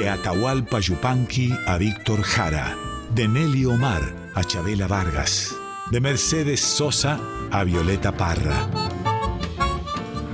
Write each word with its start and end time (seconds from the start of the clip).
De 0.00 0.08
Atahualpa 0.08 0.80
Yupanqui 0.80 1.52
a 1.66 1.76
Víctor 1.76 2.22
Jara. 2.22 2.74
De 3.14 3.28
Nelly 3.28 3.66
Omar 3.66 4.00
a 4.34 4.42
Chabela 4.42 4.86
Vargas. 4.86 5.54
De 5.90 6.00
Mercedes 6.00 6.60
Sosa 6.60 7.20
a 7.50 7.64
Violeta 7.64 8.10
Parra. 8.10 8.66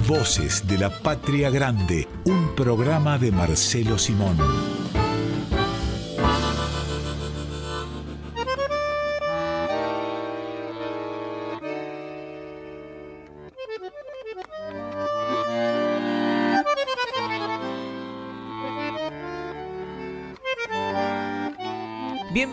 Voces 0.07 0.69
de 0.69 0.79
la 0.79 0.89
Patria 0.89 1.51
Grande, 1.51 2.07
un 2.27 2.55
programa 2.55 3.19
de 3.19 3.33
Marcelo 3.33 3.99
Simón. 3.99 4.37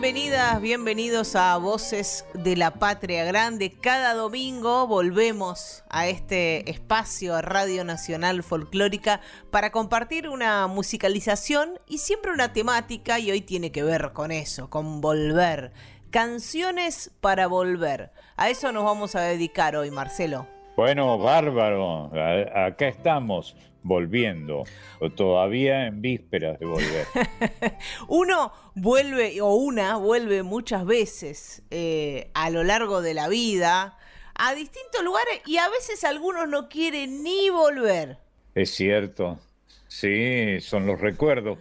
Bienvenidas, 0.04 0.60
bienvenidos 0.60 1.34
a 1.34 1.56
Voces 1.56 2.26
de 2.34 2.56
la 2.56 2.72
Patria 2.72 3.24
Grande. 3.24 3.72
Cada 3.72 4.12
domingo 4.12 4.86
volvemos 4.86 5.82
a 5.88 6.08
este 6.08 6.70
espacio 6.70 7.34
a 7.34 7.40
Radio 7.40 7.84
Nacional 7.84 8.42
Folclórica 8.42 9.22
para 9.50 9.72
compartir 9.72 10.28
una 10.28 10.66
musicalización 10.66 11.78
y 11.88 11.98
siempre 11.98 12.32
una 12.32 12.52
temática 12.52 13.18
y 13.18 13.30
hoy 13.30 13.40
tiene 13.40 13.72
que 13.72 13.82
ver 13.82 14.12
con 14.12 14.30
eso, 14.30 14.68
con 14.68 15.00
volver. 15.00 15.72
Canciones 16.10 17.10
para 17.22 17.46
volver. 17.46 18.12
A 18.36 18.50
eso 18.50 18.72
nos 18.72 18.84
vamos 18.84 19.14
a 19.14 19.22
dedicar 19.22 19.74
hoy, 19.74 19.90
Marcelo. 19.90 20.46
Bueno, 20.76 21.16
bárbaro. 21.16 22.10
Acá 22.54 22.88
estamos 22.88 23.56
volviendo, 23.84 24.64
o 24.98 25.10
todavía 25.10 25.86
en 25.86 26.00
vísperas 26.00 26.58
de 26.58 26.66
volver. 26.66 27.06
Uno 28.08 28.52
vuelve, 28.74 29.40
o 29.40 29.54
una 29.54 29.96
vuelve 29.96 30.42
muchas 30.42 30.84
veces 30.84 31.62
eh, 31.70 32.30
a 32.34 32.50
lo 32.50 32.64
largo 32.64 33.02
de 33.02 33.14
la 33.14 33.28
vida 33.28 33.96
a 34.34 34.54
distintos 34.54 35.04
lugares 35.04 35.42
y 35.46 35.58
a 35.58 35.68
veces 35.68 36.02
algunos 36.02 36.48
no 36.48 36.68
quieren 36.68 37.22
ni 37.22 37.50
volver. 37.50 38.18
Es 38.54 38.70
cierto, 38.70 39.38
sí, 39.86 40.60
son 40.60 40.86
los 40.86 41.00
recuerdos 41.00 41.58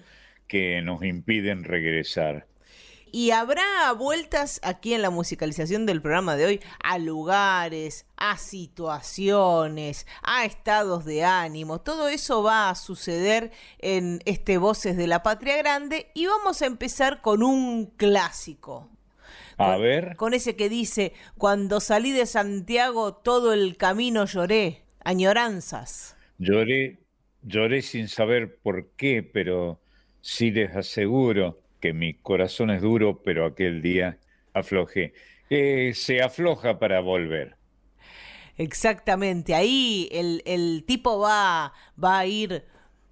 que 0.47 0.81
nos 0.81 1.03
impiden 1.03 1.63
regresar. 1.63 2.47
Y 3.15 3.29
habrá 3.29 3.93
vueltas 3.95 4.59
aquí 4.63 4.95
en 4.95 5.03
la 5.03 5.11
musicalización 5.11 5.85
del 5.85 6.01
programa 6.01 6.35
de 6.35 6.47
hoy 6.47 6.59
a 6.83 6.97
lugares, 6.97 8.07
a 8.17 8.39
situaciones, 8.39 10.07
a 10.23 10.45
estados 10.45 11.05
de 11.05 11.23
ánimo. 11.23 11.79
Todo 11.79 12.07
eso 12.07 12.41
va 12.41 12.71
a 12.71 12.75
suceder 12.75 13.51
en 13.77 14.19
este 14.25 14.57
Voces 14.57 14.97
de 14.97 15.05
la 15.05 15.21
Patria 15.21 15.57
Grande 15.57 16.07
y 16.15 16.25
vamos 16.25 16.63
a 16.63 16.65
empezar 16.65 17.21
con 17.21 17.43
un 17.43 17.85
clásico. 17.85 18.89
A 19.57 19.77
ver. 19.77 20.15
Con 20.15 20.33
ese 20.33 20.55
que 20.55 20.67
dice, 20.67 21.13
cuando 21.37 21.81
salí 21.81 22.09
de 22.13 22.25
Santiago 22.25 23.13
todo 23.13 23.53
el 23.53 23.77
camino 23.77 24.25
lloré, 24.25 24.85
añoranzas. 25.03 26.17
Lloré, 26.39 26.97
lloré 27.43 27.83
sin 27.83 28.07
saber 28.07 28.57
por 28.57 28.89
qué, 28.97 29.21
pero 29.21 29.79
sí 30.21 30.49
les 30.49 30.75
aseguro 30.75 31.62
que 31.83 31.91
mi 31.91 32.13
corazón 32.13 32.69
es 32.69 32.81
duro, 32.81 33.21
pero 33.23 33.45
aquel 33.45 33.81
día 33.81 34.17
aflojé. 34.53 35.11
se 35.49 36.21
afloja 36.23 36.79
para 36.79 37.01
volver. 37.01 37.57
Exactamente, 38.57 39.53
ahí 39.53 40.07
el, 40.13 40.85
tipo 40.87 41.19
va, 41.19 41.73
va 42.01 42.19
a 42.19 42.25
ir 42.25 42.63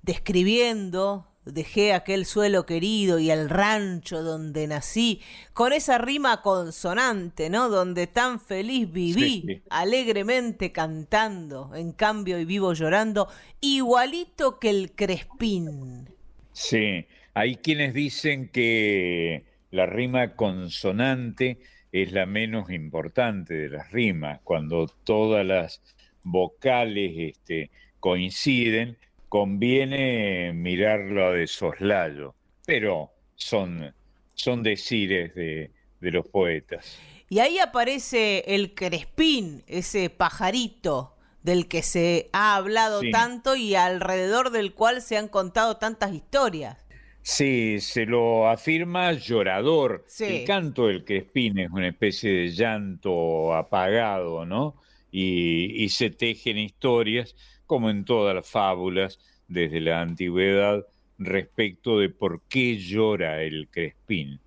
describiendo, 0.03 1.27
dejé 1.43 1.91
aquel 1.91 2.25
suelo 2.25 2.65
querido 2.65 3.19
y 3.19 3.29
el 3.29 3.49
rancho 3.49 4.23
donde 4.23 4.67
nací, 4.67 5.19
con 5.51 5.73
esa 5.73 5.97
rima 5.97 6.41
consonante, 6.41 7.49
¿no? 7.49 7.67
Donde 7.67 8.07
tan 8.07 8.39
feliz 8.39 8.89
viví, 8.89 9.63
alegremente 9.69 10.71
cantando, 10.71 11.75
en 11.75 11.91
cambio 11.91 12.39
y 12.39 12.45
vivo 12.45 12.71
llorando, 12.71 13.27
igualito 13.59 14.59
que 14.59 14.69
el 14.69 14.93
Crespín. 14.93 16.09
Sí, 16.53 17.05
hay 17.33 17.55
quienes 17.55 17.93
dicen 17.93 18.49
que 18.49 19.45
la 19.71 19.85
rima 19.85 20.35
consonante 20.35 21.59
es 21.91 22.11
la 22.11 22.25
menos 22.25 22.69
importante 22.71 23.53
de 23.53 23.69
las 23.69 23.91
rimas, 23.91 24.39
cuando 24.43 24.87
todas 25.03 25.45
las 25.45 25.81
vocales 26.23 27.11
este, 27.17 27.71
coinciden, 27.99 28.97
conviene 29.29 30.51
mirarlo 30.53 31.31
de 31.31 31.47
soslayo, 31.47 32.35
pero 32.65 33.11
son, 33.35 33.93
son 34.35 34.63
decires 34.63 35.33
de, 35.35 35.71
de 36.01 36.11
los 36.11 36.27
poetas. 36.27 36.97
Y 37.29 37.39
ahí 37.39 37.59
aparece 37.59 38.43
el 38.47 38.73
crespín, 38.73 39.63
ese 39.67 40.09
pajarito 40.09 41.15
del 41.43 41.67
que 41.67 41.81
se 41.81 42.29
ha 42.33 42.55
hablado 42.55 43.01
tanto 43.11 43.55
y 43.55 43.75
alrededor 43.75 44.51
del 44.51 44.73
cual 44.73 45.01
se 45.01 45.17
han 45.17 45.27
contado 45.27 45.77
tantas 45.77 46.13
historias. 46.13 46.80
Sí, 47.23 47.79
se 47.79 48.05
lo 48.05 48.49
afirma 48.49 49.13
llorador. 49.13 50.05
El 50.19 50.43
canto 50.45 50.87
del 50.87 51.05
Crespín 51.05 51.59
es 51.59 51.69
una 51.69 51.87
especie 51.87 52.31
de 52.31 52.49
llanto 52.49 53.53
apagado, 53.53 54.45
¿no? 54.45 54.75
Y, 55.11 55.83
y, 55.83 55.89
se 55.89 56.09
tejen 56.09 56.57
historias, 56.57 57.35
como 57.65 57.89
en 57.89 58.05
todas 58.05 58.33
las 58.33 58.49
fábulas 58.49 59.19
desde 59.47 59.81
la 59.81 60.01
antigüedad, 60.01 60.85
respecto 61.17 61.99
de 61.99 62.09
por 62.09 62.41
qué 62.47 62.77
llora 62.77 63.43
el 63.43 63.69
Crespín. 63.69 64.40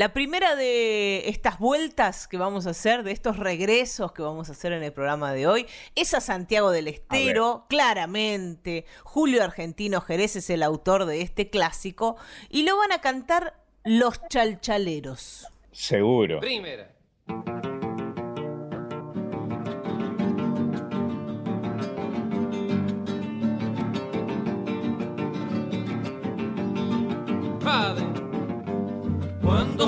La 0.00 0.14
primera 0.14 0.56
de 0.56 1.28
estas 1.28 1.58
vueltas 1.58 2.26
que 2.26 2.38
vamos 2.38 2.66
a 2.66 2.70
hacer, 2.70 3.02
de 3.02 3.12
estos 3.12 3.36
regresos 3.36 4.12
que 4.12 4.22
vamos 4.22 4.48
a 4.48 4.52
hacer 4.52 4.72
en 4.72 4.82
el 4.82 4.94
programa 4.94 5.34
de 5.34 5.46
hoy, 5.46 5.66
es 5.94 6.14
a 6.14 6.22
Santiago 6.22 6.70
del 6.70 6.88
Estero, 6.88 7.66
claramente. 7.68 8.86
Julio 9.04 9.44
Argentino 9.44 10.00
Jerez 10.00 10.36
es 10.36 10.48
el 10.48 10.62
autor 10.62 11.04
de 11.04 11.20
este 11.20 11.50
clásico 11.50 12.16
y 12.48 12.62
lo 12.62 12.78
van 12.78 12.92
a 12.92 13.02
cantar 13.02 13.60
los 13.84 14.26
chalchaleros. 14.28 15.46
Seguro. 15.70 16.40
Primera. 16.40 16.96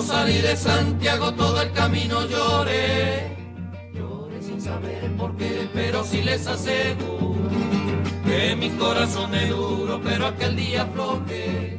Salí 0.03 0.39
de 0.39 0.57
Santiago 0.57 1.33
todo 1.33 1.63
el 1.63 1.73
camino 1.73 2.27
lloré. 2.27 3.37
Lloré 3.95 4.43
sin 4.43 4.61
saber 4.61 5.11
por 5.17 5.37
qué, 5.37 5.69
pero 5.73 6.05
sí 6.05 6.23
les 6.23 6.47
aseguro 6.47 7.49
que 8.25 8.57
mi 8.57 8.71
corazón 8.71 9.35
es 9.35 9.49
duro, 9.49 10.01
pero 10.03 10.27
aquel 10.27 10.57
día 10.57 10.87
floqué. 10.87 11.79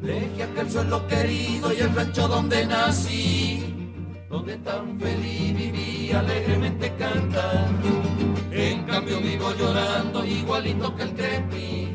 Dejé 0.00 0.42
aquel 0.42 0.70
suelo 0.70 1.06
querido 1.06 1.72
y 1.72 1.76
el 1.76 1.94
rancho 1.94 2.26
donde 2.28 2.66
nací, 2.66 3.94
donde 4.28 4.56
tan 4.58 4.98
feliz 4.98 5.56
viví 5.56 6.10
alegremente 6.12 6.92
cantando 6.98 8.29
cambio 9.00 9.20
vivo 9.20 9.50
llorando 9.54 10.26
igualito 10.26 10.94
que 10.94 11.02
el 11.04 11.14
crepi. 11.14 11.88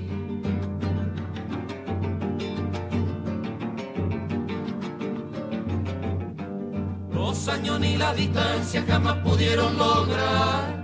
Los 7.13 7.47
años 7.47 7.79
ni 7.79 7.95
la 7.97 8.11
distancia 8.15 8.83
jamás 8.87 9.17
pudieron 9.17 9.77
lograr 9.77 10.83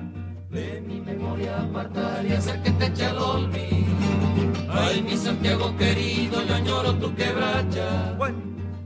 de 0.51 0.81
mi 0.81 1.01
memoria 1.01 1.59
apartar 1.59 2.23
y 2.23 2.33
hacer 2.33 2.61
que 2.61 2.69
te 2.69 2.85
eche 2.85 3.05
al 3.05 3.17
olvido. 3.17 3.95
Ay, 4.69 5.01
mi 5.01 5.17
Santiago 5.17 5.75
querido, 5.75 6.43
yo 6.43 6.53
añoro 6.53 6.93
tu 6.95 7.15
quebracha. 7.15 8.15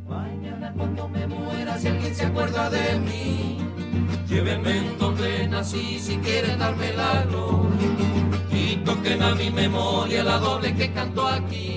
Mañana 0.08 0.74
cuando 0.78 1.10
me 1.10 1.28
muera, 1.28 1.78
si 1.78 1.90
alguien 1.90 2.16
se 2.16 2.26
acuerda 2.28 2.70
de 2.70 3.00
mí 3.00 3.56
Llévenme 4.28 4.78
en 4.78 4.98
nací 5.56 6.00
si 6.00 6.18
quieren 6.18 6.60
darme 6.60 6.92
la 6.94 7.24
gloria. 7.30 7.90
Y 8.52 8.76
toquen 8.88 9.22
a 9.22 9.36
mi 9.36 9.50
memoria 9.50 10.24
la 10.24 10.38
doble 10.38 10.76
que 10.76 10.92
canto 10.92 11.26
aquí. 11.28 11.75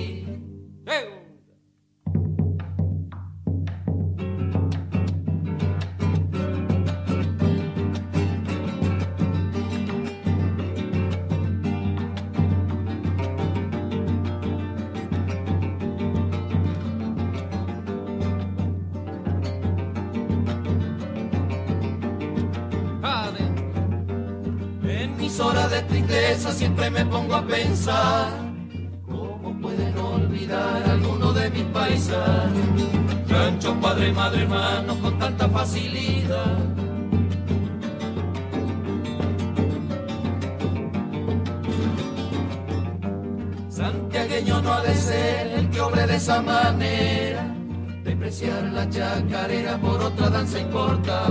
Cómo 29.05 29.59
pueden 29.61 29.97
olvidar 29.97 30.83
alguno 30.89 31.33
de 31.33 31.49
mis 31.49 31.63
paisanos. 31.65 32.89
Rancho, 33.27 33.73
padre, 33.79 34.11
madre, 34.11 34.43
hermano, 34.43 34.95
con 34.99 35.19
tanta 35.19 35.47
facilidad. 35.49 36.57
Santiagueño 43.69 44.61
no 44.61 44.73
ha 44.73 44.81
de 44.81 44.95
ser 44.95 45.47
el 45.47 45.69
que 45.69 45.81
obre 45.81 46.05
de 46.05 46.15
esa 46.15 46.41
manera 46.41 47.55
despreciar 48.03 48.63
la 48.73 48.89
chacarera 48.89 49.77
por 49.77 50.01
otra 50.01 50.29
danza 50.29 50.59
importa. 50.59 51.23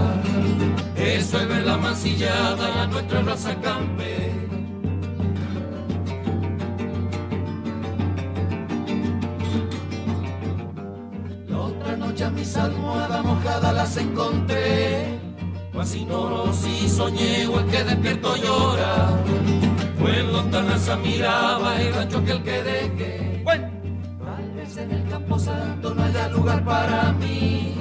Eso 0.96 1.38
es 1.40 1.48
ver 1.48 1.64
la 1.66 1.76
mancillada 1.76 2.82
a 2.82 2.86
nuestra 2.86 3.22
raza 3.22 3.54
campe. 3.60 4.27
Casi 15.88 16.04
no 16.04 16.52
si 16.52 16.86
soñé 16.86 17.46
o 17.46 17.60
el 17.60 17.66
que 17.70 17.82
despierto 17.82 18.36
llora. 18.36 19.08
Fue 19.98 20.18
en 20.18 20.32
lontananza 20.34 20.96
miraba 20.96 21.80
el 21.80 21.94
rancho 21.94 22.22
que 22.26 22.32
el 22.32 22.42
que 22.42 22.62
deje. 22.62 23.40
Bueno 23.42 23.70
en 24.76 24.90
el 24.90 25.08
campo 25.08 25.38
santo 25.38 25.94
no 25.94 26.02
haya 26.02 26.28
lugar 26.28 26.62
para 26.62 27.12
mí. 27.12 27.74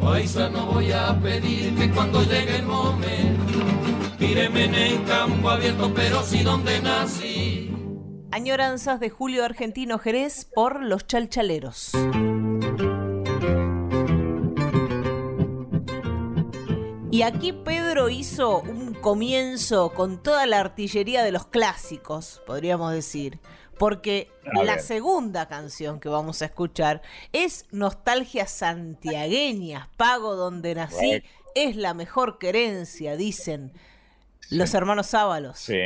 Paisa 0.00 0.48
no 0.48 0.72
voy 0.72 0.90
a 0.90 1.20
pedir 1.20 1.74
que 1.74 1.90
cuando 1.90 2.22
llegue 2.22 2.56
el 2.56 2.64
momento, 2.64 3.58
tíreme 4.18 4.64
en 4.64 4.74
el 4.74 5.04
campo 5.04 5.50
abierto, 5.50 5.92
pero 5.94 6.22
sí 6.22 6.42
donde 6.42 6.80
nací. 6.80 7.70
Añoranzas 8.32 9.00
de 9.00 9.10
Julio 9.10 9.44
Argentino 9.44 9.98
Jerez 9.98 10.46
por 10.46 10.82
Los 10.82 11.06
Chalchaleros. 11.06 11.92
Y 17.14 17.22
aquí 17.22 17.52
Pedro 17.52 18.08
hizo 18.08 18.58
un 18.58 18.92
comienzo 18.92 19.94
con 19.94 20.20
toda 20.20 20.46
la 20.46 20.58
artillería 20.58 21.22
de 21.22 21.30
los 21.30 21.46
clásicos, 21.46 22.42
podríamos 22.44 22.92
decir. 22.92 23.38
Porque 23.78 24.32
la 24.64 24.80
segunda 24.80 25.46
canción 25.46 26.00
que 26.00 26.08
vamos 26.08 26.42
a 26.42 26.46
escuchar 26.46 27.02
es 27.32 27.66
Nostalgia 27.70 28.48
Santiagueña, 28.48 29.90
Pago 29.96 30.34
donde 30.34 30.74
nací, 30.74 31.22
es 31.54 31.76
la 31.76 31.94
mejor 31.94 32.38
querencia, 32.38 33.16
dicen 33.16 33.70
los 34.50 34.74
hermanos 34.74 35.06
Sábalos. 35.06 35.60
Sí, 35.60 35.78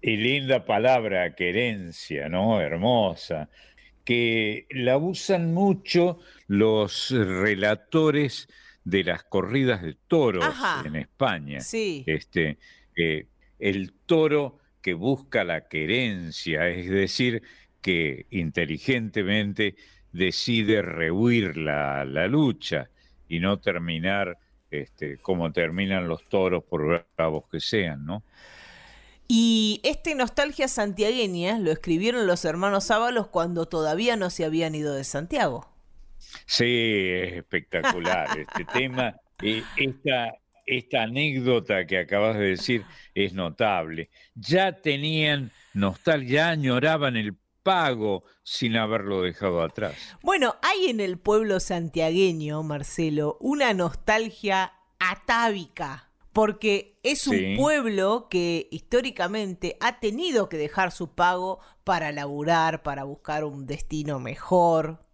y 0.00 0.16
linda 0.16 0.64
palabra, 0.66 1.34
querencia, 1.34 2.28
¿no? 2.28 2.60
Hermosa, 2.60 3.48
que 4.04 4.68
la 4.70 4.98
usan 4.98 5.52
mucho 5.52 6.20
los 6.46 7.10
relatores 7.10 8.48
de 8.86 9.02
las 9.02 9.24
corridas 9.24 9.82
de 9.82 9.94
toros 10.06 10.44
en 10.84 10.94
España. 10.94 11.60
Sí. 11.60 12.04
Este, 12.06 12.56
eh, 12.96 13.26
el 13.58 13.92
toro 14.06 14.60
que 14.80 14.94
busca 14.94 15.42
la 15.42 15.66
querencia, 15.66 16.68
es 16.68 16.88
decir, 16.88 17.42
que 17.82 18.26
inteligentemente 18.30 19.74
decide 20.12 20.82
rehuir 20.82 21.56
la, 21.56 22.04
lucha 22.28 22.88
y 23.28 23.40
no 23.40 23.58
terminar 23.58 24.38
este, 24.70 25.18
como 25.18 25.52
terminan 25.52 26.06
los 26.06 26.28
toros, 26.28 26.62
por 26.62 27.04
bravos 27.16 27.44
que 27.50 27.58
sean, 27.58 28.06
¿no? 28.06 28.22
Y 29.26 29.80
este 29.82 30.14
Nostalgia 30.14 30.68
Santiagueña 30.68 31.58
lo 31.58 31.72
escribieron 31.72 32.28
los 32.28 32.44
hermanos 32.44 32.92
Ábalos 32.92 33.26
cuando 33.26 33.66
todavía 33.66 34.14
no 34.14 34.30
se 34.30 34.44
habían 34.44 34.76
ido 34.76 34.94
de 34.94 35.02
Santiago. 35.02 35.75
Sí, 36.46 37.10
es 37.12 37.34
espectacular 37.34 38.38
este 38.38 38.64
tema. 38.64 39.16
Eh, 39.42 39.62
esta, 39.76 40.34
esta 40.64 41.02
anécdota 41.02 41.86
que 41.86 41.98
acabas 41.98 42.36
de 42.38 42.50
decir 42.50 42.84
es 43.14 43.34
notable. 43.34 44.10
Ya 44.34 44.80
tenían 44.80 45.50
nostalgia, 45.74 46.34
ya 46.34 46.48
añoraban 46.50 47.16
el 47.16 47.36
pago 47.66 48.22
sin 48.44 48.76
haberlo 48.76 49.22
dejado 49.22 49.60
atrás. 49.60 49.94
Bueno, 50.22 50.54
hay 50.62 50.86
en 50.88 51.00
el 51.00 51.18
pueblo 51.18 51.58
santiagueño, 51.58 52.62
Marcelo, 52.62 53.36
una 53.40 53.74
nostalgia 53.74 54.72
atávica, 55.00 56.10
porque 56.32 57.00
es 57.02 57.26
un 57.26 57.56
pueblo 57.56 58.28
que 58.30 58.68
históricamente 58.70 59.76
ha 59.80 59.98
tenido 59.98 60.48
que 60.48 60.58
dejar 60.58 60.92
su 60.92 61.14
pago 61.14 61.58
para 61.82 62.12
laburar, 62.12 62.84
para 62.84 63.02
buscar 63.02 63.44
un 63.44 63.66
destino 63.66 64.20
mejor. 64.20 65.05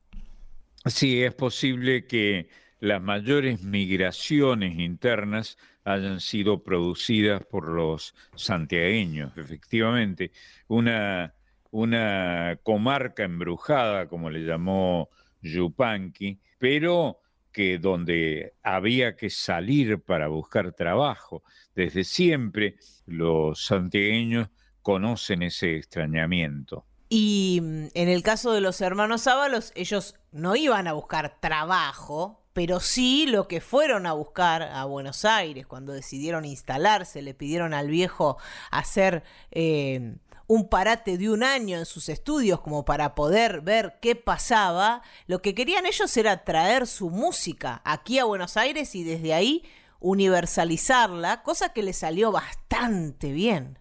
Sí, 0.87 1.23
es 1.23 1.35
posible 1.35 2.07
que 2.07 2.49
las 2.81 3.01
mayores 3.01 3.63
migraciones 3.63 4.79
internas 4.79 5.57
hayan 5.85 6.21
sido 6.21 6.63
producidas 6.63 7.45
por 7.45 7.69
los 7.69 8.15
santiagueños, 8.35 9.33
efectivamente. 9.37 10.33
Una, 10.69 11.35
una 11.71 12.59
comarca 12.63 13.25
embrujada, 13.25 14.09
como 14.09 14.31
le 14.31 14.41
llamó 14.41 15.09
Yupanqui, 15.43 16.41
pero 16.59 17.21
que 17.53 17.79
donde 17.79 18.55
había 18.63 19.15
que 19.15 19.31
salir 19.31 20.01
para 20.01 20.29
buscar 20.29 20.73
trabajo. 20.73 21.45
Desde 21.75 22.03
siempre 22.03 22.77
los 23.07 23.65
santiagueños 23.65 24.49
conocen 24.81 25.43
ese 25.43 25.77
extrañamiento. 25.77 26.87
Y 27.09 27.61
mm, 27.63 27.87
en 27.95 28.09
el 28.09 28.23
caso 28.23 28.53
de 28.53 28.61
los 28.61 28.81
hermanos 28.81 29.27
Ábalos, 29.27 29.73
ellos 29.77 30.17
no 30.33 30.57
iban 30.57 30.89
a 30.89 30.93
buscar 30.95 31.39
trabajo, 31.41 32.43
pero 32.53 32.81
sí 32.81 33.27
lo 33.27 33.49
que 33.49 33.61
fueron 33.61 34.07
a 34.07 34.13
buscar 34.13 34.63
a 34.63 34.85
Buenos 34.85 35.25
Aires 35.25 35.67
cuando 35.67 35.93
decidieron 35.93 36.45
instalarse, 36.45 37.23
le 37.23 37.35
pidieron 37.35 37.75
al 37.75 37.89
viejo 37.89 38.37
hacer 38.71 39.23
eh, 39.51 40.17
un 40.47 40.69
parate 40.69 41.17
de 41.17 41.31
un 41.31 41.43
año 41.43 41.79
en 41.79 41.87
sus 41.87 42.09
estudios 42.09 42.61
como 42.61 42.85
para 42.85 43.15
poder 43.15 43.61
ver 43.63 43.99
qué 44.03 44.17
pasaba, 44.17 45.03
lo 45.27 45.41
que 45.41 45.55
querían 45.55 45.87
ellos 45.87 46.15
era 46.17 46.45
traer 46.45 46.87
su 46.87 47.11
música 47.11 47.81
aquí 47.85 48.19
a 48.19 48.25
Buenos 48.25 48.57
Aires 48.57 48.95
y 48.95 49.05
desde 49.05 49.33
ahí 49.35 49.65
universalizarla, 50.01 51.43
cosa 51.43 51.73
que 51.73 51.83
le 51.83 51.93
salió 51.93 52.33
bastante 52.33 53.33
bien. 53.33 53.79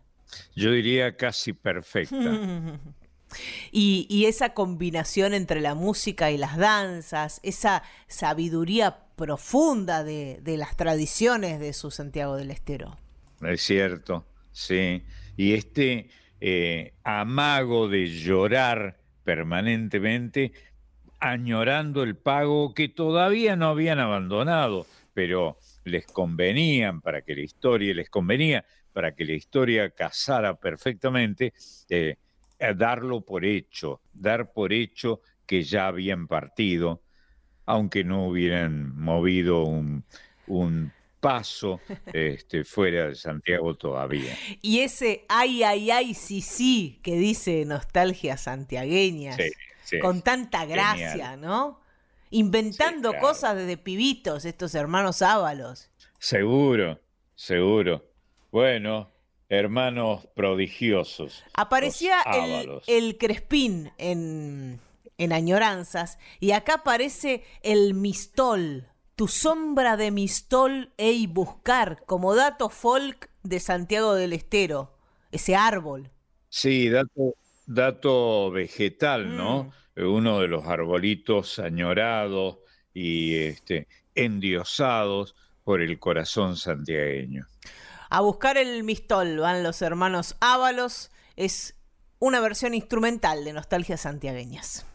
Yo 0.55 0.72
diría 0.72 1.17
casi 1.17 1.51
perfecta. 1.51 2.15
Y, 3.72 4.26
esa 4.26 4.54
combinación 4.54 5.34
entre 5.34 5.62
la 5.62 5.76
música 5.76 6.32
y 6.32 6.38
las 6.38 6.58
danzas, 6.58 7.40
esa 7.44 7.84
sabiduría 8.08 9.00
profunda 9.16 10.04
de, 10.04 10.40
las 10.58 10.76
tradiciones 10.78 11.60
de 11.60 11.74
su 11.74 11.92
Santiago 11.92 12.36
del 12.36 12.52
Estero. 12.52 12.98
Es 13.42 13.62
cierto, 13.62 14.26
sí. 14.52 15.04
Y 15.38 15.54
este 15.54 16.10
eh, 16.40 16.94
amago 17.04 17.88
de 17.88 18.08
llorar 18.08 19.00
permanentemente, 19.24 20.52
añorando 21.20 22.04
el 22.04 22.16
pago 22.16 22.74
que 22.74 22.90
todavía 22.90 23.56
no 23.56 23.70
habían 23.70 24.00
abandonado, 24.00 24.88
pero 25.14 25.58
les 25.84 26.06
convenían 26.08 27.02
para 27.02 27.22
que 27.22 27.36
la 27.36 27.42
historia, 27.42 27.94
les 27.94 28.10
convenía 28.10 28.66
para 28.94 29.16
que 29.16 29.26
la 29.26 29.34
historia 29.34 29.90
casara 29.92 30.56
perfectamente. 30.56 31.54
Eh, 31.90 32.18
darlo 32.75 33.22
por 33.22 33.46
hecho, 33.46 34.01
dar 34.13 34.53
por 34.53 34.74
hecho 34.74 35.22
que 35.46 35.63
ya 35.63 35.88
habían 35.88 36.27
partido, 36.27 37.01
aunque 37.65 38.03
no 38.03 38.27
hubieran 38.27 38.96
movido 38.98 39.63
un, 39.63 40.03
paso 41.20 41.80
este, 42.13 42.63
fuera 42.63 43.08
de 43.10 43.15
Santiago 43.15 43.75
todavía. 43.75 44.36
Y 44.62 44.80
ese 44.80 45.25
ay, 45.30 45.63
ay, 45.63 45.91
ay, 45.91 46.13
sí, 46.13 46.41
sí, 46.41 47.00
que 47.03 47.15
dice 47.15 47.63
nostalgia 47.65 48.38
santiagueña, 48.38 49.38
con 50.01 50.22
tanta 50.22 50.65
gracia, 50.65 51.38
¿no? 51.38 51.82
Inventando 52.32 53.13
cosas 53.20 53.58
desde 53.58 53.77
pibitos, 53.77 54.46
estos 54.46 54.74
hermanos 54.74 55.22
Ábalos. 55.22 55.91
Seguro, 56.18 57.00
seguro. 57.36 58.06
Bueno, 58.51 59.12
hermanos 59.51 60.27
prodigiosos. 60.34 61.43
Aparecía 61.53 62.22
el, 62.88 63.17
Crespín 63.17 63.91
en, 63.98 64.79
en 65.17 65.34
Añoranzas 65.34 66.17
y 66.39 66.51
acá 66.51 66.75
aparece 66.75 67.43
el 67.62 67.93
Mistol, 67.93 68.88
tu 69.17 69.27
sombra 69.27 69.98
de 69.98 70.10
Mistol 70.10 70.93
y 70.98 71.27
buscar, 71.27 72.01
como 72.05 72.34
dato 72.34 72.70
folk 72.70 73.29
de 73.43 73.60
Santiago 73.60 74.15
del 74.15 74.31
Estero, 74.31 74.98
ese 75.31 75.55
árbol. 75.55 76.10
Sí, 76.48 76.89
dato, 76.89 77.36
dato 77.67 78.51
vegetal, 78.51 79.36
¿no? 79.36 79.74
Mm. 79.98 80.08
Uno 80.08 80.39
de 80.39 80.48
los 80.48 80.65
arbolitos 80.65 81.60
añorados 81.60 82.60
y 82.93 83.36
este, 83.36 83.89
endiosados 84.15 85.36
por 85.65 85.81
el 85.81 86.00
corazón 86.00 86.55
santiagueño. 86.55 87.50
A 88.13 88.20
buscar 88.20 88.58
el 88.58 88.84
mistol 88.84 89.38
van 89.38 89.63
los 89.63 89.82
hermanos 89.82 90.36
Ábalos. 90.41 91.12
Es 91.38 91.80
una 92.20 92.41
versión 92.41 92.74
instrumental 92.74 93.46
de 93.46 93.53
Nostalgias 93.53 94.01
Santiagueñas. 94.01 94.86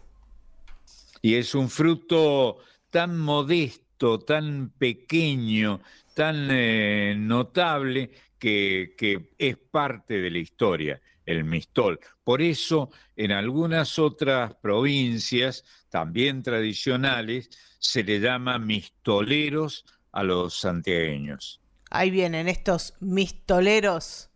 Y 1.23 1.37
es 1.37 1.55
un 1.55 1.71
fruto 1.71 2.59
tan 2.91 3.17
modesto, 3.17 4.19
tan 4.19 4.69
pequeño, 4.69 5.81
tan 6.13 6.49
eh, 6.51 7.15
notable 7.17 8.11
que, 8.39 8.95
que 8.99 9.31
es 9.39 9.57
parte 9.57 10.21
de 10.21 10.31
la 10.31 10.39
historia, 10.39 11.01
el 11.25 11.45
mistol. 11.45 11.99
Por 12.23 12.43
eso, 12.43 12.91
en 13.17 13.33
algunas 13.33 13.99
otras 13.99 14.55
provincias, 14.57 15.65
también 15.89 16.43
tradicionales, 16.43 17.49
se 17.79 18.05
le 18.05 18.21
llama 18.21 18.59
mistoleros 18.59 19.87
a 20.13 20.23
los 20.23 20.61
santiagueños. 20.61 21.63
Ahí 21.97 22.11
vienen 22.11 22.47
estos 22.47 22.93
mistoleros 23.01 24.29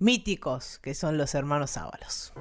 míticos 0.00 0.80
que 0.80 0.94
son 0.94 1.16
los 1.16 1.36
hermanos 1.36 1.76
Ábalos. 1.76 2.32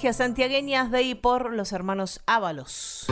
Santiagueñas 0.00 0.90
de 0.90 1.02
y 1.02 1.14
por 1.14 1.52
los 1.52 1.72
hermanos 1.72 2.22
Ábalos. 2.24 3.06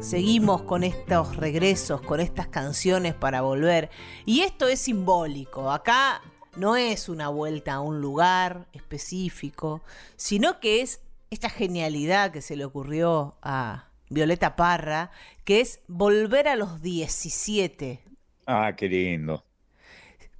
Seguimos 0.00 0.62
con 0.62 0.82
estos 0.82 1.36
regresos, 1.36 2.00
con 2.00 2.18
estas 2.18 2.48
canciones 2.48 3.14
para 3.14 3.42
volver. 3.42 3.90
Y 4.26 4.40
esto 4.40 4.66
es 4.66 4.80
simbólico. 4.80 5.70
Acá 5.70 6.20
no 6.56 6.74
es 6.74 7.08
una 7.08 7.28
vuelta 7.28 7.74
a 7.74 7.80
un 7.80 8.00
lugar 8.00 8.66
específico, 8.72 9.82
sino 10.16 10.58
que 10.58 10.80
es 10.82 11.00
esta 11.30 11.48
genialidad 11.48 12.32
que 12.32 12.42
se 12.42 12.56
le 12.56 12.64
ocurrió 12.64 13.38
a 13.40 13.88
Violeta 14.10 14.56
Parra, 14.56 15.12
que 15.44 15.60
es 15.60 15.80
volver 15.86 16.48
a 16.48 16.56
los 16.56 16.82
17. 16.82 18.02
Ah, 18.46 18.74
qué 18.76 18.88
lindo. 18.88 19.44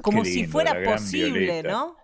Como 0.02 0.24
si 0.24 0.46
fuera 0.46 0.82
posible, 0.82 1.62
¿no? 1.62 1.96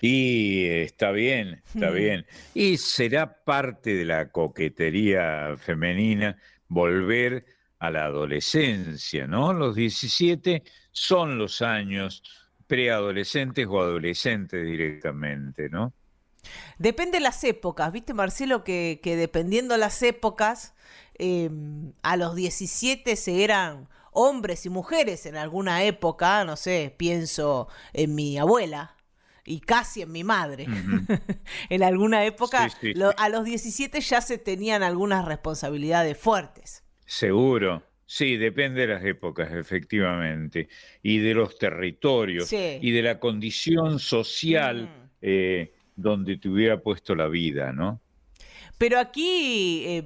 Y 0.00 0.66
está 0.66 1.10
bien, 1.10 1.62
está 1.74 1.90
hmm. 1.90 1.94
bien. 1.94 2.26
Y 2.54 2.76
será 2.76 3.44
parte 3.44 3.94
de 3.94 4.04
la 4.04 4.30
coquetería 4.30 5.56
femenina 5.58 6.36
volver 6.68 7.46
a 7.78 7.90
la 7.90 8.04
adolescencia, 8.04 9.26
¿no? 9.26 9.52
Los 9.52 9.74
17 9.74 10.62
son 10.92 11.38
los 11.38 11.62
años 11.62 12.22
preadolescentes 12.66 13.66
o 13.68 13.80
adolescentes 13.80 14.64
directamente, 14.64 15.68
¿no? 15.68 15.92
Depende 16.78 17.18
de 17.18 17.20
las 17.20 17.42
épocas, 17.44 17.92
¿viste 17.92 18.14
Marcelo? 18.14 18.64
Que, 18.64 19.00
que 19.02 19.16
dependiendo 19.16 19.76
las 19.76 20.02
épocas, 20.02 20.74
em, 21.14 21.92
a 22.02 22.16
los 22.16 22.34
17 22.34 23.16
se 23.16 23.44
eran 23.44 23.88
hombres 24.16 24.64
y 24.64 24.70
mujeres 24.70 25.26
en 25.26 25.36
alguna 25.36 25.84
época, 25.84 26.44
no 26.44 26.56
sé, 26.56 26.94
pienso 26.96 27.68
en 27.92 28.14
mi 28.14 28.38
abuela 28.38 28.96
y 29.44 29.60
casi 29.60 30.02
en 30.02 30.10
mi 30.10 30.24
madre. 30.24 30.66
en 31.68 31.82
alguna 31.82 32.24
época, 32.24 32.68
a 33.18 33.28
los 33.28 33.44
17 33.44 34.00
ya 34.00 34.22
se 34.22 34.38
tenían 34.38 34.82
algunas 34.82 35.26
responsabilidades 35.26 36.16
fuertes. 36.18 36.82
Seguro. 37.04 37.82
Sí, 38.06 38.36
depende 38.36 38.82
de 38.82 38.94
las 38.94 39.04
épocas, 39.04 39.52
efectivamente, 39.52 40.68
y 41.02 41.18
de 41.18 41.34
los 41.34 41.58
territorios, 41.58 42.50
y 42.52 42.90
de 42.92 43.02
la 43.02 43.18
condición 43.18 43.98
social 43.98 45.10
eh, 45.20 45.74
donde 45.94 46.38
te 46.38 46.48
hubiera 46.48 46.80
puesto 46.80 47.14
la 47.14 47.26
vida, 47.26 47.72
¿no? 47.72 48.00
Pero 48.78 48.98
aquí 48.98 49.82
eh, 49.86 50.04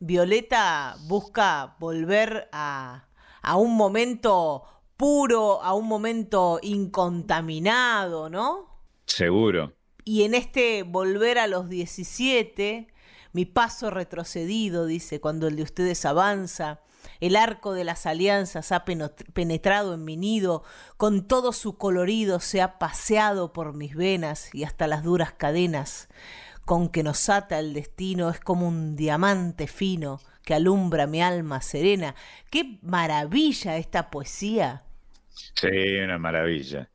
Violeta 0.00 0.96
busca 1.06 1.76
volver 1.78 2.48
a, 2.52 3.06
a 3.42 3.56
un 3.56 3.76
momento 3.76 4.64
puro 5.00 5.62
a 5.62 5.72
un 5.72 5.88
momento 5.88 6.58
incontaminado, 6.60 8.28
¿no? 8.28 8.68
Seguro. 9.06 9.72
Y 10.04 10.24
en 10.24 10.34
este 10.34 10.82
volver 10.82 11.38
a 11.38 11.46
los 11.46 11.70
17, 11.70 12.86
mi 13.32 13.46
paso 13.46 13.88
retrocedido, 13.88 14.84
dice, 14.84 15.18
cuando 15.18 15.48
el 15.48 15.56
de 15.56 15.62
ustedes 15.62 16.04
avanza, 16.04 16.82
el 17.20 17.36
arco 17.36 17.72
de 17.72 17.84
las 17.84 18.04
alianzas 18.04 18.72
ha 18.72 18.84
penetrado 18.84 19.94
en 19.94 20.04
mi 20.04 20.18
nido, 20.18 20.64
con 20.98 21.26
todo 21.26 21.54
su 21.54 21.78
colorido 21.78 22.38
se 22.38 22.60
ha 22.60 22.78
paseado 22.78 23.54
por 23.54 23.72
mis 23.72 23.96
venas 23.96 24.54
y 24.54 24.64
hasta 24.64 24.86
las 24.86 25.02
duras 25.02 25.32
cadenas 25.32 26.08
con 26.66 26.90
que 26.90 27.02
nos 27.02 27.28
ata 27.30 27.58
el 27.58 27.72
destino 27.72 28.28
es 28.28 28.38
como 28.38 28.68
un 28.68 28.96
diamante 28.96 29.66
fino 29.66 30.20
que 30.44 30.54
alumbra 30.54 31.06
mi 31.06 31.22
alma 31.22 31.60
serena. 31.60 32.14
¡Qué 32.50 32.78
maravilla 32.82 33.76
esta 33.76 34.10
poesía! 34.10 34.84
Sí, 35.54 35.96
una 36.02 36.18
maravilla. 36.18 36.88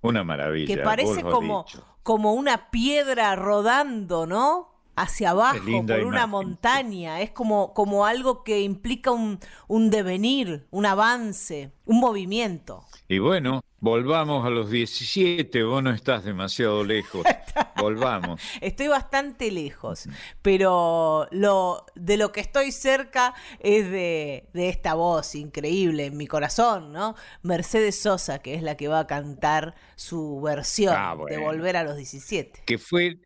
Una 0.00 0.24
maravilla. 0.24 0.74
Que 0.74 0.82
parece 0.82 1.22
como, 1.22 1.66
como 2.02 2.34
una 2.34 2.70
piedra 2.70 3.34
rodando, 3.36 4.26
¿no? 4.26 4.68
Hacia 4.96 5.30
abajo, 5.30 5.60
por 5.86 6.00
una 6.00 6.26
montaña. 6.26 7.20
Es 7.20 7.30
como, 7.30 7.72
como 7.72 8.04
algo 8.04 8.42
que 8.42 8.62
implica 8.62 9.12
un, 9.12 9.38
un 9.68 9.90
devenir, 9.90 10.66
un 10.70 10.86
avance, 10.86 11.72
un 11.84 12.00
movimiento. 12.00 12.84
Y 13.06 13.18
bueno, 13.18 13.62
volvamos 13.78 14.44
a 14.44 14.50
los 14.50 14.70
17, 14.70 15.62
vos 15.62 15.82
no 15.82 15.90
estás 15.90 16.24
demasiado 16.24 16.82
lejos. 16.82 17.24
Volvamos. 17.80 18.40
Estoy 18.60 18.88
bastante 18.88 19.50
lejos, 19.50 20.08
pero 20.42 21.28
lo, 21.30 21.86
de 21.94 22.16
lo 22.16 22.32
que 22.32 22.40
estoy 22.40 22.72
cerca 22.72 23.34
es 23.60 23.90
de, 23.90 24.48
esta 24.54 24.94
voz 24.94 25.34
increíble 25.34 26.06
en 26.06 26.16
mi 26.16 26.26
corazón, 26.26 26.92
¿no? 26.92 27.14
Mercedes 27.42 28.00
Sosa, 28.00 28.40
que 28.40 28.54
es 28.54 28.62
la 28.62 28.76
que 28.76 28.88
va 28.88 29.00
a 29.00 29.06
cantar 29.06 29.74
su 29.96 30.40
versión 30.40 30.94
ah, 30.96 31.16
de 31.28 31.38
Volver 31.38 31.76
a 31.76 31.84
los 31.84 31.96
17. 31.96 32.62
Que 32.66 32.78
fue, 32.78 33.20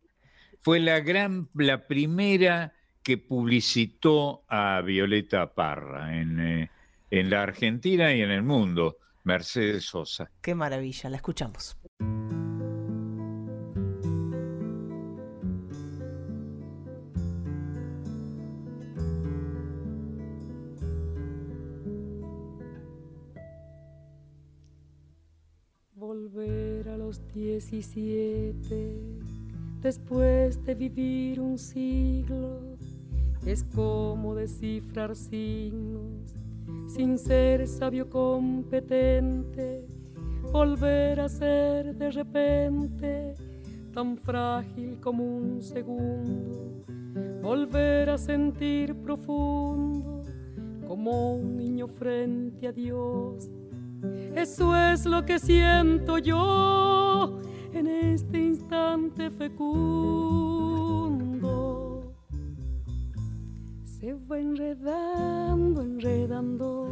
fue 0.60 0.80
la 0.80 1.00
gran, 1.00 1.48
la 1.54 1.86
primera 1.86 2.72
que 3.02 3.18
publicitó 3.18 4.44
a 4.48 4.80
Violeta 4.82 5.54
Parra 5.54 6.16
en, 6.16 6.40
eh, 6.40 6.70
en 7.10 7.30
la 7.30 7.42
Argentina 7.42 8.14
y 8.14 8.22
en 8.22 8.30
el 8.30 8.42
mundo. 8.42 8.98
Mercedes 9.24 9.84
Sosa. 9.84 10.30
Qué 10.40 10.54
maravilla, 10.54 11.08
la 11.08 11.16
escuchamos. 11.16 11.76
17, 27.34 28.96
después 29.80 30.64
de 30.64 30.74
vivir 30.74 31.40
un 31.40 31.58
siglo, 31.58 32.60
es 33.46 33.64
como 33.74 34.34
descifrar 34.34 35.16
signos 35.16 36.34
sin 36.86 37.18
ser 37.18 37.66
sabio 37.66 38.08
competente, 38.10 39.86
volver 40.52 41.20
a 41.20 41.28
ser 41.28 41.94
de 41.96 42.10
repente 42.10 43.34
tan 43.94 44.16
frágil 44.16 44.98
como 45.00 45.24
un 45.24 45.62
segundo, 45.62 46.84
volver 47.42 48.10
a 48.10 48.18
sentir 48.18 48.94
profundo 48.94 50.22
como 50.86 51.36
un 51.36 51.56
niño 51.56 51.88
frente 51.88 52.68
a 52.68 52.72
Dios. 52.72 53.50
Eso 54.34 54.76
es 54.76 55.06
lo 55.06 55.24
que 55.24 55.38
siento 55.38 56.18
yo 56.18 57.38
en 57.72 57.86
este 57.86 58.38
instante 58.38 59.30
fecundo 59.30 60.82
se 64.02 64.14
va 64.14 64.36
enredando, 64.40 65.80
enredando, 65.80 66.88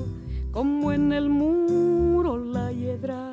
como 0.52 0.92
en 0.92 1.12
el 1.12 1.28
muro 1.28 2.38
la 2.38 2.70
hiedra, 2.70 3.32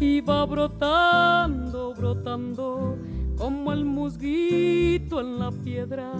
y 0.00 0.22
va 0.22 0.46
brotando, 0.46 1.92
brotando, 1.94 2.96
como 3.36 3.70
el 3.74 3.84
musguito 3.84 5.20
en 5.20 5.38
la 5.38 5.50
piedra, 5.50 6.10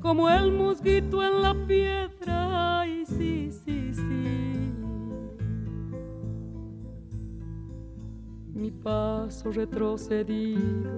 como 0.00 0.30
el 0.30 0.52
musguito 0.52 1.22
en 1.22 1.42
la 1.42 1.54
piedra, 1.66 2.84
sí, 2.84 3.04
sí, 3.06 3.50
sí. 3.64 3.73
Mi 8.64 8.70
paso 8.70 9.52
retrocedido, 9.52 10.90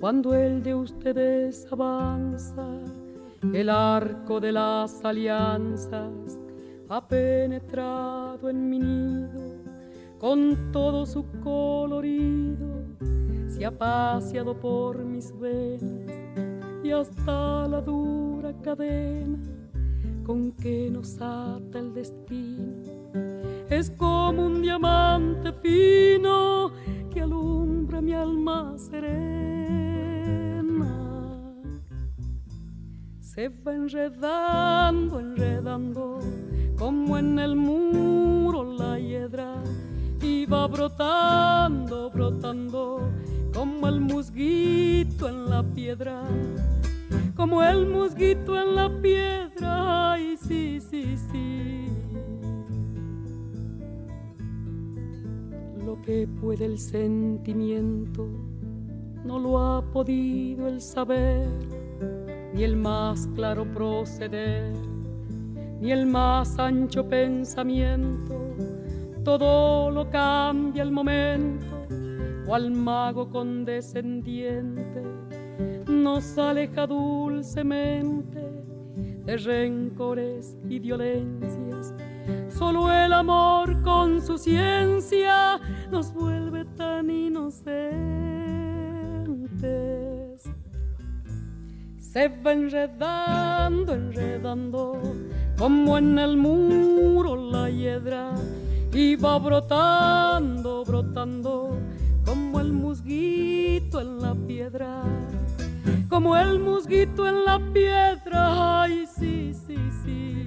cuando 0.00 0.32
el 0.32 0.62
de 0.62 0.74
ustedes 0.74 1.70
avanza, 1.70 2.66
el 3.52 3.68
arco 3.68 4.40
de 4.40 4.50
las 4.50 5.04
alianzas 5.04 6.38
ha 6.88 7.06
penetrado 7.06 8.48
en 8.48 8.70
mi 8.70 8.78
nido 8.78 9.58
con 10.18 10.72
todo 10.72 11.04
su 11.04 11.26
colorido, 11.42 12.86
se 13.46 13.66
ha 13.66 13.70
paseado 13.70 14.58
por 14.58 15.04
mis 15.04 15.38
venas 15.38 16.16
y 16.82 16.92
hasta 16.92 17.68
la 17.68 17.82
dura 17.82 18.54
cadena 18.62 19.38
con 20.24 20.50
que 20.52 20.88
nos 20.90 21.20
ata 21.20 21.78
el 21.78 21.92
destino. 21.92 22.93
Es 23.76 23.90
como 23.90 24.46
un 24.46 24.62
diamante 24.62 25.52
fino 25.54 26.70
que 27.12 27.20
alumbra 27.20 28.00
mi 28.00 28.12
alma 28.12 28.76
serena 28.78 29.34
se 33.20 33.48
va 33.48 33.74
enredando, 33.74 35.18
enredando, 35.18 36.20
como 36.78 37.18
en 37.18 37.36
el 37.40 37.56
muro 37.56 38.62
la 38.62 38.96
hiedra, 38.96 39.56
y 40.22 40.46
va 40.46 40.68
brotando, 40.68 42.10
brotando, 42.10 43.10
como 43.52 43.88
el 43.88 44.00
musguito 44.00 45.28
en 45.28 45.50
la 45.50 45.64
piedra, 45.64 46.22
como 47.34 47.60
el 47.60 47.88
musguito 47.88 48.56
en 48.56 48.76
la 48.76 48.88
piedra, 49.02 50.12
ay, 50.12 50.36
sí, 50.36 50.80
sí, 50.80 51.16
sí. 51.32 51.93
Lo 55.84 56.00
que 56.02 56.26
puede 56.40 56.64
el 56.64 56.78
sentimiento, 56.78 58.26
no 59.24 59.38
lo 59.38 59.58
ha 59.58 59.82
podido 59.92 60.66
el 60.68 60.80
saber 60.80 61.48
ni 62.54 62.62
el 62.62 62.76
más 62.76 63.28
claro 63.34 63.64
proceder, 63.64 64.72
ni 65.80 65.90
el 65.90 66.06
más 66.06 66.58
ancho 66.58 67.08
pensamiento, 67.08 68.34
todo 69.24 69.90
lo 69.90 70.08
cambia 70.08 70.82
el 70.82 70.92
momento, 70.92 71.66
cual 72.46 72.70
mago 72.70 73.28
condescendiente 73.28 75.02
nos 75.88 76.38
aleja 76.38 76.86
dulcemente 76.86 78.40
de 79.24 79.36
rencores 79.36 80.56
y 80.68 80.78
violencias. 80.78 81.94
Solo 82.58 82.92
el 82.92 83.12
amor 83.12 83.82
con 83.82 84.22
su 84.22 84.38
ciencia 84.38 85.58
nos 85.90 86.12
vuelve 86.12 86.64
tan 86.76 87.10
inocentes 87.10 88.14
se 92.14 92.28
va 92.28 92.52
enredando, 92.52 93.92
enredando, 93.92 95.02
como 95.58 95.98
en 95.98 96.16
el 96.16 96.36
muro 96.36 97.34
la 97.34 97.68
hiedra, 97.68 98.36
y 98.92 99.16
va 99.16 99.36
brotando, 99.40 100.84
brotando, 100.84 101.76
como 102.24 102.60
el 102.60 102.72
musguito 102.72 104.00
en 104.00 104.22
la 104.22 104.32
piedra, 104.32 105.02
como 106.08 106.36
el 106.36 106.60
musguito 106.60 107.26
en 107.26 107.44
la 107.44 107.58
piedra, 107.72 108.82
ay, 108.82 109.08
sí, 109.18 109.52
sí, 109.66 109.76
sí. 110.04 110.43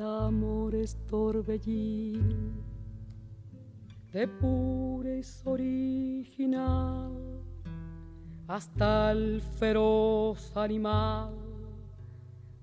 El 0.00 0.06
amor 0.06 0.74
es 0.74 0.96
torbellino 1.08 2.64
de 4.10 4.26
pureza 4.26 5.50
original 5.50 7.12
hasta 8.48 9.12
el 9.12 9.42
feroz 9.42 10.56
animal 10.56 11.34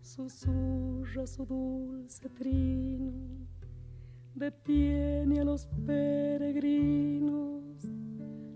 susurra 0.02 1.28
su 1.28 1.45
dulce 1.45 2.28
trino, 2.30 3.13
detiene 4.34 5.39
a 5.39 5.43
los 5.43 5.67
peregrinos, 5.86 7.84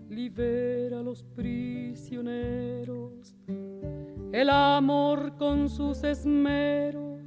libera 0.08 0.98
a 0.98 1.02
los 1.04 1.22
prisioneros, 1.22 2.32
el 4.32 4.50
amor 4.50 5.36
con 5.36 5.68
sus 5.68 6.02
esmeros 6.02 7.21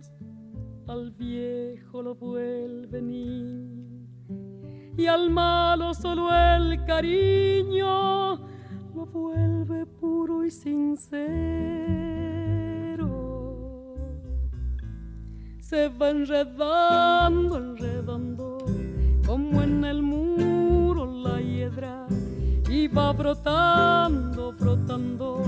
al 0.87 1.11
viejo 1.11 2.01
lo 2.01 2.15
vuelve 2.15 3.01
niño 3.01 3.85
y 4.97 5.07
al 5.07 5.29
malo 5.29 5.93
solo 5.93 6.29
el 6.33 6.83
cariño 6.85 8.35
lo 8.95 9.05
vuelve 9.11 9.85
puro 9.85 10.45
y 10.45 10.51
sincero. 10.51 11.05
Se 15.59 15.89
va 15.89 16.11
enredando, 16.11 17.57
enredando, 17.57 18.57
como 19.25 19.61
en 19.61 19.83
el 19.83 20.01
muro 20.01 21.05
la 21.05 21.41
hiedra, 21.41 22.07
y 22.69 22.87
va 22.87 23.11
brotando, 23.11 24.53
brotando, 24.53 25.43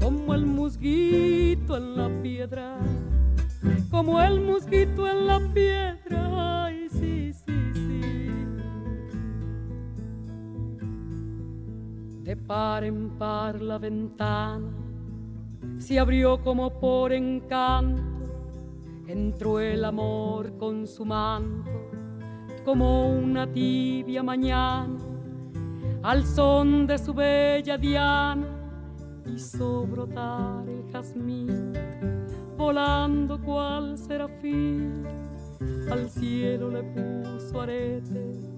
como 0.00 0.34
el 0.34 0.46
musguito 0.46 1.76
en 1.76 1.96
la 1.96 2.22
piedra, 2.22 2.78
como 3.90 4.20
el 4.20 4.40
musguito 4.40 5.08
en 5.08 5.26
la 5.26 5.40
piedra. 5.52 6.64
Ay, 6.64 6.88
sí, 6.88 7.32
sí, 7.32 7.72
sí. 7.74 8.00
De 12.22 12.36
par 12.36 12.84
en 12.84 13.10
par 13.18 13.60
la 13.60 13.78
ventana 13.78 14.86
se 15.78 15.98
abrió 15.98 16.42
como 16.42 16.80
por 16.80 17.12
encanto, 17.12 18.02
entró 19.06 19.60
el 19.60 19.84
amor 19.84 20.56
con 20.56 20.86
su 20.86 21.04
manto, 21.04 21.70
como 22.64 23.10
una 23.10 23.46
tibia 23.46 24.22
mañana, 24.22 24.98
al 26.02 26.24
son 26.24 26.86
de 26.86 26.98
su 26.98 27.14
bella 27.14 27.76
diana, 27.78 28.46
hizo 29.32 29.86
brotar 29.86 30.68
el 30.68 30.90
jazmín, 30.90 31.72
volando 32.56 33.40
cual 33.40 33.98
serafín, 33.98 35.04
al 35.90 36.08
cielo 36.10 36.70
le 36.70 36.82
puso 36.82 37.60
aretes 37.60 38.56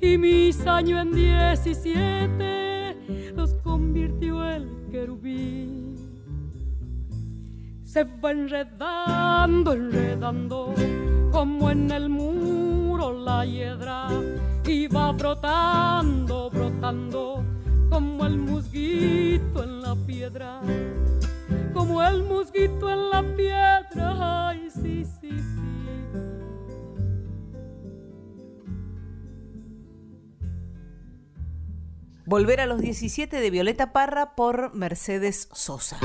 y 0.00 0.18
mis 0.18 0.66
años 0.66 1.00
en 1.02 1.12
diecisiete 1.12 2.96
los 3.34 3.54
convirtió 3.54 4.44
el 4.44 4.68
querubín. 4.90 5.94
Se 7.84 8.04
va 8.04 8.32
enredando, 8.32 9.72
enredando, 9.72 10.74
como 11.30 11.70
en 11.70 11.90
el 11.90 12.08
muro 12.08 13.12
la 13.12 13.44
hiedra, 13.46 14.08
y 14.66 14.88
va 14.88 15.12
brotando, 15.12 16.50
brotando, 16.50 17.44
como 17.90 18.26
el 18.26 18.38
musguito 18.38 19.62
en 19.62 19.80
la 19.80 19.94
piedra, 19.94 20.60
como 21.74 22.02
el 22.02 22.22
musguito 22.22 22.88
en 22.88 23.10
la 23.10 23.22
piedra, 23.36 24.48
ay, 24.48 24.70
sí, 24.70 25.04
sí, 25.04 25.30
sí. 25.30 25.60
Volver 32.24 32.60
a 32.60 32.66
los 32.66 32.80
17 32.80 33.38
de 33.38 33.50
Violeta 33.50 33.92
Parra 33.92 34.34
por 34.36 34.74
Mercedes 34.74 35.48
Sosa. 35.52 35.98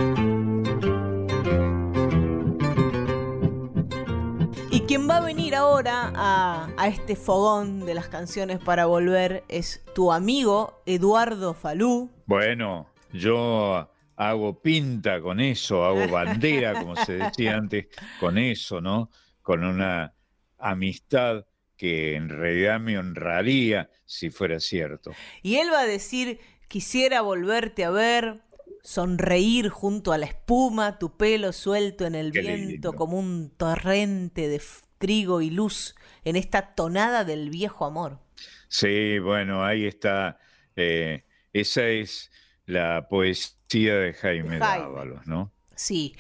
Y 4.72 4.82
quien 4.82 5.08
va 5.08 5.18
a 5.18 5.22
venir 5.22 5.56
ahora 5.56 6.12
a, 6.16 6.70
a, 6.78 6.88
este 6.88 7.16
fogón 7.16 7.86
de 7.86 7.94
las 7.94 8.10
canciones 8.10 8.58
para 8.60 8.88
volver 8.88 9.44
es 9.48 9.84
tu 9.94 10.12
amigo 10.12 10.82
Eduardo 10.86 11.54
Falú. 11.54 12.10
Bueno, 12.26 12.88
yo 13.14 13.88
hago 14.20 14.62
pinta 14.62 15.22
con 15.22 15.40
eso, 15.40 15.86
hago 15.86 16.08
bandera, 16.10 16.78
como 16.78 16.96
se 16.98 17.14
decía 17.14 17.58
antes, 17.58 17.88
con 18.16 18.38
eso, 18.38 18.82
¿no? 18.82 19.12
Con 19.42 19.64
una 19.64 20.14
amistad 20.60 21.46
que 21.78 22.16
en 22.16 22.30
realidad 22.30 22.80
me 22.80 22.98
honraría 23.00 23.90
si 24.06 24.30
fuera 24.30 24.60
cierto. 24.60 25.20
Y 25.42 25.56
él 25.58 25.70
va 25.72 25.82
a 25.82 25.88
decir, 25.88 26.40
quisiera 26.68 27.22
volverte 27.22 27.86
a 27.86 27.90
ver, 27.92 28.42
sonreír 28.84 29.70
junto 29.70 30.12
a 30.14 30.18
la 30.18 30.26
espuma, 30.28 31.00
tu 31.00 31.18
pelo 31.18 31.54
suelto 31.54 32.06
en 32.06 32.16
el 32.16 32.32
Qué 32.32 32.42
viento 32.42 32.94
lindo. 32.94 32.96
como 32.96 33.20
un 33.20 33.52
torrente 33.58 34.48
de 34.50 34.62
trigo 34.98 35.42
y 35.42 35.50
luz 35.50 35.96
en 36.24 36.36
esta 36.36 36.76
tonada 36.76 37.24
del 37.26 37.50
viejo 37.50 37.86
amor. 37.86 38.20
Sí, 38.68 39.20
bueno, 39.20 39.64
ahí 39.66 39.86
está. 39.86 40.40
eh, 40.76 41.26
esa 41.54 41.88
es 41.88 42.32
la 42.66 43.08
poesía 43.10 43.58
de 43.70 44.14
Jaime, 44.14 44.56
De 44.56 44.60
Jaime. 44.60 44.86
Dávalos, 44.86 45.28
¿no? 45.28 45.52
Sí, 45.76 46.14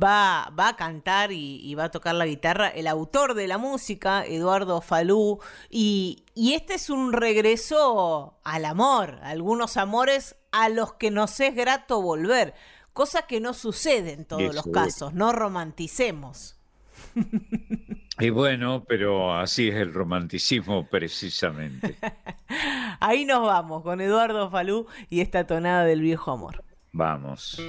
va, 0.00 0.52
va 0.56 0.68
a 0.68 0.76
cantar 0.76 1.32
y, 1.32 1.56
y 1.64 1.74
va 1.74 1.84
a 1.84 1.90
tocar 1.90 2.14
la 2.14 2.26
guitarra 2.26 2.68
el 2.68 2.86
autor 2.86 3.34
de 3.34 3.48
la 3.48 3.58
música, 3.58 4.24
Eduardo 4.24 4.80
Falú, 4.80 5.40
y, 5.68 6.22
y 6.36 6.52
este 6.52 6.74
es 6.74 6.90
un 6.90 7.12
regreso 7.12 8.38
al 8.44 8.64
amor, 8.64 9.18
algunos 9.24 9.76
amores 9.76 10.36
a 10.52 10.68
los 10.68 10.92
que 10.92 11.10
nos 11.10 11.40
es 11.40 11.56
grato 11.56 12.00
volver, 12.00 12.54
cosa 12.92 13.22
que 13.22 13.40
no 13.40 13.52
sucede 13.52 14.12
en 14.12 14.26
todos 14.26 14.42
Eso 14.42 14.52
los 14.52 14.66
casos, 14.72 15.12
no 15.12 15.32
romanticemos. 15.32 16.56
Y 18.20 18.30
bueno, 18.30 18.84
pero 18.86 19.34
así 19.34 19.68
es 19.68 19.76
el 19.76 19.92
romanticismo 19.94 20.86
precisamente. 20.86 21.96
Ahí 23.00 23.24
nos 23.24 23.46
vamos 23.46 23.82
con 23.82 24.00
Eduardo 24.00 24.50
Falú 24.50 24.86
y 25.08 25.20
esta 25.20 25.46
tonada 25.46 25.84
del 25.84 26.02
viejo 26.02 26.30
amor. 26.30 26.62
Vamos. 26.92 27.60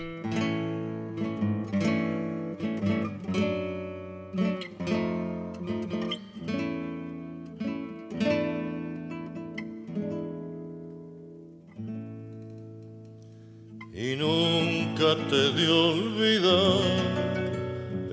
y 13.93 14.15
nunca 14.15 15.15
te 15.29 15.51
de 15.53 15.67
olvidar. 15.69 16.81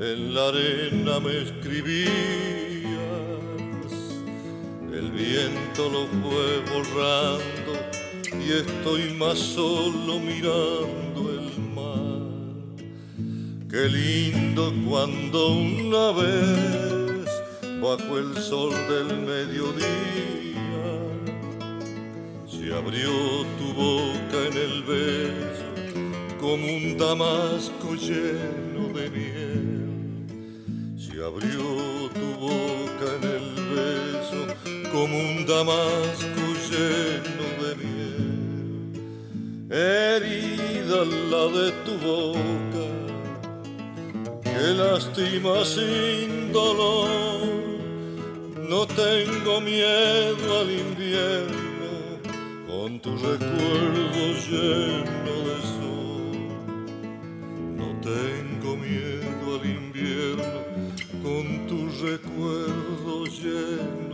En 0.01 0.35
la 0.35 0.49
arena 0.49 1.19
me 1.19 1.43
escribías, 1.43 2.13
el 4.93 5.11
viento 5.11 5.89
lo 5.89 6.07
fue 6.21 6.61
borrando 6.71 7.78
y 8.49 8.53
estoy 8.53 9.13
más 9.13 9.39
solo 9.39 10.19
mirando 10.19 11.21
el 11.39 11.61
mar. 11.75 12.23
Qué 13.69 13.89
lindo 13.91 14.73
cuando 14.89 15.49
una 15.49 16.13
vez, 16.13 17.29
bajo 17.83 18.19
el 18.19 18.35
sol 18.39 18.73
del 18.89 19.19
mediodía, 19.19 19.85
se 22.47 22.73
abrió 22.73 23.11
tu 23.59 23.75
boca 23.75 24.39
en 24.51 24.57
el 24.57 24.83
beso 24.83 25.69
como 26.41 26.67
un 26.67 26.97
damasco 26.97 27.95
lleno 27.97 28.89
de 28.95 29.11
miel. 29.11 30.97
Se 30.97 31.23
abrió 31.23 32.09
tu 32.19 32.29
boca 32.41 33.09
en 33.19 33.25
el 33.29 33.49
beso 33.75 34.41
como 34.91 35.19
un 35.19 35.45
damasco 35.45 36.45
lleno. 36.71 37.38
Herida 39.71 41.05
la 41.31 41.45
de 41.53 41.73
tu 41.85 41.93
boca 41.99 42.89
que 44.43 44.73
lastima 44.73 45.63
sin 45.63 46.51
dolor. 46.55 47.11
No 48.67 48.87
tengo 48.87 49.61
miedo 49.61 50.61
al 50.61 50.71
invierno 50.71 51.93
con 52.67 52.99
tu 53.01 53.11
recuerdo 53.19 54.23
lleno 54.49 55.35
de 55.49 55.59
sol. 55.77 56.39
No 57.77 57.89
tengo 58.01 58.75
miedo 58.75 59.61
al 59.61 59.67
invierno 59.69 60.61
con 61.23 61.67
tu 61.67 61.91
recuerdo 62.07 63.27
lleno 63.27 64.08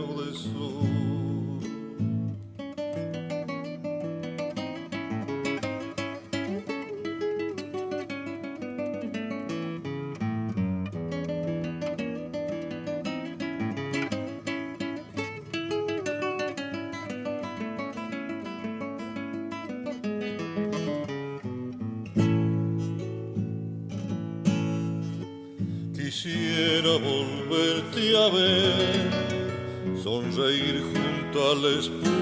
junto 31.61 32.14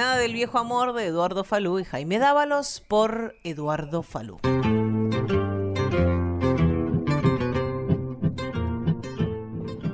Tonada 0.00 0.16
del 0.16 0.32
viejo 0.32 0.56
amor 0.56 0.94
de 0.94 1.04
Eduardo 1.04 1.44
Falú 1.44 1.78
y 1.78 1.84
Jaime 1.84 2.18
Dávalos 2.18 2.82
por 2.88 3.36
Eduardo 3.44 4.02
Falú. 4.02 4.38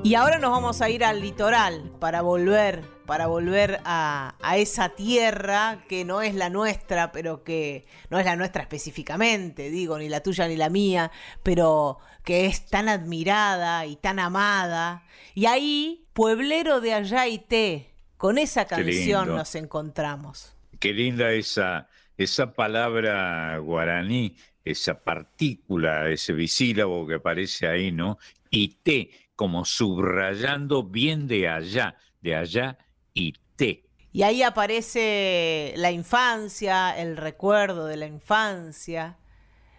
Y 0.04 0.14
ahora 0.14 0.38
nos 0.38 0.52
vamos 0.52 0.80
a 0.80 0.90
ir 0.90 1.04
al 1.04 1.20
litoral 1.20 1.90
para 1.98 2.22
volver, 2.22 2.88
para 3.04 3.26
volver 3.26 3.80
a, 3.84 4.36
a, 4.40 4.56
esa 4.58 4.90
tierra 4.90 5.82
que 5.88 6.04
no 6.04 6.22
es 6.22 6.36
la 6.36 6.50
nuestra, 6.50 7.10
pero 7.10 7.42
que 7.42 7.84
no 8.08 8.20
es 8.20 8.26
la 8.26 8.36
nuestra 8.36 8.62
específicamente, 8.62 9.70
digo, 9.70 9.98
ni 9.98 10.08
la 10.08 10.22
tuya 10.22 10.46
ni 10.46 10.54
la 10.54 10.70
mía, 10.70 11.10
pero 11.42 11.98
que 12.22 12.46
es 12.46 12.66
tan 12.66 12.88
admirada 12.88 13.86
y 13.86 13.96
tan 13.96 14.20
amada. 14.20 15.02
Y 15.34 15.46
ahí, 15.46 16.06
Pueblero 16.12 16.80
de 16.80 16.94
Ayaité, 16.94 17.95
con 18.16 18.38
esa 18.38 18.64
canción 18.64 19.28
nos 19.28 19.54
encontramos. 19.54 20.54
Qué 20.78 20.92
linda 20.92 21.32
esa, 21.32 21.88
esa 22.16 22.52
palabra 22.52 23.58
guaraní, 23.58 24.36
esa 24.64 25.02
partícula, 25.02 26.08
ese 26.08 26.32
bisílabo 26.32 27.06
que 27.06 27.14
aparece 27.14 27.68
ahí, 27.68 27.92
¿no? 27.92 28.18
Y 28.50 28.68
te, 28.82 29.10
como 29.34 29.64
subrayando 29.64 30.82
bien 30.82 31.26
de 31.26 31.48
allá, 31.48 31.96
de 32.20 32.34
allá 32.34 32.78
y 33.14 33.34
te. 33.56 33.84
Y 34.12 34.22
ahí 34.22 34.42
aparece 34.42 35.74
la 35.76 35.90
infancia, 35.90 36.98
el 36.98 37.16
recuerdo 37.16 37.86
de 37.86 37.96
la 37.96 38.06
infancia, 38.06 39.18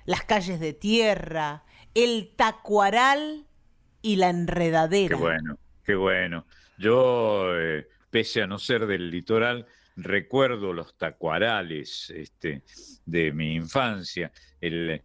las 0.05 0.23
calles 0.23 0.59
de 0.59 0.73
tierra, 0.73 1.63
el 1.95 2.33
tacuaral 2.35 3.47
y 4.03 4.17
la 4.17 4.29
enredadera. 4.29 5.17
Qué 5.17 5.21
bueno, 5.21 5.57
qué 5.83 5.95
bueno. 5.95 6.45
Yo... 6.77 7.55
Eh, 7.57 7.87
pese 8.17 8.41
a 8.41 8.47
no 8.47 8.57
ser 8.57 8.87
del 8.87 9.11
litoral, 9.11 9.67
recuerdo 9.95 10.73
los 10.73 10.97
tacuarales 10.97 12.09
este, 12.09 12.63
de 13.05 13.31
mi 13.31 13.53
infancia, 13.53 14.31
el, 14.59 15.03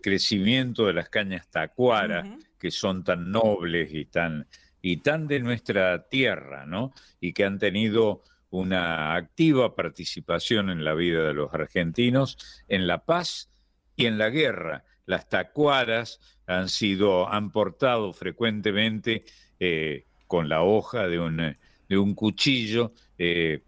crecimiento 0.00 0.86
de 0.86 0.92
las 0.92 1.08
cañas 1.08 1.50
tacuara, 1.50 2.36
que 2.60 2.70
son 2.70 3.02
tan 3.02 3.32
nobles 3.32 3.92
y 3.92 4.04
tan, 4.04 4.46
y 4.80 4.98
tan 4.98 5.26
de 5.26 5.40
nuestra 5.40 6.08
tierra, 6.08 6.64
¿no? 6.64 6.92
Y 7.20 7.32
que 7.32 7.44
han 7.44 7.58
tenido 7.58 8.22
una 8.50 9.16
activa 9.16 9.74
participación 9.74 10.70
en 10.70 10.84
la 10.84 10.94
vida 10.94 11.24
de 11.24 11.34
los 11.34 11.52
argentinos, 11.52 12.38
en 12.68 12.86
la 12.86 13.04
paz 13.04 13.50
y 13.96 14.06
en 14.06 14.18
la 14.18 14.30
guerra. 14.30 14.84
Las 15.04 15.28
tacuaras 15.28 16.20
han 16.46 16.68
sido, 16.68 17.28
han 17.28 17.50
portado 17.50 18.12
frecuentemente 18.12 19.24
eh, 19.58 20.04
con 20.28 20.48
la 20.48 20.62
hoja 20.62 21.08
de 21.08 21.18
un 21.18 21.56
de 21.92 21.98
un 21.98 22.14
cuchillo, 22.14 22.94
eh, 23.18 23.64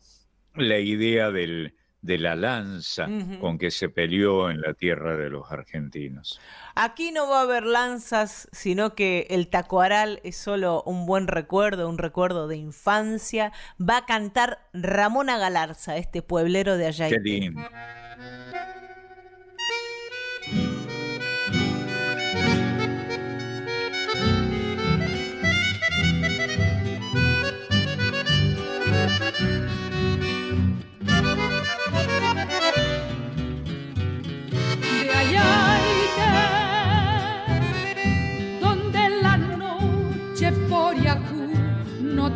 la 0.54 0.78
idea 0.78 1.30
del, 1.30 1.74
de 2.00 2.16
la 2.16 2.34
lanza 2.34 3.06
con 3.38 3.58
que 3.58 3.70
se 3.70 3.90
peleó 3.90 4.48
en 4.48 4.62
la 4.62 4.72
tierra 4.72 5.14
de 5.14 5.28
los 5.28 5.52
argentinos. 5.52 6.40
Aquí 6.74 7.12
no 7.12 7.28
va 7.28 7.40
a 7.40 7.42
haber 7.42 7.64
lanzas, 7.64 8.48
sino 8.50 8.94
que 8.94 9.26
el 9.28 9.48
tacuaral 9.48 10.20
es 10.24 10.38
solo 10.38 10.82
un 10.86 11.04
buen 11.04 11.26
recuerdo, 11.26 11.86
un 11.90 11.98
recuerdo 11.98 12.48
de 12.48 12.56
infancia. 12.56 13.52
Va 13.78 13.98
a 13.98 14.06
cantar 14.06 14.60
Ramona 14.72 15.36
Galarza, 15.36 15.98
este 15.98 16.22
pueblero 16.22 16.78
de 16.78 16.86
allá. 16.86 17.10
Qué 17.10 17.20
lindo. 17.20 17.60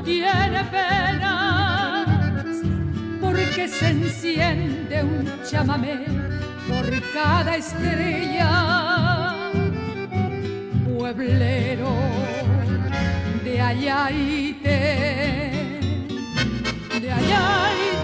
Tiene 0.08 0.64
penas, 0.70 2.06
porque 3.20 3.68
se 3.68 3.88
enciende 3.90 5.02
un 5.02 5.30
chamamé 5.44 5.98
por 6.66 6.86
cada 7.12 7.56
estrella. 7.56 9.34
Pueblero 10.86 11.92
de 13.44 13.60
Ayaite, 13.60 14.78
de 17.02 17.12
Ayaite, 17.12 17.97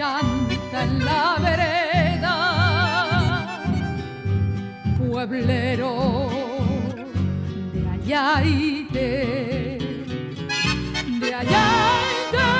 chanta 0.00 0.78
en 0.84 1.04
la 1.04 1.36
vereda. 1.46 2.36
Pueblero 4.98 5.92
de 7.74 7.80
Ayaite, 7.94 9.08
de 11.20 11.34
Ayaite, 11.40 12.50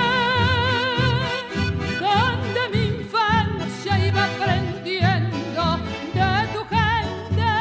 donde 2.04 2.62
mi 2.72 2.82
infancia 2.96 3.92
iba 4.08 4.22
aprendiendo 4.32 5.64
de 6.16 6.32
tu 6.54 6.62
gente 6.76 7.52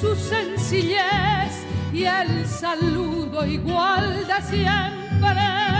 su 0.00 0.10
sencillez 0.16 1.52
y 1.92 2.04
el 2.04 2.46
saludo 2.46 3.44
igual 3.44 4.26
de 4.26 4.38
siempre 4.50 5.79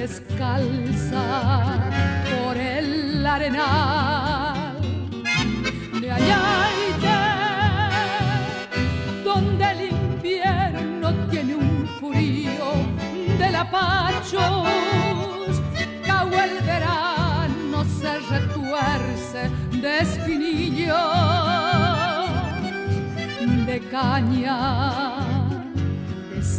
descalza 0.00 1.24
por 2.30 2.56
el 2.56 3.26
arenal. 3.26 4.80
De 6.00 6.10
Ayaite, 6.10 7.18
donde 9.22 9.64
el 9.72 9.80
invierno 9.90 11.08
tiene 11.30 11.54
un 11.54 11.86
frío 12.00 12.68
del 13.38 13.54
apachos, 13.54 14.66
cao 16.06 16.30
el 16.32 16.54
verano 16.64 17.84
se 18.00 18.18
retuerce 18.34 19.50
de 19.82 19.98
espinillos, 20.00 20.96
de 23.66 23.80
caña, 23.90 24.56
de 25.18 25.29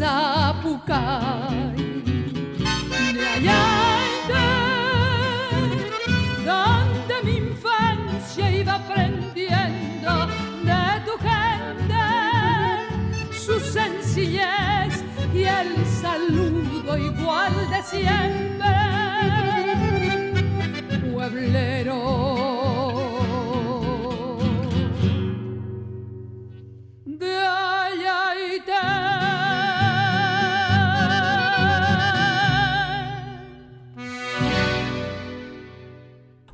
zapucay, 0.01 1.75
de 3.13 3.25
allá 3.35 3.63
donde 6.51 7.15
mi 7.23 7.35
infancia 7.49 8.45
iba 8.61 8.73
aprendiendo 8.81 10.11
de 10.67 10.83
tu 11.05 11.13
gente 11.29 12.03
su 13.45 13.55
sencillez 13.59 14.93
y 15.33 15.43
el 15.43 15.69
saludo 16.01 16.97
igual 16.97 17.53
de 17.73 17.81
siempre, 17.83 18.73
pueblero. 21.13 21.99
De 27.05 27.37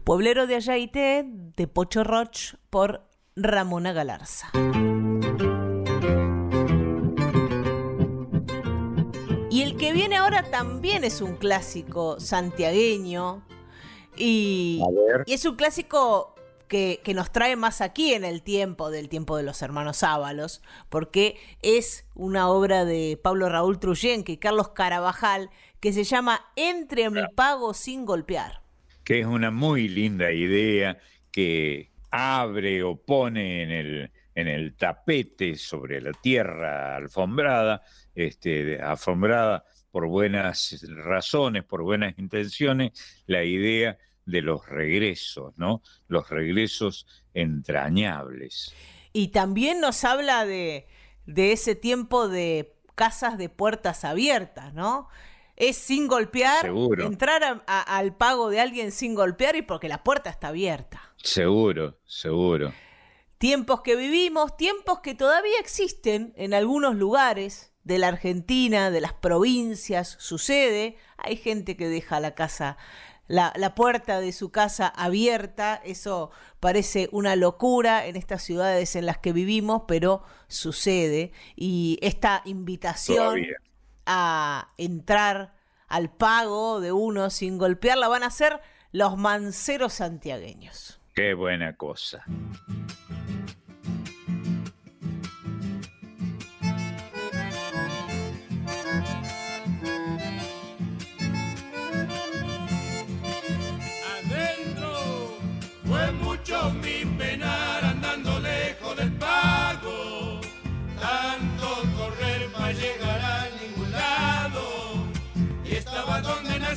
Pueblero 0.07 0.47
de 0.47 0.55
Ayaité 0.55 1.25
de 1.27 1.67
Pocho 1.67 2.05
Roch 2.05 2.55
por 2.69 3.01
Ramona 3.35 3.91
Galarza. 3.91 4.49
Y 9.51 9.63
el 9.63 9.75
que 9.75 9.91
viene 9.91 10.15
ahora 10.15 10.43
también 10.49 11.03
es 11.03 11.19
un 11.19 11.35
clásico 11.35 12.21
santiagueño. 12.21 13.45
Y, 14.15 14.81
y 15.25 15.33
es 15.33 15.43
un 15.43 15.57
clásico 15.57 16.35
que, 16.69 17.01
que, 17.03 17.13
nos 17.13 17.33
trae 17.33 17.57
más 17.57 17.81
aquí 17.81 18.13
en 18.13 18.23
el 18.23 18.43
tiempo 18.43 18.89
del 18.89 19.09
tiempo 19.09 19.35
de 19.35 19.43
los 19.43 19.61
hermanos 19.61 20.03
Ábalos, 20.03 20.61
porque 20.87 21.35
es 21.61 22.05
una 22.15 22.47
obra 22.47 22.85
de 22.85 23.19
Pablo 23.21 23.49
Raúl 23.49 23.77
Truyenque 23.77 24.31
y 24.31 24.37
Carlos 24.37 24.69
Carabajal 24.69 25.49
que 25.81 25.91
se 25.91 26.05
llama 26.05 26.45
Entre 26.55 27.09
mi 27.09 27.27
pago 27.35 27.73
sin 27.73 28.05
golpear. 28.05 28.66
Que 29.07 29.21
es 29.21 29.25
una 29.25 29.51
muy 29.51 29.87
linda 29.87 30.33
idea 30.33 30.97
que 31.31 31.93
abre 32.11 32.83
o 32.83 32.97
pone 32.97 33.63
en 33.63 33.71
el, 33.71 34.11
en 34.35 34.49
el 34.49 34.75
tapete 34.75 35.55
sobre 35.55 36.01
la 36.01 36.11
tierra 36.11 36.97
alfombrada, 36.97 37.83
este, 38.13 38.81
alfombrada 38.81 39.63
por 39.91 40.07
buenas 40.07 40.83
razones, 40.89 41.63
por 41.63 41.83
buenas 41.83 42.19
intenciones, 42.19 43.23
la 43.27 43.45
idea 43.45 43.97
de 44.25 44.41
los 44.41 44.67
regresos, 44.67 45.53
¿no? 45.55 45.81
Los 46.09 46.29
regresos 46.29 47.07
entrañables. 47.33 48.75
Y 49.13 49.29
también 49.29 49.79
nos 49.79 50.03
habla 50.03 50.45
de, 50.45 50.85
de 51.25 51.53
ese 51.53 51.75
tiempo 51.75 52.27
de 52.27 52.75
casas 52.95 53.37
de 53.37 53.47
puertas 53.47 54.03
abiertas, 54.03 54.73
¿no? 54.73 55.07
Es 55.57 55.75
sin 55.75 56.07
golpear, 56.07 56.61
Seguro. 56.61 57.05
entrar 57.05 57.43
a, 57.43 57.63
a, 57.67 57.97
al 57.97 58.15
pago 58.15 58.49
de 58.49 58.61
alguien 58.61 58.91
sin 58.91 59.15
golpear 59.15 59.55
y 59.55 59.63
porque 59.63 59.89
la 59.89 60.03
puerta 60.03 60.29
está 60.29 60.49
abierta. 60.49 61.01
Seguro, 61.17 61.97
seguro. 62.05 62.73
Tiempos 63.37 63.81
que 63.81 63.95
vivimos, 63.95 64.55
tiempos 64.55 64.99
que 65.01 65.13
todavía 65.13 65.59
existen 65.59 66.33
en 66.37 66.53
algunos 66.53 66.95
lugares 66.95 67.73
de 67.83 67.97
la 67.97 68.09
Argentina, 68.09 68.91
de 68.91 69.01
las 69.01 69.13
provincias, 69.13 70.15
sucede. 70.19 70.97
Hay 71.17 71.37
gente 71.37 71.75
que 71.75 71.87
deja 71.87 72.19
la 72.19 72.35
casa 72.35 72.77
la, 73.27 73.53
la, 73.55 73.75
puerta 73.75 74.19
de 74.19 74.31
su 74.31 74.51
casa 74.51 74.87
abierta. 74.87 75.81
Eso 75.83 76.31
parece 76.59 77.09
una 77.11 77.35
locura 77.35 78.05
en 78.05 78.15
estas 78.15 78.43
ciudades 78.43 78.95
en 78.95 79.05
las 79.05 79.17
que 79.17 79.33
vivimos, 79.33 79.83
pero 79.87 80.23
sucede. 80.47 81.31
Y 81.55 81.99
esta 82.01 82.41
invitación 82.45 83.17
Todavía. 83.17 83.57
A 84.07 84.69
entrar 84.77 85.53
al 85.87 86.09
pago 86.09 86.79
de 86.79 86.91
uno 86.91 87.29
sin 87.29 87.57
golpear 87.57 87.97
la 87.97 88.07
van 88.07 88.23
a 88.23 88.27
hacer 88.27 88.59
los 88.91 89.17
manceros 89.17 89.93
santiagueños. 89.93 90.99
Qué 91.13 91.33
buena 91.33 91.75
cosa. 91.75 92.23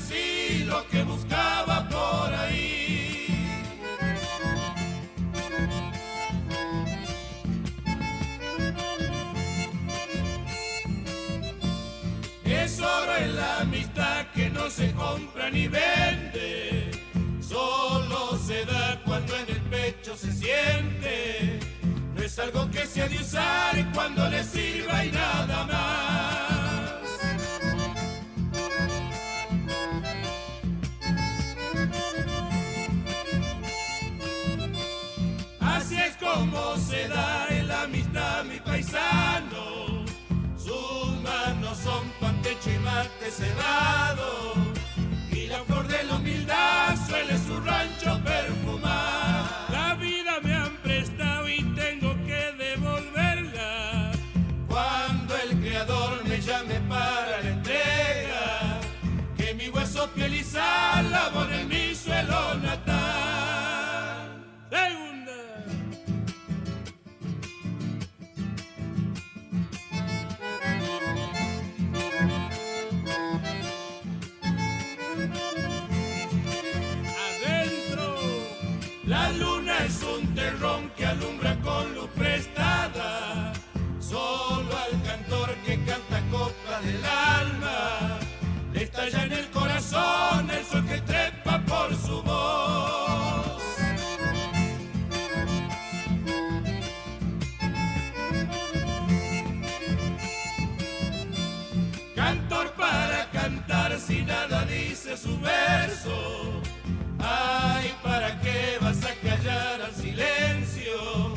Nací, 0.01 0.65
lo 0.65 0.87
que 0.89 1.03
buscaba 1.03 1.89
por 1.89 2.35
ahí. 2.35 3.27
Es 12.45 12.81
oro 12.81 13.17
en 13.17 13.37
la 13.37 13.61
amistad 13.61 14.27
que 14.35 14.51
no 14.51 14.71
se 14.71 14.93
compra 14.93 15.51
ni 15.51 15.69
vende 15.69 16.61
solo 17.51 18.39
se 18.39 18.65
da 18.65 19.01
cuando 19.05 19.37
en 19.37 19.49
el 19.49 19.61
pecho 19.63 20.17
se 20.17 20.33
siente. 20.33 21.59
No 22.15 22.23
es 22.23 22.39
algo 22.39 22.71
que 22.71 22.87
se 22.87 23.03
ha 23.03 23.09
de 23.09 23.19
usar 23.19 23.93
cuando 23.93 24.29
le 24.29 24.45
sirva 24.45 25.05
y 25.05 25.11
nada 25.11 25.65
más. 25.67 26.30
Como 36.71 36.83
se 36.83 37.09
da 37.09 37.49
en 37.51 37.69
la 37.69 37.83
amistad 37.83 38.45
mi 38.45 38.61
paisano. 38.61 40.05
Sus 40.57 41.21
manos 41.23 41.79
son 41.79 42.09
pan, 42.21 42.41
techo 42.43 42.71
y 42.71 42.79
mate 42.79 43.31
cebado 43.31 44.55
y 45.33 45.47
la 45.47 45.65
flor 45.65 45.89
de 45.89 46.05
la 46.05 46.17
humildad 46.17 46.97
suele 47.09 47.37
su 47.39 47.61
rancho 47.61 48.23
perfumar. 48.23 48.60
Por 91.81 91.97
su 91.97 92.23
voz. 92.23 93.63
Cantor 102.15 102.73
para 102.73 103.31
cantar 103.31 103.99
si 103.99 104.23
nada 104.23 104.65
dice 104.67 105.17
su 105.17 105.39
verso. 105.41 106.61
Ay, 107.19 107.95
¿para 108.03 108.39
qué 108.41 108.79
vas 108.81 109.03
a 109.05 109.15
callar 109.27 109.81
al 109.83 109.95
silencio? 109.95 111.35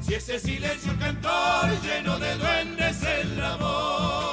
Si 0.00 0.14
ese 0.14 0.38
silencio 0.38 0.92
cantor 0.98 1.70
lleno 1.82 2.18
de 2.18 2.36
duendes 2.36 3.02
en 3.02 3.38
la 3.38 3.56
voz. 3.56 4.25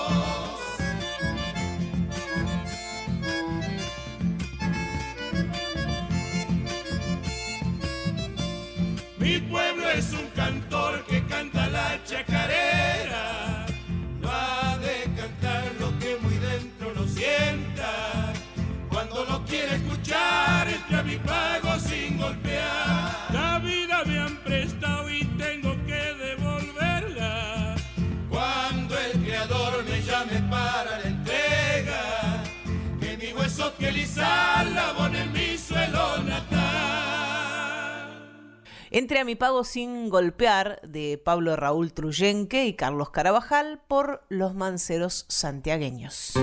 Prestado 24.53 25.09
y 25.09 25.25
tengo 25.37 25.71
que 25.87 26.13
devolverla. 26.25 27.75
Cuando 28.29 28.95
el 28.97 29.11
creador 29.23 29.83
me 29.85 30.01
llame 30.01 30.47
para 30.49 30.99
la 30.99 31.07
entrega, 31.07 32.43
que 32.99 33.17
mi 33.17 33.33
hueso 33.33 33.73
que 33.77 33.91
la 33.91 34.93
en 35.21 35.31
mi 35.33 35.57
suelo 35.57 36.19
natal. 36.23 36.53
Entre 38.91 39.19
a 39.19 39.25
mi 39.25 39.35
pago 39.35 39.63
sin 39.63 40.09
golpear 40.09 40.79
de 40.83 41.17
Pablo 41.17 41.55
Raúl 41.55 41.93
Truyenque 41.93 42.67
y 42.67 42.75
Carlos 42.75 43.09
Carabajal 43.09 43.81
por 43.87 44.23
Los 44.29 44.53
Manceros 44.53 45.25
Santiagueños. 45.29 46.33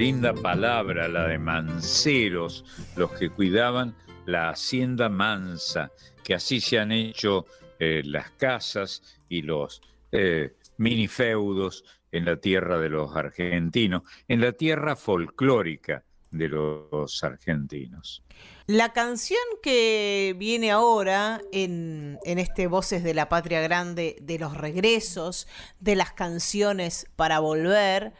Linda 0.00 0.32
palabra 0.32 1.08
la 1.08 1.26
de 1.26 1.38
manceros, 1.38 2.64
los 2.96 3.12
que 3.18 3.28
cuidaban 3.28 3.94
la 4.24 4.48
hacienda 4.48 5.10
mansa, 5.10 5.92
que 6.24 6.32
así 6.32 6.58
se 6.62 6.78
han 6.78 6.90
hecho 6.90 7.44
eh, 7.78 8.00
las 8.06 8.30
casas 8.30 9.02
y 9.28 9.42
los 9.42 9.82
eh, 10.10 10.54
minifeudos 10.78 11.84
en 12.12 12.24
la 12.24 12.36
tierra 12.36 12.78
de 12.78 12.88
los 12.88 13.14
argentinos, 13.14 14.04
en 14.26 14.40
la 14.40 14.52
tierra 14.52 14.96
folclórica 14.96 16.02
de 16.30 16.48
los 16.48 17.22
argentinos. 17.22 18.24
La 18.64 18.94
canción 18.94 19.42
que 19.62 20.34
viene 20.38 20.70
ahora 20.70 21.42
en, 21.52 22.18
en, 22.24 22.38
este 22.38 22.68
Voces 22.68 23.04
de 23.04 23.12
la 23.12 23.28
Patria 23.28 23.60
Grande, 23.60 24.16
de 24.22 24.38
los 24.38 24.56
regresos, 24.56 25.46
de 25.78 25.94
las 25.94 26.14
canciones 26.14 27.06
para 27.16 27.38
volver, 27.38 28.14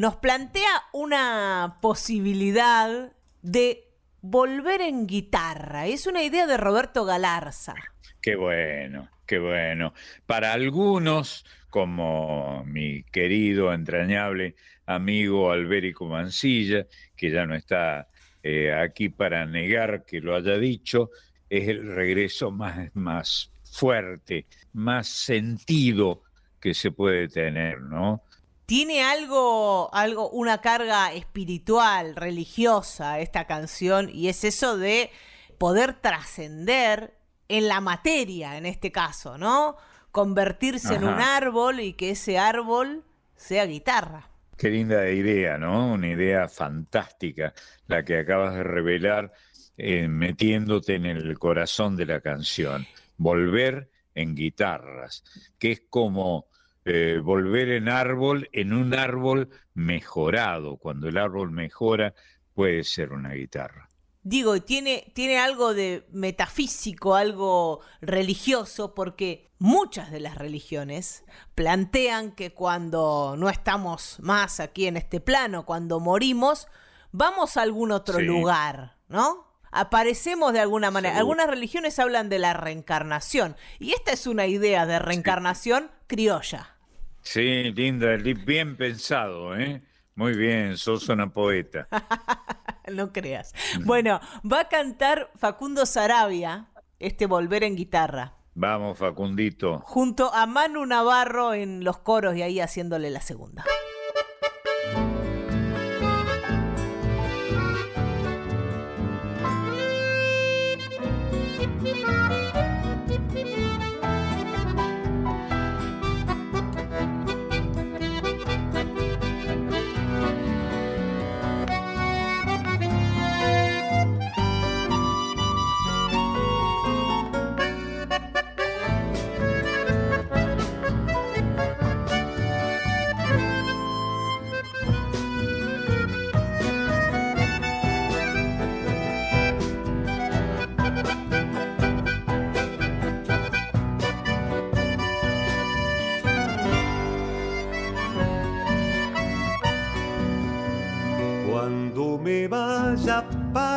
nos 0.00 0.16
plantea 0.16 0.84
una 0.94 1.76
posibilidad 1.82 3.12
de 3.42 3.84
volver 4.22 4.80
en 4.80 5.06
guitarra. 5.06 5.88
Es 5.88 6.06
una 6.06 6.22
idea 6.22 6.46
de 6.46 6.56
Roberto 6.56 7.04
Galarza. 7.04 7.74
Qué 8.22 8.34
bueno, 8.34 9.10
qué 9.26 9.38
bueno. 9.38 9.92
Para 10.24 10.54
algunos, 10.54 11.44
como 11.68 12.64
mi 12.64 13.02
querido, 13.12 13.74
entrañable 13.74 14.56
amigo 14.86 15.52
Alberico 15.52 16.06
Mancilla, 16.06 16.86
que 17.14 17.30
ya 17.30 17.44
no 17.44 17.54
está 17.54 18.08
eh, 18.42 18.72
aquí 18.72 19.10
para 19.10 19.44
negar 19.44 20.06
que 20.06 20.22
lo 20.22 20.34
haya 20.34 20.56
dicho, 20.56 21.10
es 21.50 21.68
el 21.68 21.94
regreso 21.94 22.50
más, 22.50 22.88
más 22.94 23.52
fuerte, 23.70 24.46
más 24.72 25.08
sentido 25.08 26.22
que 26.58 26.72
se 26.72 26.90
puede 26.90 27.28
tener, 27.28 27.82
¿no? 27.82 28.22
Tiene 28.70 29.02
algo, 29.02 29.92
algo, 29.92 30.30
una 30.30 30.60
carga 30.60 31.12
espiritual, 31.12 32.14
religiosa 32.14 33.18
esta 33.18 33.44
canción, 33.44 34.08
y 34.12 34.28
es 34.28 34.44
eso 34.44 34.78
de 34.78 35.10
poder 35.58 35.94
trascender 35.94 37.14
en 37.48 37.66
la 37.66 37.80
materia, 37.80 38.56
en 38.58 38.66
este 38.66 38.92
caso, 38.92 39.38
¿no? 39.38 39.76
Convertirse 40.12 40.94
en 40.94 41.02
un 41.02 41.18
árbol 41.18 41.80
y 41.80 41.94
que 41.94 42.10
ese 42.10 42.38
árbol 42.38 43.02
sea 43.34 43.66
guitarra. 43.66 44.30
Qué 44.56 44.70
linda 44.70 45.10
idea, 45.10 45.58
¿no? 45.58 45.94
Una 45.94 46.06
idea 46.06 46.48
fantástica, 46.48 47.52
la 47.88 48.04
que 48.04 48.20
acabas 48.20 48.54
de 48.54 48.62
revelar 48.62 49.32
eh, 49.78 50.06
metiéndote 50.06 50.94
en 50.94 51.06
el 51.06 51.36
corazón 51.40 51.96
de 51.96 52.06
la 52.06 52.20
canción. 52.20 52.86
Volver 53.16 53.90
en 54.14 54.36
guitarras, 54.36 55.24
que 55.58 55.72
es 55.72 55.82
como 55.90 56.46
eh, 56.92 57.18
volver 57.20 57.70
en 57.70 57.88
árbol, 57.88 58.48
en 58.52 58.72
un 58.72 58.94
árbol 58.94 59.48
mejorado. 59.74 60.76
Cuando 60.76 61.08
el 61.08 61.18
árbol 61.18 61.52
mejora, 61.52 62.14
puede 62.52 62.82
ser 62.82 63.12
una 63.12 63.32
guitarra. 63.32 63.88
Digo, 64.22 64.60
tiene, 64.60 65.12
tiene 65.14 65.38
algo 65.38 65.72
de 65.72 66.06
metafísico, 66.10 67.14
algo 67.14 67.80
religioso, 68.00 68.94
porque 68.94 69.52
muchas 69.58 70.10
de 70.10 70.18
las 70.18 70.36
religiones 70.36 71.24
plantean 71.54 72.32
que 72.32 72.52
cuando 72.52 73.36
no 73.38 73.48
estamos 73.48 74.18
más 74.20 74.58
aquí 74.58 74.86
en 74.86 74.96
este 74.96 75.20
plano, 75.20 75.64
cuando 75.64 76.00
morimos, 76.00 76.66
vamos 77.12 77.56
a 77.56 77.62
algún 77.62 77.92
otro 77.92 78.20
lugar, 78.20 78.96
¿no? 79.08 79.50
aparecemos 79.70 80.52
de 80.52 80.60
alguna 80.60 80.90
manera. 80.90 81.16
Algunas 81.16 81.46
religiones 81.46 81.98
hablan 81.98 82.28
de 82.28 82.38
la 82.38 82.52
reencarnación 82.52 83.56
y 83.78 83.92
esta 83.92 84.12
es 84.12 84.26
una 84.26 84.46
idea 84.46 84.86
de 84.86 84.98
reencarnación 84.98 85.90
criolla. 86.06 86.76
Sí, 87.22 87.70
linda, 87.72 88.16
bien 88.16 88.76
pensado, 88.76 89.56
¿eh? 89.56 89.82
Muy 90.14 90.36
bien, 90.36 90.76
sos 90.76 91.08
una 91.08 91.32
poeta. 91.32 91.88
no 92.92 93.12
creas. 93.12 93.54
Bueno, 93.84 94.20
va 94.50 94.60
a 94.60 94.68
cantar 94.68 95.30
Facundo 95.36 95.86
Sarabia, 95.86 96.68
este 96.98 97.26
Volver 97.26 97.64
en 97.64 97.76
guitarra. 97.76 98.34
Vamos, 98.54 98.98
Facundito. 98.98 99.80
Junto 99.80 100.34
a 100.34 100.46
Manu 100.46 100.84
Navarro 100.84 101.54
en 101.54 101.84
los 101.84 101.98
coros 101.98 102.36
y 102.36 102.42
ahí 102.42 102.60
haciéndole 102.60 103.10
la 103.10 103.20
segunda. 103.20 103.64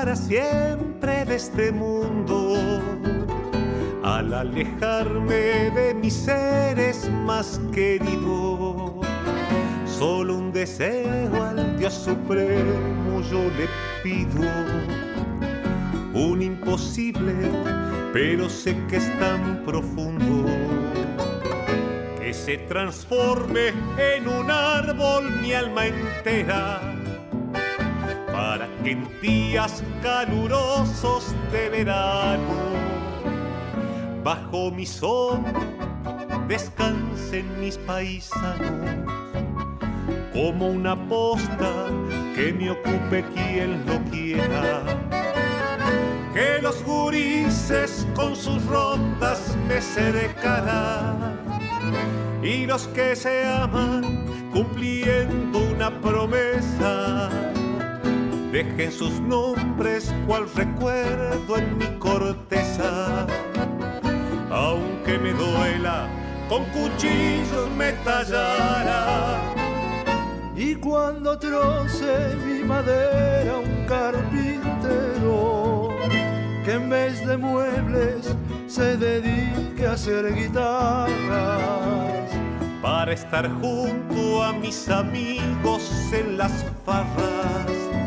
Para 0.04 0.18
siempre 0.18 1.24
de 1.24 1.36
este 1.36 1.72
mundo. 1.72 2.58
Al 4.04 4.34
alejarme 4.34 5.72
de 5.72 5.94
mis 5.94 6.14
seres 6.14 7.10
más 7.26 7.62
queridos, 7.72 8.96
solo 9.86 10.36
un 10.36 10.52
deseo 10.52 11.42
al 11.42 11.78
Dios 11.78 11.94
Supremo 11.94 13.22
yo 13.32 13.44
le 13.58 13.70
pido. 14.04 14.42
Un 16.14 16.42
imposible, 16.42 17.34
pero 18.12 18.50
sé 18.50 18.76
que 18.90 18.98
es 18.98 19.20
tan 19.20 19.64
profundo 19.64 20.50
que 22.20 22.34
se 22.34 22.58
transforme 22.58 23.70
en 23.98 24.28
un 24.28 24.52
árbol 24.52 25.32
mi 25.42 25.54
alma 25.54 25.86
entera 25.86 26.93
en 28.86 29.08
días 29.22 29.82
calurosos 30.02 31.34
de 31.52 31.70
verano, 31.70 32.40
bajo 34.24 34.72
mi 34.72 34.86
sombra, 34.86 35.62
descansen 36.48 37.46
mis 37.60 37.78
paisanos, 37.78 39.08
como 40.34 40.68
una 40.68 40.96
posta 41.08 41.88
que 42.36 42.54
me 42.54 42.72
ocupe 42.72 43.24
quien 43.34 43.86
lo 43.86 44.00
quiera. 44.12 44.84
Que 46.34 46.60
los 46.62 46.84
gurises 46.84 48.08
con 48.16 48.36
sus 48.36 48.66
rondas 48.66 49.56
me 49.68 49.80
cercarán 49.80 51.38
y 52.42 52.66
los 52.66 52.88
que 52.88 53.16
se 53.16 53.46
aman 53.46 54.26
cumpliendo 54.52 55.60
una 55.60 55.92
promesa 56.02 57.53
dejen 58.54 58.92
sus 58.92 59.20
nombres 59.20 60.14
cual 60.28 60.46
recuerdo 60.54 61.58
en 61.58 61.78
mi 61.80 61.88
corteza. 61.98 63.26
Aunque 64.52 65.18
me 65.18 65.34
duela, 65.34 66.08
con 66.48 66.64
cuchillos 66.66 67.72
me 67.76 67.94
tallará. 68.04 69.42
Y 70.56 70.76
cuando 70.76 71.40
troce 71.40 72.36
mi 72.46 72.64
madera 72.64 73.58
un 73.58 73.88
carpintero, 73.88 75.90
que 76.64 76.74
en 76.74 76.92
vez 76.92 77.26
de 77.26 77.38
muebles 77.38 78.36
se 78.68 78.98
dedique 78.98 79.88
a 79.88 79.94
hacer 79.94 80.32
guitarras 80.36 82.30
para 82.84 83.14
estar 83.14 83.50
junto 83.50 84.44
a 84.44 84.54
mis 84.54 84.90
amigos 84.90 85.92
en 86.14 86.38
las 86.38 86.64
farras. 86.86 88.03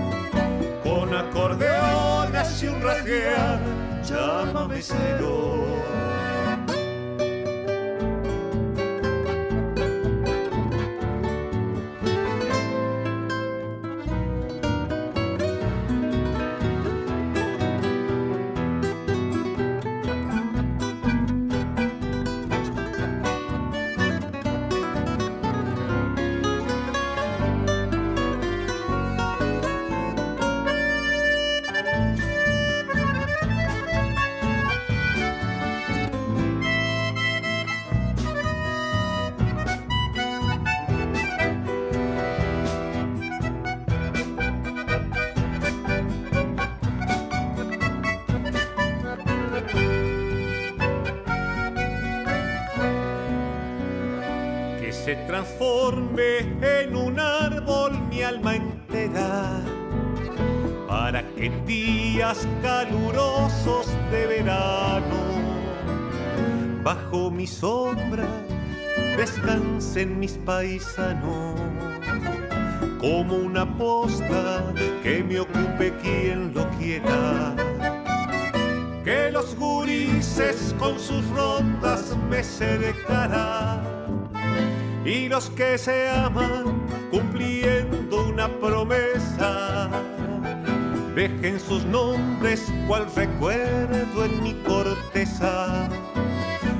Con 1.06 1.14
acordeones 1.14 2.62
y 2.64 2.66
un 2.66 2.82
rasguear, 2.82 3.60
llámame 4.02 4.82
cero. 4.82 5.54
Calurosos 62.62 63.86
de 64.10 64.26
verano. 64.26 65.20
Bajo 66.82 67.30
mi 67.30 67.46
sombra 67.46 68.26
descansen 69.16 70.18
mis 70.18 70.32
paisanos, 70.44 71.60
como 73.00 73.36
una 73.36 73.66
posta 73.78 74.72
que 75.02 75.24
me 75.24 75.40
ocupe 75.40 75.92
quien 76.02 76.52
lo 76.54 76.68
quiera. 76.78 77.54
Que 79.04 79.30
los 79.30 79.54
gurises 79.56 80.74
con 80.78 80.98
sus 80.98 81.24
rondas 81.30 82.16
me 82.28 82.42
cercarán 82.42 83.80
y 85.04 85.28
los 85.28 85.48
que 85.50 85.78
se 85.78 86.08
aman 86.08 86.82
cumpliendo 87.12 88.26
una 88.26 88.48
promesa 88.58 89.88
dejen 91.16 91.58
sus 91.58 91.84
nombres 91.86 92.70
cual 92.86 93.06
recuerdo 93.16 94.26
en 94.26 94.42
mi 94.42 94.52
corteza. 94.66 95.88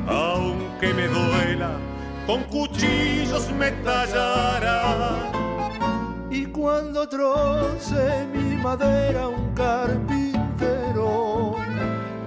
Aunque 0.06 0.92
me 0.92 1.08
duela, 1.08 1.70
con 2.26 2.42
cuchillos 2.44 3.50
me 3.58 3.70
tallará. 3.82 5.32
Y 6.30 6.44
cuando 6.46 7.08
troce 7.08 8.26
mi 8.34 8.56
madera 8.56 9.28
un 9.28 9.54
carpintero, 9.54 11.54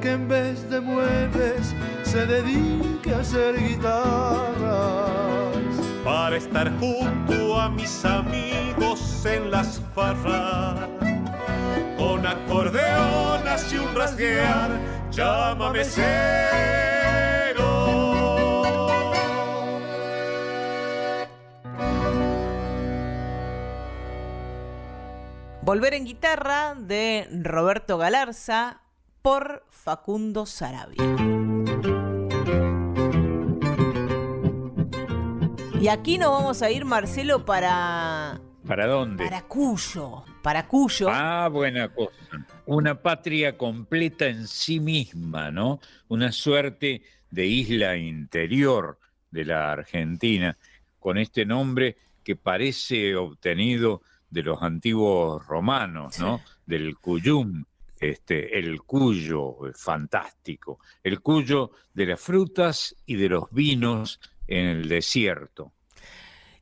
que 0.01 0.13
en 0.13 0.27
vez 0.27 0.67
de 0.67 0.81
muebles 0.81 1.75
se 2.01 2.25
dedique 2.25 3.13
a 3.13 3.19
hacer 3.19 3.55
guitarras. 3.55 4.57
Para 6.03 6.37
estar 6.37 6.71
junto 6.79 7.61
a 7.61 7.69
mis 7.69 8.03
amigos 8.03 9.23
en 9.27 9.51
las 9.51 9.79
farras 9.93 11.08
con 12.19 12.27
acordeonas 12.27 13.71
y 13.71 13.77
un 13.77 13.95
rasguear, 13.95 14.71
llámame 15.11 15.83
cero. 15.85 16.03
Volver 25.61 25.93
en 25.93 26.05
guitarra 26.05 26.75
de 26.75 27.27
Roberto 27.31 27.97
Galarza 27.97 28.81
por 29.21 29.65
Facundo 29.69 30.45
Sarabia. 30.45 31.03
Y 35.79 35.87
aquí 35.87 36.17
nos 36.17 36.31
vamos 36.31 36.61
a 36.61 36.69
ir, 36.71 36.83
Marcelo, 36.83 37.45
para... 37.45 38.41
¿Para 38.67 38.87
dónde? 38.87 39.23
Para 39.23 39.43
Cuyo 39.43 40.25
para 40.41 40.67
Cuyo. 40.67 41.07
Ah, 41.09 41.47
buena 41.49 41.89
cosa. 41.89 42.11
Una 42.65 43.01
patria 43.01 43.57
completa 43.57 44.27
en 44.27 44.47
sí 44.47 44.79
misma, 44.79 45.51
¿no? 45.51 45.79
Una 46.07 46.31
suerte 46.31 47.03
de 47.29 47.45
isla 47.45 47.97
interior 47.97 48.99
de 49.31 49.45
la 49.45 49.71
Argentina, 49.71 50.57
con 50.99 51.17
este 51.17 51.45
nombre 51.45 51.97
que 52.23 52.35
parece 52.35 53.15
obtenido 53.15 54.01
de 54.29 54.43
los 54.43 54.61
antiguos 54.61 55.45
romanos, 55.47 56.19
¿no? 56.19 56.41
Del 56.65 56.97
Cuyum, 56.97 57.63
este, 57.99 58.57
el 58.57 58.81
cuyo, 58.81 59.57
fantástico, 59.75 60.79
el 61.03 61.19
cuyo 61.21 61.71
de 61.93 62.05
las 62.05 62.19
frutas 62.19 62.95
y 63.05 63.15
de 63.15 63.29
los 63.29 63.51
vinos 63.51 64.19
en 64.47 64.65
el 64.65 64.87
desierto. 64.87 65.73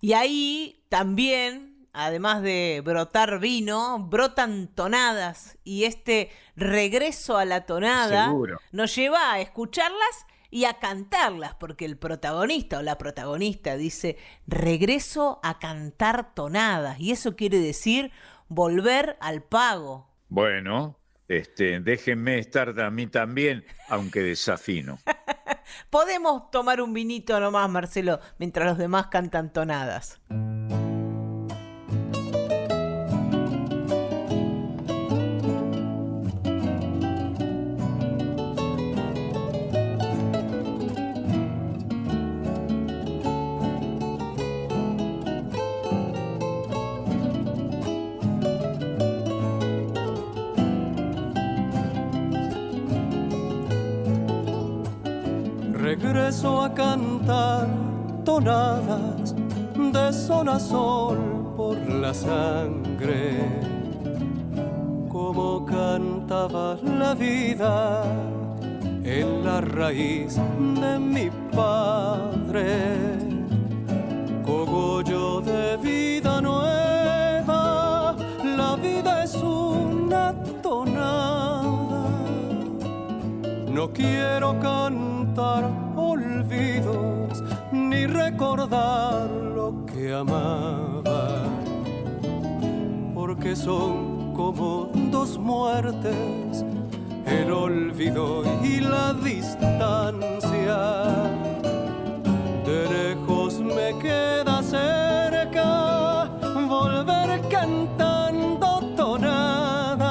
Y 0.01 0.13
ahí 0.13 0.83
también 0.89 1.76
además 1.97 2.41
de 2.43 2.81
brotar 2.85 3.39
vino, 3.39 3.99
brotan 3.99 4.67
tonadas 4.67 5.57
y 5.63 5.85
este 5.85 6.29
regreso 6.55 7.37
a 7.37 7.45
la 7.45 7.65
tonada 7.65 8.33
nos 8.71 8.95
lleva 8.95 9.33
a 9.33 9.39
escucharlas 9.39 10.27
y 10.49 10.65
a 10.65 10.75
cantarlas, 10.75 11.55
porque 11.55 11.85
el 11.85 11.97
protagonista 11.97 12.79
o 12.79 12.81
la 12.81 12.97
protagonista 12.97 13.75
dice 13.75 14.17
regreso 14.45 15.39
a 15.43 15.59
cantar 15.59 16.33
tonadas 16.33 16.99
y 16.99 17.11
eso 17.11 17.35
quiere 17.35 17.59
decir 17.59 18.11
volver 18.47 19.17
al 19.19 19.41
pago. 19.43 20.07
Bueno, 20.29 20.97
este, 21.27 21.79
déjenme 21.79 22.37
estar 22.37 22.79
a 22.79 22.91
mí 22.91 23.07
también, 23.07 23.65
aunque 23.89 24.21
desafino. 24.21 24.99
Podemos 25.89 26.49
tomar 26.51 26.79
un 26.79 26.93
vinito 26.93 27.39
nomás, 27.39 27.69
Marcelo, 27.69 28.19
mientras 28.37 28.67
los 28.67 28.77
demás 28.77 29.07
cantan 29.07 29.51
tonadas. 29.51 30.21
Regreso 55.99 56.61
a 56.61 56.73
cantar 56.73 57.67
tonadas 58.23 59.33
de 59.75 60.13
sol 60.13 60.49
a 60.49 60.59
sol 60.59 61.17
por 61.55 61.77
la 61.89 62.13
sangre, 62.13 63.41
como 65.09 65.65
cantaba 65.65 66.77
la 66.83 67.15
vida 67.15 68.03
en 69.03 69.43
la 69.43 69.61
raíz 69.61 70.39
de 70.79 70.99
mi 70.99 71.29
padre, 71.55 72.67
cogollo 74.45 75.41
de 75.41 75.77
vida 75.77 76.41
nueva, 76.41 78.15
la 78.43 78.75
vida 78.75 79.23
es 79.23 79.35
una 79.35 80.33
tonada, 80.61 82.05
no 83.71 83.91
quiero 83.91 84.59
cantar 84.59 85.16
olvidos 85.39 87.43
ni 87.71 88.07
recordar 88.07 89.29
lo 89.29 89.85
que 89.85 90.11
amaba, 90.13 91.43
porque 93.13 93.55
son 93.55 94.33
como 94.33 94.89
dos 95.11 95.37
muertes, 95.37 96.65
el 97.25 97.51
olvido 97.51 98.43
y 98.63 98.79
la 98.79 99.13
distancia. 99.13 101.03
De 102.65 102.89
lejos 102.89 103.59
me 103.59 103.95
queda 103.99 104.63
cerca 104.63 106.31
volver 106.67 107.39
cantando 107.49 108.79
tonadas, 108.95 110.07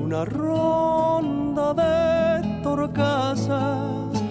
una 0.00 0.24
ronda 0.24 1.74
de 1.74 2.07
torcasas 2.92 4.22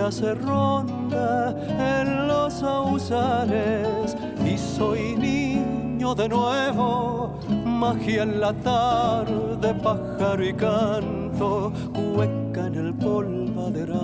hace 0.00 0.34
ronda 0.34 1.54
en 2.00 2.26
los 2.26 2.54
sausales 2.54 4.16
y 4.44 4.58
soy 4.58 5.14
niño 5.16 6.14
de 6.14 6.28
nuevo, 6.28 7.38
magia 7.64 8.22
en 8.22 8.40
la 8.40 8.52
tarde, 8.52 9.74
pájaro 9.74 10.44
y 10.44 10.54
canto, 10.54 11.72
hueca 11.94 12.66
en 12.66 12.74
el 12.74 12.94
polvaderal. 12.94 14.00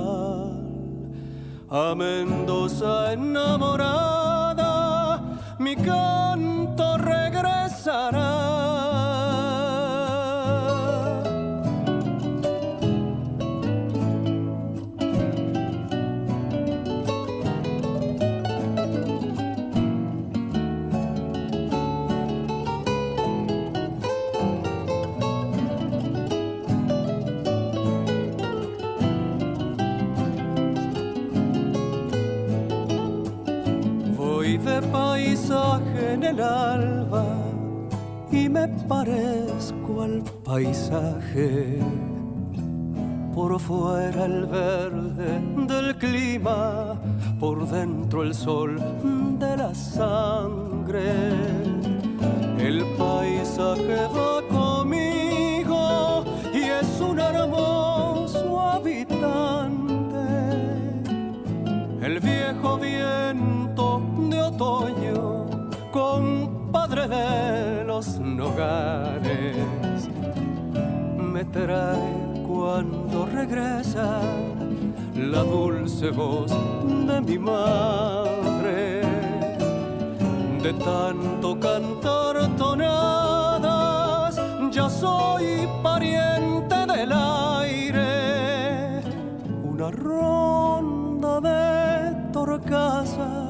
A 1.70 1.94
Mendoza 1.94 3.12
enamorada, 3.12 4.60
mi 5.58 5.74
canto 5.76 6.96
regresará. 6.98 8.77
Me 38.48 38.68
parezco 38.88 40.02
al 40.02 40.22
paisaje. 40.44 41.78
Por 43.34 43.60
fuera 43.60 44.24
el 44.24 44.46
verde 44.46 45.40
del 45.66 45.96
clima, 45.96 47.00
por 47.38 47.68
dentro 47.68 48.22
el 48.22 48.34
sol 48.34 48.80
de 49.38 49.56
la 49.56 49.74
sangre. 49.74 51.12
El 52.58 52.84
paisaje 52.96 54.08
va 54.16 54.42
conmigo 54.48 56.24
y 56.52 56.62
es 56.80 57.00
un 57.00 57.20
hermoso 57.20 58.60
habitante. 58.60 60.18
El 62.02 62.18
viejo 62.18 62.78
viento 62.78 64.02
de 64.30 64.42
otoño, 64.42 65.37
de 67.06 67.84
los 67.84 68.18
nogares, 68.18 69.56
me 71.16 71.44
trae 71.44 72.42
cuando 72.46 73.26
regresa 73.26 74.20
la 75.14 75.42
dulce 75.44 76.10
voz 76.10 76.50
de 77.06 77.20
mi 77.20 77.38
madre. 77.38 79.02
De 80.62 80.72
tanto 80.72 81.60
cantar 81.60 82.56
tonadas, 82.56 84.40
ya 84.72 84.90
soy 84.90 85.68
pariente 85.82 86.86
del 86.86 87.12
aire. 87.12 89.02
Una 89.62 89.90
ronda 89.90 91.40
de 91.40 92.32
torcasas 92.32 93.48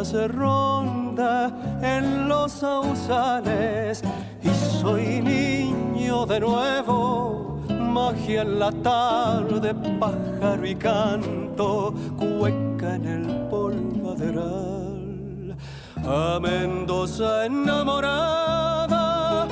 hace 0.00 0.28
ronda 0.28 0.95
en 1.18 2.28
los 2.28 2.52
sausales 2.52 4.02
y 4.42 4.48
soy 4.80 5.22
niño 5.22 6.26
de 6.26 6.40
nuevo, 6.40 7.62
magia 7.68 8.42
en 8.42 8.58
la 8.58 8.70
tarde, 8.70 9.74
pájaro 9.98 10.66
y 10.66 10.74
canto, 10.74 11.94
cueca 12.18 12.96
en 12.96 13.06
el 13.06 13.48
polvaderal. 13.48 15.56
A 16.04 16.38
Mendoza 16.40 17.46
enamorada, 17.46 19.48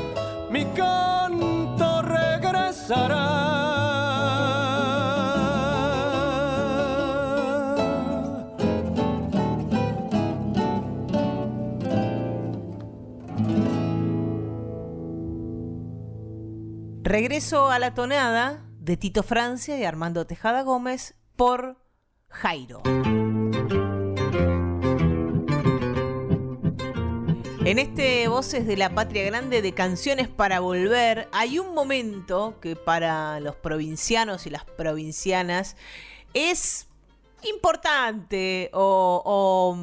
mi 0.51 0.67
canto 0.67 2.03
regresará. 2.03 3.84
Regreso 17.15 17.71
a 17.71 17.79
la 17.79 17.95
tonada 17.95 18.65
de 18.81 18.97
Tito 18.97 19.23
Francia 19.23 19.79
y 19.79 19.85
Armando 19.85 20.27
Tejada 20.27 20.63
Gómez 20.63 21.15
por 21.37 21.77
Jairo. 22.29 22.83
En 27.65 27.79
este 27.79 28.27
Voces 28.27 28.67
de 28.67 28.77
la 28.77 28.97
Patria 28.97 29.23
Grande 29.27 29.63
de 29.63 29.71
Canciones 29.71 30.27
para 30.27 30.59
Volver, 30.59 31.29
hay 31.31 31.61
un 31.61 31.73
momento 31.73 32.59
que 32.61 32.75
para 32.75 33.39
los 33.39 33.55
provincianos 33.55 34.49
y 34.49 34.51
las 34.51 34.65
provincianas 34.65 35.77
es 36.33 36.89
importante 37.45 38.71
o, 38.73 39.77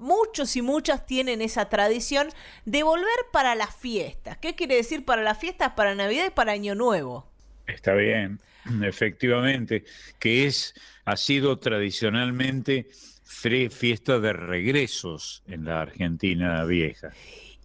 muchos 0.00 0.56
y 0.56 0.62
muchas 0.62 1.06
tienen 1.06 1.40
esa 1.42 1.68
tradición 1.68 2.28
de 2.64 2.82
volver 2.82 3.06
para 3.32 3.54
las 3.54 3.74
fiestas. 3.74 4.38
¿Qué 4.38 4.54
quiere 4.54 4.76
decir 4.76 5.04
para 5.04 5.22
las 5.22 5.38
fiestas? 5.38 5.72
Para 5.74 5.94
Navidad 5.94 6.26
y 6.26 6.30
para 6.30 6.52
Año 6.52 6.74
Nuevo. 6.74 7.26
Está 7.66 7.94
bien, 7.94 8.40
efectivamente, 8.82 9.84
que 10.18 10.46
es, 10.46 10.74
ha 11.04 11.16
sido 11.16 11.58
tradicionalmente 11.58 12.88
fiesta 13.70 14.18
de 14.18 14.32
regresos 14.32 15.42
en 15.46 15.64
la 15.64 15.82
Argentina 15.82 16.64
vieja. 16.64 17.10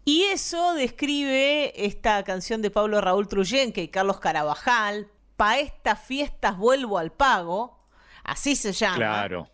Y 0.06 0.26
eso 0.26 0.76
describe 0.76 1.74
esta 1.76 2.24
canción 2.24 2.62
de 2.62 2.70
Pablo 2.70 3.02
Raúl 3.02 3.28
Truyenque 3.28 3.82
y 3.82 3.88
Carlos 3.88 4.20
Carabajal, 4.20 5.10
Pa' 5.36 5.60
estas 5.60 6.02
fiestas 6.02 6.58
vuelvo 6.58 6.98
al 6.98 7.12
pago, 7.12 7.78
así 8.24 8.56
se 8.56 8.72
llama. 8.72 8.96
Claro. 8.96 9.50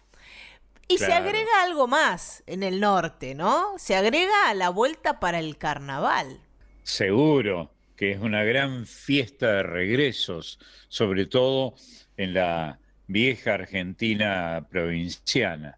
Y 0.91 0.97
se 0.97 1.13
agrega 1.13 1.63
algo 1.63 1.87
más 1.87 2.43
en 2.47 2.63
el 2.63 2.79
norte, 2.79 3.35
¿no? 3.35 3.73
Se 3.77 3.95
agrega 3.95 4.53
la 4.53 4.69
vuelta 4.69 5.19
para 5.19 5.39
el 5.39 5.57
carnaval. 5.57 6.39
Seguro 6.83 7.71
que 7.95 8.11
es 8.11 8.19
una 8.19 8.43
gran 8.43 8.85
fiesta 8.85 9.47
de 9.51 9.63
regresos, 9.63 10.59
sobre 10.87 11.27
todo 11.27 11.75
en 12.17 12.33
la 12.33 12.79
vieja 13.07 13.53
Argentina 13.53 14.65
provinciana. 14.69 15.77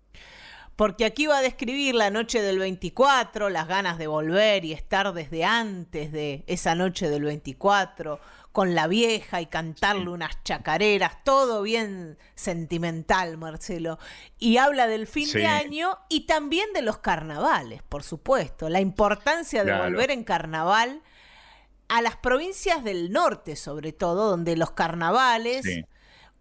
Porque 0.75 1.05
aquí 1.05 1.27
va 1.27 1.37
a 1.37 1.41
describir 1.41 1.93
la 1.93 2.09
noche 2.09 2.41
del 2.41 2.57
24, 2.57 3.49
las 3.49 3.67
ganas 3.67 3.97
de 3.97 4.07
volver 4.07 4.65
y 4.65 4.73
estar 4.73 5.13
desde 5.13 5.43
antes 5.43 6.11
de 6.11 6.43
esa 6.47 6.73
noche 6.73 7.09
del 7.09 7.23
24, 7.23 8.19
con 8.53 8.75
la 8.75 8.87
vieja 8.87 9.41
y 9.41 9.47
cantarle 9.47 10.09
unas 10.09 10.41
chacareras, 10.43 11.23
todo 11.23 11.63
bien 11.63 12.19
sentimental, 12.35 13.35
Marcelo. 13.37 13.97
Y 14.37 14.57
habla 14.57 14.85
del 14.85 15.07
fin 15.07 15.29
de 15.33 15.47
año 15.47 15.97
y 16.07 16.27
también 16.27 16.71
de 16.71 16.83
los 16.83 16.99
carnavales, 16.99 17.81
por 17.81 18.03
supuesto, 18.03 18.69
la 18.69 18.79
importancia 18.79 19.63
de 19.63 19.75
volver 19.75 20.11
en 20.11 20.23
carnaval 20.23 21.01
a 21.87 22.03
las 22.03 22.15
provincias 22.15 22.83
del 22.83 23.11
norte, 23.11 23.55
sobre 23.55 23.91
todo, 23.91 24.29
donde 24.29 24.55
los 24.55 24.71
carnavales 24.71 25.65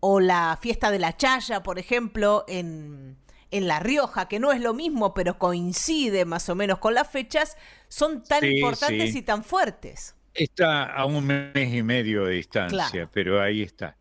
o 0.00 0.20
la 0.20 0.58
fiesta 0.60 0.90
de 0.90 0.98
la 0.98 1.16
Chaya, 1.16 1.62
por 1.62 1.78
ejemplo, 1.78 2.44
en, 2.46 3.16
en 3.50 3.66
La 3.66 3.80
Rioja, 3.80 4.28
que 4.28 4.38
no 4.38 4.52
es 4.52 4.60
lo 4.60 4.74
mismo, 4.74 5.14
pero 5.14 5.38
coincide 5.38 6.26
más 6.26 6.46
o 6.50 6.54
menos 6.54 6.78
con 6.78 6.92
las 6.92 7.08
fechas, 7.08 7.56
son 7.88 8.22
tan 8.22 8.44
importantes 8.44 9.14
y 9.14 9.22
tan 9.22 9.42
fuertes. 9.44 10.14
Está 10.35 10.85
a 10.85 11.05
un 11.05 11.26
mes 11.26 11.74
y 11.74 11.83
medio 11.83 12.24
de 12.24 12.35
distancia, 12.35 13.09
pero 13.12 13.41
ahí 13.41 13.62
está. 13.62 13.97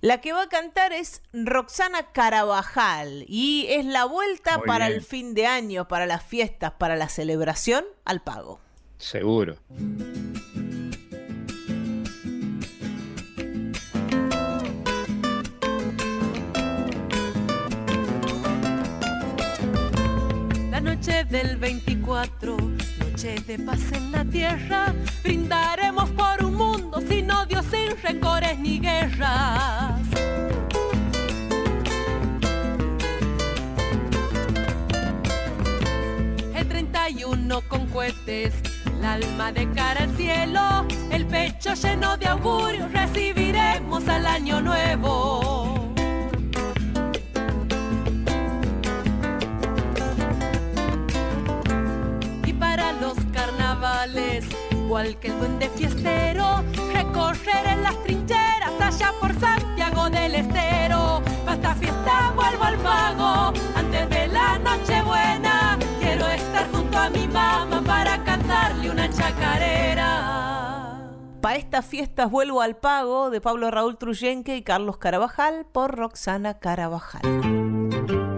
La 0.00 0.20
que 0.20 0.32
va 0.32 0.42
a 0.42 0.48
cantar 0.48 0.92
es 0.92 1.22
Roxana 1.32 2.12
Carabajal 2.12 3.24
y 3.26 3.66
es 3.68 3.84
la 3.84 4.04
vuelta 4.04 4.60
para 4.64 4.86
el 4.86 5.02
fin 5.02 5.34
de 5.34 5.46
año, 5.46 5.88
para 5.88 6.06
las 6.06 6.22
fiestas, 6.22 6.72
para 6.78 6.94
la 6.94 7.08
celebración 7.08 7.84
al 8.04 8.22
pago. 8.22 8.60
Seguro. 8.96 9.56
La 20.70 20.80
noche 20.80 21.24
del 21.24 21.56
24 21.56 22.56
de 23.18 23.58
paz 23.58 23.80
en 23.90 24.12
la 24.12 24.24
tierra, 24.24 24.94
brindaremos 25.24 26.08
por 26.10 26.44
un 26.44 26.54
mundo 26.54 27.00
sin 27.08 27.28
odio, 27.32 27.64
sin 27.64 28.00
rencores 28.00 28.56
ni 28.60 28.78
guerras. 28.78 30.00
El 36.54 36.68
31 36.68 37.60
con 37.62 37.88
cohetes, 37.88 38.54
el 38.86 39.04
alma 39.04 39.50
de 39.50 39.68
cara 39.72 40.04
al 40.04 40.16
cielo, 40.16 40.86
el 41.10 41.26
pecho 41.26 41.74
lleno 41.74 42.16
de 42.18 42.26
augurios, 42.28 42.92
recibiremos 42.92 44.06
al 44.06 44.26
año 44.26 44.60
nuevo. 44.60 45.87
Igual 54.88 55.18
que 55.18 55.28
el 55.28 55.38
duende 55.38 55.68
fiestero, 55.68 56.64
recorreré 56.94 57.76
las 57.76 58.02
trincheras 58.04 58.72
allá 58.80 59.12
por 59.20 59.38
Santiago 59.38 60.08
del 60.08 60.34
Estero. 60.34 61.22
Pa' 61.44 61.54
esta 61.54 61.74
fiesta 61.74 62.32
vuelvo 62.34 62.64
al 62.64 62.78
pago, 62.78 63.52
antes 63.76 64.08
de 64.08 64.28
la 64.28 64.58
noche 64.58 65.02
buena, 65.02 65.78
quiero 66.00 66.26
estar 66.28 66.70
junto 66.72 66.96
a 66.96 67.10
mi 67.10 67.28
mamá 67.28 67.82
para 67.86 68.24
cantarle 68.24 68.90
una 68.90 69.10
chacarera. 69.10 70.14
Para 71.42 71.56
estas 71.56 71.84
fiestas 71.84 72.30
vuelvo 72.30 72.62
al 72.62 72.76
pago 72.76 73.28
de 73.30 73.40
Pablo 73.42 73.70
Raúl 73.70 73.98
Truyenque 73.98 74.56
y 74.56 74.62
Carlos 74.62 74.96
Carabajal 74.96 75.66
por 75.70 75.94
Roxana 75.96 76.58
Carabajal. 76.58 78.37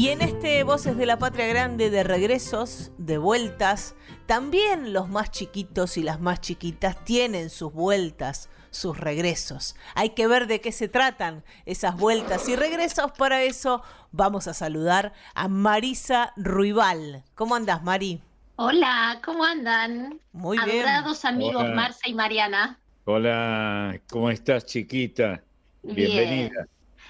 Y 0.00 0.08
en 0.08 0.22
este 0.22 0.64
Voces 0.64 0.96
de 0.96 1.04
la 1.04 1.18
Patria 1.18 1.46
Grande 1.46 1.90
de 1.90 2.02
regresos, 2.02 2.90
de 2.96 3.18
vueltas, 3.18 3.94
también 4.24 4.94
los 4.94 5.10
más 5.10 5.30
chiquitos 5.30 5.98
y 5.98 6.02
las 6.02 6.20
más 6.20 6.40
chiquitas 6.40 7.04
tienen 7.04 7.50
sus 7.50 7.70
vueltas, 7.74 8.48
sus 8.70 8.96
regresos. 8.96 9.76
Hay 9.94 10.14
que 10.14 10.26
ver 10.26 10.46
de 10.46 10.62
qué 10.62 10.72
se 10.72 10.88
tratan 10.88 11.44
esas 11.66 11.98
vueltas 11.98 12.48
y 12.48 12.56
regresos. 12.56 13.12
Para 13.12 13.42
eso 13.42 13.82
vamos 14.10 14.48
a 14.48 14.54
saludar 14.54 15.12
a 15.34 15.48
Marisa 15.48 16.32
Ruibal. 16.34 17.22
¿Cómo 17.34 17.54
andas, 17.54 17.82
Mari? 17.82 18.22
Hola, 18.56 19.20
¿cómo 19.22 19.44
andan? 19.44 20.18
Muy 20.32 20.56
bien. 20.64 20.80
Adorados 20.80 21.26
amigos 21.26 21.62
Hola. 21.62 21.74
Marcia 21.74 22.08
y 22.08 22.14
Mariana. 22.14 22.78
Hola, 23.04 24.00
¿cómo 24.08 24.30
estás, 24.30 24.64
chiquita? 24.64 25.42
Bienvenida. 25.82 26.66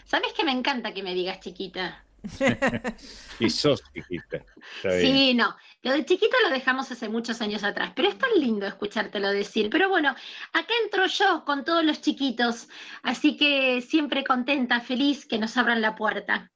¿Sabes 0.07 0.33
que 0.33 0.43
me 0.43 0.51
encanta 0.51 0.93
que 0.93 1.05
me 1.05 1.15
digas 1.15 1.39
chiquita? 1.39 2.03
Y 3.41 3.49
sos 3.49 3.83
chiquita. 3.93 4.45
Sí, 4.83 5.35
no. 5.35 5.57
Lo 5.83 5.93
de 5.93 6.05
chiquita 6.05 6.37
lo 6.43 6.51
dejamos 6.51 6.91
hace 6.91 7.09
muchos 7.09 7.41
años 7.41 7.65
atrás, 7.65 7.93
pero 7.97 8.09
es 8.09 8.19
tan 8.19 8.31
lindo 8.37 8.67
escuchártelo 8.67 9.31
decir. 9.31 9.71
Pero 9.71 9.89
bueno, 9.89 10.11
acá 10.53 10.75
entro 10.85 11.07
yo 11.07 11.45
con 11.45 11.65
todos 11.65 11.85
los 11.85 12.01
chiquitos, 12.03 12.69
así 13.03 13.37
que 13.37 13.81
siempre 13.81 14.25
contenta, 14.25 14.81
feliz 14.81 15.27
que 15.27 15.39
nos 15.39 15.57
abran 15.57 15.81
la 15.81 15.95
puerta. 15.95 16.51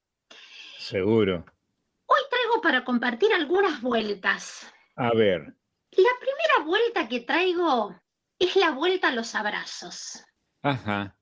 Seguro. 0.79 1.45
Hoy 2.07 2.21
traigo 2.31 2.61
para 2.61 2.85
compartir 2.85 3.33
algunas 3.33 3.81
vueltas. 3.81 4.71
A 4.97 5.11
ver, 5.15 5.41
La 5.93 6.11
primera 6.21 6.67
vuelta 6.67 7.09
que 7.09 7.21
traigo 7.21 7.99
es 8.39 8.57
la 8.57 8.73
vuelta 8.73 9.09
a 9.09 9.13
los 9.13 9.35
abrazos. 9.35 10.23
ajá. 10.63 11.17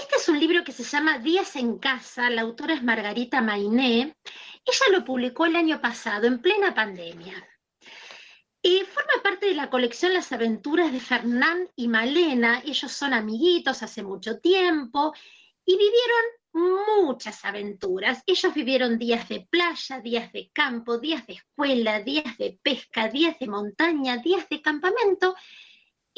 Este 0.00 0.16
es 0.16 0.28
un 0.28 0.38
libro 0.38 0.62
que 0.62 0.70
se 0.70 0.84
llama 0.84 1.18
Días 1.18 1.56
en 1.56 1.78
Casa, 1.78 2.30
la 2.30 2.42
autora 2.42 2.74
es 2.74 2.84
Margarita 2.84 3.40
Mainé. 3.40 4.14
Ella 4.64 4.86
lo 4.92 5.04
publicó 5.04 5.44
el 5.46 5.56
año 5.56 5.80
pasado, 5.80 6.28
en 6.28 6.40
plena 6.40 6.72
pandemia. 6.72 7.34
Y 8.62 8.82
forma 8.82 9.22
parte 9.24 9.46
de 9.46 9.54
la 9.54 9.70
colección 9.70 10.14
Las 10.14 10.30
aventuras 10.30 10.92
de 10.92 11.00
Fernán 11.00 11.68
y 11.74 11.88
Malena. 11.88 12.62
Ellos 12.64 12.92
son 12.92 13.12
amiguitos 13.12 13.82
hace 13.82 14.04
mucho 14.04 14.38
tiempo 14.38 15.12
y 15.64 15.72
vivieron 15.72 17.06
muchas 17.06 17.44
aventuras. 17.44 18.22
Ellos 18.24 18.54
vivieron 18.54 18.98
días 18.98 19.28
de 19.28 19.48
playa, 19.50 20.00
días 20.00 20.32
de 20.32 20.50
campo, 20.52 20.98
días 20.98 21.26
de 21.26 21.34
escuela, 21.34 22.00
días 22.00 22.38
de 22.38 22.56
pesca, 22.62 23.08
días 23.08 23.36
de 23.40 23.48
montaña, 23.48 24.18
días 24.18 24.48
de 24.48 24.62
campamento. 24.62 25.34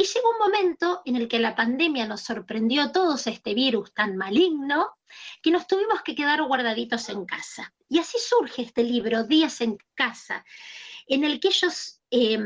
Y 0.00 0.04
llegó 0.04 0.30
un 0.30 0.38
momento 0.38 1.02
en 1.04 1.16
el 1.16 1.28
que 1.28 1.38
la 1.38 1.54
pandemia 1.54 2.06
nos 2.06 2.22
sorprendió 2.22 2.84
a 2.84 2.90
todos 2.90 3.26
este 3.26 3.52
virus 3.52 3.92
tan 3.92 4.16
maligno 4.16 4.96
que 5.42 5.50
nos 5.50 5.66
tuvimos 5.66 6.00
que 6.00 6.14
quedar 6.14 6.42
guardaditos 6.42 7.10
en 7.10 7.26
casa. 7.26 7.74
Y 7.86 7.98
así 7.98 8.16
surge 8.18 8.62
este 8.62 8.82
libro, 8.82 9.24
Días 9.24 9.60
en 9.60 9.76
Casa, 9.94 10.42
en 11.06 11.24
el 11.24 11.38
que 11.38 11.48
ellos 11.48 12.00
eh, 12.10 12.38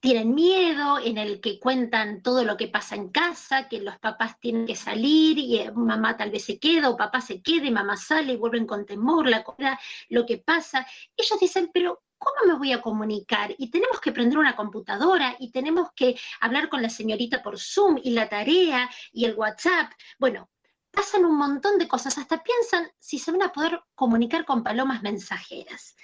tienen 0.00 0.34
miedo, 0.34 0.98
en 0.98 1.18
el 1.18 1.42
que 1.42 1.60
cuentan 1.60 2.22
todo 2.22 2.42
lo 2.42 2.56
que 2.56 2.68
pasa 2.68 2.94
en 2.94 3.10
casa, 3.10 3.68
que 3.68 3.82
los 3.82 3.98
papás 3.98 4.40
tienen 4.40 4.64
que 4.64 4.74
salir 4.74 5.38
y 5.38 5.58
eh, 5.58 5.72
mamá 5.72 6.16
tal 6.16 6.30
vez 6.30 6.46
se 6.46 6.58
queda 6.58 6.88
o 6.88 6.96
papá 6.96 7.20
se 7.20 7.42
queda 7.42 7.66
y 7.66 7.70
mamá 7.70 7.98
sale 7.98 8.32
y 8.32 8.36
vuelven 8.36 8.66
con 8.66 8.86
temor, 8.86 9.28
la 9.28 9.44
cosa, 9.44 9.78
lo 10.08 10.24
que 10.24 10.38
pasa. 10.38 10.86
Ellos 11.14 11.38
dicen, 11.38 11.70
pero 11.70 12.03
¿cómo 12.18 12.52
me 12.52 12.58
voy 12.58 12.72
a 12.72 12.80
comunicar? 12.80 13.54
Y 13.58 13.70
tenemos 13.70 14.00
que 14.00 14.12
prender 14.12 14.38
una 14.38 14.56
computadora 14.56 15.36
y 15.38 15.50
tenemos 15.50 15.88
que 15.94 16.18
hablar 16.40 16.68
con 16.68 16.82
la 16.82 16.88
señorita 16.88 17.42
por 17.42 17.58
Zoom 17.58 17.98
y 18.02 18.10
la 18.10 18.28
tarea 18.28 18.90
y 19.12 19.24
el 19.24 19.34
WhatsApp. 19.34 19.92
Bueno, 20.18 20.50
pasan 20.90 21.24
un 21.24 21.36
montón 21.36 21.78
de 21.78 21.88
cosas, 21.88 22.16
hasta 22.18 22.42
piensan 22.42 22.90
si 22.98 23.18
se 23.18 23.32
van 23.32 23.42
a 23.42 23.52
poder 23.52 23.80
comunicar 23.94 24.44
con 24.44 24.62
palomas 24.62 25.02
mensajeras. 25.02 25.96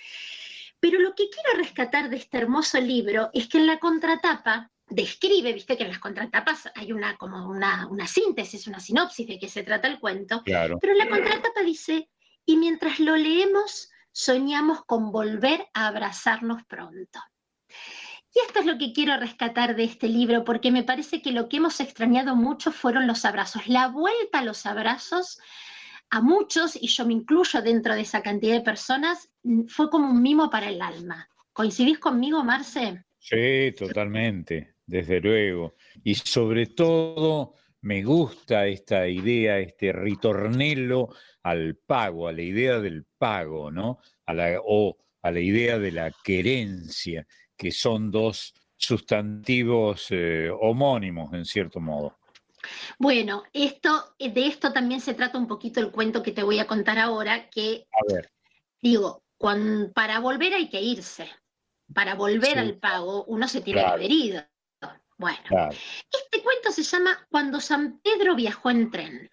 Pero 0.80 0.98
lo 0.98 1.14
que 1.14 1.28
quiero 1.28 1.58
rescatar 1.58 2.08
de 2.08 2.16
este 2.16 2.38
hermoso 2.38 2.80
libro 2.80 3.30
es 3.32 3.48
que 3.48 3.58
en 3.58 3.66
la 3.66 3.78
contratapa 3.78 4.70
describe, 4.88 5.52
viste 5.52 5.76
que 5.76 5.84
en 5.84 5.90
las 5.90 5.98
contratapas 6.00 6.68
hay 6.74 6.92
una 6.92 7.16
como 7.16 7.48
una, 7.48 7.86
una 7.88 8.06
síntesis, 8.06 8.66
una 8.66 8.80
sinopsis 8.80 9.26
de 9.28 9.38
qué 9.38 9.48
se 9.48 9.62
trata 9.62 9.86
el 9.86 10.00
cuento, 10.00 10.42
Claro. 10.42 10.78
pero 10.80 10.92
en 10.94 10.98
la 10.98 11.08
contratapa 11.08 11.60
dice, 11.62 12.08
y 12.44 12.56
mientras 12.56 12.98
lo 12.98 13.16
leemos, 13.16 13.90
soñamos 14.12 14.84
con 14.84 15.12
volver 15.12 15.66
a 15.74 15.86
abrazarnos 15.86 16.64
pronto. 16.64 17.20
Y 18.34 18.38
esto 18.46 18.60
es 18.60 18.66
lo 18.66 18.78
que 18.78 18.92
quiero 18.92 19.16
rescatar 19.16 19.74
de 19.74 19.84
este 19.84 20.08
libro, 20.08 20.44
porque 20.44 20.70
me 20.70 20.84
parece 20.84 21.20
que 21.20 21.32
lo 21.32 21.48
que 21.48 21.56
hemos 21.56 21.80
extrañado 21.80 22.36
mucho 22.36 22.70
fueron 22.70 23.06
los 23.06 23.24
abrazos. 23.24 23.66
La 23.66 23.88
vuelta 23.88 24.38
a 24.38 24.44
los 24.44 24.66
abrazos 24.66 25.40
a 26.10 26.20
muchos, 26.20 26.76
y 26.80 26.88
yo 26.88 27.06
me 27.06 27.14
incluyo 27.14 27.62
dentro 27.62 27.94
de 27.94 28.02
esa 28.02 28.22
cantidad 28.22 28.54
de 28.54 28.60
personas, 28.60 29.30
fue 29.68 29.90
como 29.90 30.10
un 30.10 30.22
mimo 30.22 30.50
para 30.50 30.68
el 30.68 30.80
alma. 30.80 31.28
¿Coincidís 31.52 31.98
conmigo, 31.98 32.42
Marce? 32.44 33.04
Sí, 33.18 33.72
totalmente, 33.76 34.76
desde 34.86 35.20
luego. 35.20 35.74
Y 36.02 36.14
sobre 36.14 36.66
todo 36.66 37.54
me 37.82 38.02
gusta 38.02 38.66
esta 38.66 39.08
idea, 39.08 39.58
este 39.58 39.92
ritornello 39.92 41.08
al 41.42 41.76
pago, 41.76 42.28
a 42.28 42.32
la 42.32 42.42
idea 42.42 42.78
del 42.80 43.04
pago, 43.18 43.70
¿no? 43.70 43.98
A 44.26 44.34
la, 44.34 44.60
o 44.62 44.96
a 45.22 45.30
la 45.30 45.40
idea 45.40 45.78
de 45.78 45.92
la 45.92 46.12
querencia, 46.24 47.26
que 47.56 47.72
son 47.72 48.10
dos 48.10 48.54
sustantivos 48.76 50.06
eh, 50.10 50.50
homónimos, 50.60 51.32
en 51.34 51.44
cierto 51.44 51.80
modo. 51.80 52.18
Bueno, 52.98 53.44
esto, 53.52 54.14
de 54.18 54.46
esto 54.46 54.72
también 54.72 55.00
se 55.00 55.14
trata 55.14 55.38
un 55.38 55.46
poquito 55.46 55.80
el 55.80 55.90
cuento 55.90 56.22
que 56.22 56.32
te 56.32 56.42
voy 56.42 56.58
a 56.58 56.66
contar 56.66 56.98
ahora, 56.98 57.48
que 57.48 57.86
A 57.92 58.12
ver, 58.12 58.30
digo, 58.82 59.24
para 59.94 60.20
volver 60.20 60.54
hay 60.54 60.68
que 60.68 60.80
irse. 60.82 61.28
Para 61.94 62.14
volver 62.14 62.52
Sí. 62.52 62.58
al 62.58 62.78
pago 62.78 63.24
uno 63.24 63.48
se 63.48 63.62
tiene 63.62 63.80
Claro. 63.80 63.98
que 63.98 64.04
haber 64.04 64.12
ido. 64.12 64.42
Bueno, 65.20 65.38
claro. 65.46 65.76
este 66.10 66.42
cuento 66.42 66.72
se 66.72 66.82
llama 66.82 67.26
Cuando 67.28 67.60
San 67.60 68.00
Pedro 68.00 68.34
viajó 68.34 68.70
en 68.70 68.90
tren. 68.90 69.30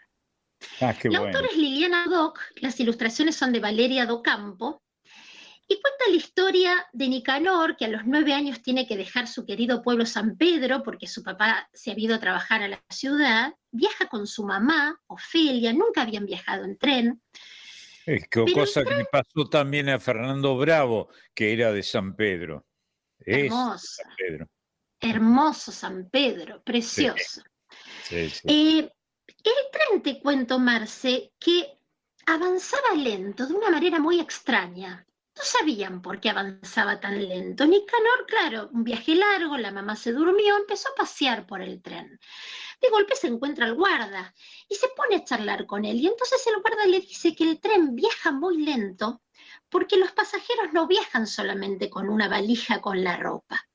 Ah, 0.82 0.94
qué 0.94 1.10
la 1.10 1.22
bueno. 1.22 1.38
autora 1.38 1.50
es 1.50 1.58
Liliana 1.58 2.08
Doc, 2.10 2.42
las 2.58 2.78
ilustraciones 2.82 3.38
son 3.38 3.54
de 3.54 3.62
Valeria 3.62 4.06
Docampo, 4.06 4.84
y 5.66 5.80
cuenta 5.82 6.10
la 6.10 6.16
historia 6.16 6.88
de 6.92 7.08
Nicanor, 7.08 7.78
que 7.78 7.86
a 7.86 7.88
los 7.88 8.02
nueve 8.06 8.34
años 8.34 8.62
tiene 8.62 8.86
que 8.86 8.98
dejar 8.98 9.28
su 9.28 9.46
querido 9.46 9.82
pueblo 9.82 10.06
San 10.06 10.36
Pedro 10.36 10.84
porque 10.84 11.08
su 11.08 11.24
papá 11.24 11.70
se 11.72 11.92
ha 11.92 11.94
ido 11.98 12.16
a 12.16 12.20
trabajar 12.20 12.64
a 12.64 12.68
la 12.68 12.84
ciudad, 12.90 13.54
viaja 13.72 14.10
con 14.10 14.28
su 14.28 14.44
mamá, 14.44 15.00
Ofelia, 15.08 15.72
nunca 15.72 16.02
habían 16.02 16.26
viajado 16.26 16.66
en 16.66 16.78
tren, 16.78 17.22
Es 18.06 18.28
que 18.28 18.44
Pero 18.44 18.54
cosa 18.54 18.84
que 18.84 18.96
le 18.96 19.06
pasó 19.06 19.50
también 19.50 19.88
a 19.88 20.02
Fernando 20.02 20.58
Bravo, 20.58 21.08
que 21.34 21.54
era 21.54 21.72
de 21.72 21.84
San 21.84 22.14
Pedro. 22.18 22.66
Es 23.20 23.46
hermoso, 23.46 23.86
San 24.04 24.16
Pedro. 24.18 24.48
Hermoso 25.00 25.72
San 25.72 26.10
Pedro, 26.10 26.62
precioso. 26.64 27.41
Sí, 28.04 28.30
sí. 28.30 28.41
Eh, 28.48 28.91
el 29.28 29.72
tren, 29.72 30.02
te 30.02 30.20
cuento, 30.22 30.60
Marce, 30.60 31.34
que 31.39 31.80
avanzaba 32.26 32.93
lento, 32.95 33.45
de 33.45 33.54
una 33.54 33.70
manera 33.70 34.00
muy 34.00 34.20
extraña. 34.20 35.06
No 35.36 35.43
sabían 35.43 36.02
por 36.02 36.20
qué 36.20 36.30
avanzaba 36.30 37.00
tan 37.00 37.28
lento. 37.28 37.66
Nicanor, 37.66 38.26
claro, 38.26 38.70
un 38.74 38.84
viaje 38.84 39.14
largo, 39.14 39.56
la 39.58 39.72
mamá 39.72 39.95
se 39.95 40.12
durmió, 40.12 40.58
empezó 40.58 40.89
a 40.89 40.95
pasear 40.95 41.45
por 41.45 41.62
el 41.62 41.82
tren. 41.82 42.20
De 42.82 42.89
golpe 42.89 43.16
se 43.16 43.28
encuentra 43.28 43.66
el 43.68 43.76
guarda 43.76 44.34
y 44.68 44.76
se 44.76 44.88
pone 44.89 45.18
a 45.18 45.24
charlar 45.24 45.66
con 45.68 45.86
él. 45.86 45.98
Y 45.98 46.08
entonces 46.08 46.45
el 46.48 46.62
guarda 46.62 46.86
le 46.88 47.02
dice 47.02 47.36
que 47.36 47.43
el 47.43 47.60
tren 47.60 47.95
viaja 47.95 48.32
muy 48.32 48.64
lento 48.64 49.22
porque 49.70 49.98
los 49.98 50.12
pasajeros 50.12 50.74
no 50.74 50.88
viajan 50.88 51.28
solamente 51.28 51.89
con 51.89 52.10
una 52.10 52.28
valija 52.28 52.82
con 52.82 53.04
la 53.04 53.18
ropa. 53.18 53.68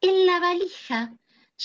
En 0.00 0.26
la 0.26 0.40
valija 0.40 1.14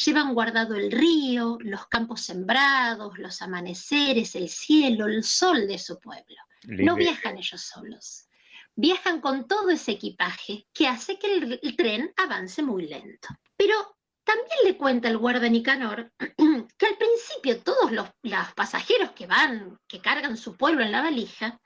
llevan 0.05 0.33
guardado 0.33 0.75
el 0.75 0.91
río, 0.91 1.57
los 1.61 1.87
campos 1.87 2.21
sembrados, 2.21 3.17
los 3.17 3.41
amaneceres, 3.41 4.35
el 4.35 4.49
cielo, 4.49 5.07
el 5.07 5.23
sol 5.23 5.67
de 5.67 5.79
su 5.79 5.99
pueblo. 5.99 6.37
No 6.63 6.95
viajan 6.95 7.37
ellos 7.37 7.61
solos. 7.61 8.27
Viajan 8.75 9.19
con 9.19 9.47
todo 9.47 9.69
ese 9.69 9.91
equipaje 9.91 10.67
que 10.73 10.87
hace 10.87 11.17
que 11.17 11.33
el, 11.33 11.59
el 11.61 11.75
tren 11.75 12.13
avance 12.17 12.61
muy 12.61 12.87
lento. 12.87 13.29
Pero 13.57 13.97
también 14.23 14.57
le 14.63 14.77
cuenta 14.77 15.09
el 15.09 15.17
guarda 15.17 15.49
Nicanor 15.49 16.11
que 16.77 16.85
al 16.85 16.97
principio 16.97 17.63
todos 17.63 17.91
los, 17.91 18.09
los 18.21 18.53
pasajeros 18.53 19.11
que 19.13 19.25
van, 19.25 19.79
que 19.87 19.99
cargan 19.99 20.37
su 20.37 20.55
pueblo 20.55 20.83
en 20.83 20.91
la 20.91 21.01
valija, 21.01 21.59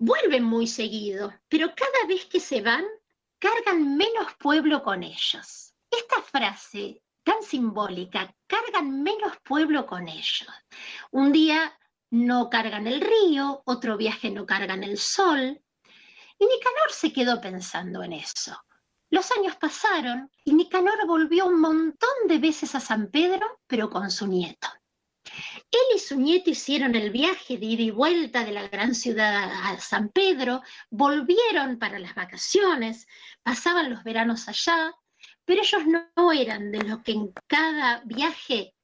vuelven 0.00 0.42
muy 0.42 0.66
seguido, 0.66 1.32
pero 1.48 1.68
cada 1.68 2.08
vez 2.08 2.26
que 2.26 2.40
se 2.40 2.60
van, 2.60 2.84
cargan 3.44 3.98
menos 3.98 4.32
pueblo 4.38 4.82
con 4.82 5.02
ellos. 5.02 5.74
Esta 5.90 6.22
frase 6.22 7.02
tan 7.22 7.42
simbólica, 7.42 8.34
cargan 8.46 9.02
menos 9.02 9.36
pueblo 9.44 9.84
con 9.84 10.08
ellos. 10.08 10.48
Un 11.10 11.30
día 11.30 11.78
no 12.10 12.48
cargan 12.48 12.86
el 12.86 13.02
río, 13.02 13.62
otro 13.66 13.98
viaje 13.98 14.30
no 14.30 14.46
cargan 14.46 14.82
el 14.82 14.96
sol. 14.96 15.62
Y 16.38 16.46
Nicanor 16.46 16.90
se 16.90 17.12
quedó 17.12 17.38
pensando 17.42 18.02
en 18.02 18.14
eso. 18.14 18.56
Los 19.10 19.30
años 19.36 19.56
pasaron 19.56 20.30
y 20.42 20.54
Nicanor 20.54 21.06
volvió 21.06 21.44
un 21.44 21.60
montón 21.60 22.16
de 22.26 22.38
veces 22.38 22.74
a 22.74 22.80
San 22.80 23.10
Pedro, 23.10 23.60
pero 23.66 23.90
con 23.90 24.10
su 24.10 24.26
nieto. 24.26 24.68
Él 25.70 25.96
y 25.96 25.98
su 25.98 26.18
nieto 26.18 26.50
hicieron 26.50 26.94
el 26.94 27.10
viaje 27.10 27.58
de 27.58 27.66
ida 27.66 27.82
y 27.82 27.90
vuelta 27.90 28.44
de 28.44 28.52
la 28.52 28.68
gran 28.68 28.94
ciudad 28.94 29.50
a 29.50 29.78
San 29.80 30.08
Pedro, 30.08 30.62
volvieron 30.90 31.78
para 31.78 31.98
las 31.98 32.14
vacaciones, 32.14 33.06
pasaban 33.42 33.90
los 33.90 34.04
veranos 34.04 34.48
allá, 34.48 34.92
pero 35.44 35.62
ellos 35.62 35.82
no 36.16 36.32
eran 36.32 36.70
de 36.70 36.82
los 36.82 37.02
que 37.02 37.12
en 37.12 37.32
cada 37.46 38.02
viaje 38.04 38.74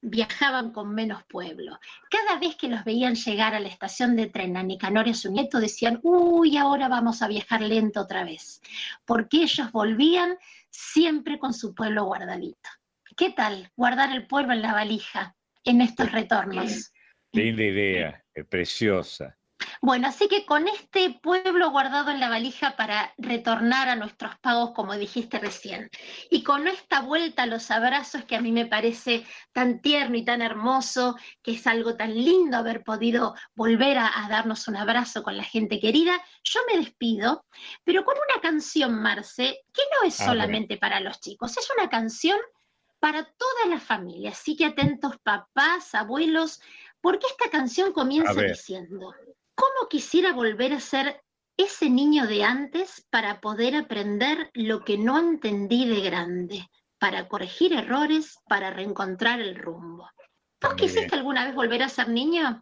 viajaban 0.00 0.72
con 0.72 0.94
menos 0.94 1.24
pueblo. 1.24 1.78
Cada 2.10 2.38
vez 2.38 2.56
que 2.56 2.68
los 2.68 2.84
veían 2.84 3.14
llegar 3.14 3.54
a 3.54 3.60
la 3.60 3.68
estación 3.68 4.16
de 4.16 4.26
tren 4.26 4.56
a 4.56 4.62
Nicanor 4.62 5.08
y 5.08 5.14
su 5.14 5.30
nieto 5.30 5.58
decían, 5.58 6.00
uy, 6.02 6.56
ahora 6.56 6.88
vamos 6.88 7.22
a 7.22 7.28
viajar 7.28 7.60
lento 7.60 8.00
otra 8.00 8.24
vez, 8.24 8.60
porque 9.04 9.42
ellos 9.42 9.72
volvían 9.72 10.36
siempre 10.70 11.38
con 11.38 11.52
su 11.52 11.74
pueblo 11.74 12.04
guardadito. 12.04 12.70
¿Qué 13.16 13.30
tal 13.30 13.72
guardar 13.76 14.12
el 14.12 14.26
pueblo 14.26 14.52
en 14.52 14.62
la 14.62 14.72
valija? 14.72 15.34
En 15.64 15.80
estos 15.80 16.10
retornos. 16.12 16.92
Linda 17.32 17.62
idea, 17.62 18.24
preciosa. 18.48 19.38
Bueno, 19.80 20.08
así 20.08 20.28
que 20.28 20.44
con 20.46 20.68
este 20.68 21.18
pueblo 21.22 21.70
guardado 21.70 22.10
en 22.10 22.20
la 22.20 22.28
valija 22.28 22.76
para 22.76 23.12
retornar 23.18 23.88
a 23.88 23.96
nuestros 23.96 24.38
pagos, 24.38 24.72
como 24.72 24.96
dijiste 24.96 25.38
recién, 25.38 25.90
y 26.30 26.42
con 26.42 26.66
esta 26.68 27.00
vuelta 27.00 27.44
a 27.44 27.46
los 27.46 27.70
abrazos 27.70 28.24
que 28.24 28.36
a 28.36 28.40
mí 28.40 28.52
me 28.52 28.66
parece 28.66 29.24
tan 29.52 29.80
tierno 29.80 30.16
y 30.16 30.24
tan 30.24 30.42
hermoso, 30.42 31.16
que 31.42 31.52
es 31.52 31.66
algo 31.66 31.96
tan 31.96 32.14
lindo 32.14 32.56
haber 32.56 32.82
podido 32.82 33.34
volver 33.54 33.98
a, 33.98 34.10
darnos 34.28 34.68
un 34.68 34.76
abrazo 34.76 35.22
con 35.22 35.36
la 35.36 35.44
gente 35.44 35.80
querida, 35.80 36.20
yo 36.44 36.60
me 36.70 36.78
despido, 36.78 37.44
pero 37.84 38.04
con 38.04 38.14
una 38.16 38.40
canción, 38.40 39.00
Marce, 39.00 39.60
que 39.72 39.82
no 39.94 40.08
es 40.08 40.14
solamente 40.14 40.76
para 40.76 41.00
los 41.00 41.20
chicos, 41.20 41.56
es 41.56 41.68
una 41.76 41.88
canción 41.88 42.38
para 43.00 43.24
toda 43.24 43.66
la 43.68 43.80
familia. 43.80 44.30
Así 44.30 44.56
que 44.56 44.66
atentos 44.66 45.16
papás, 45.22 45.94
abuelos, 45.94 46.60
porque 47.00 47.26
esta 47.26 47.50
canción 47.50 47.92
comienza 47.92 48.40
diciendo, 48.42 49.14
¿cómo 49.54 49.88
quisiera 49.88 50.32
volver 50.32 50.72
a 50.72 50.80
ser 50.80 51.22
ese 51.56 51.90
niño 51.90 52.26
de 52.26 52.44
antes 52.44 53.06
para 53.10 53.40
poder 53.40 53.76
aprender 53.76 54.50
lo 54.54 54.84
que 54.84 54.98
no 54.98 55.18
entendí 55.18 55.86
de 55.86 56.00
grande, 56.00 56.68
para 56.98 57.28
corregir 57.28 57.72
errores, 57.72 58.38
para 58.48 58.70
reencontrar 58.70 59.40
el 59.40 59.54
rumbo? 59.54 60.08
¿Vos 60.60 60.74
quisiste 60.74 61.14
alguna 61.14 61.44
vez 61.44 61.54
volver 61.54 61.82
a 61.84 61.88
ser 61.88 62.08
niño? 62.08 62.60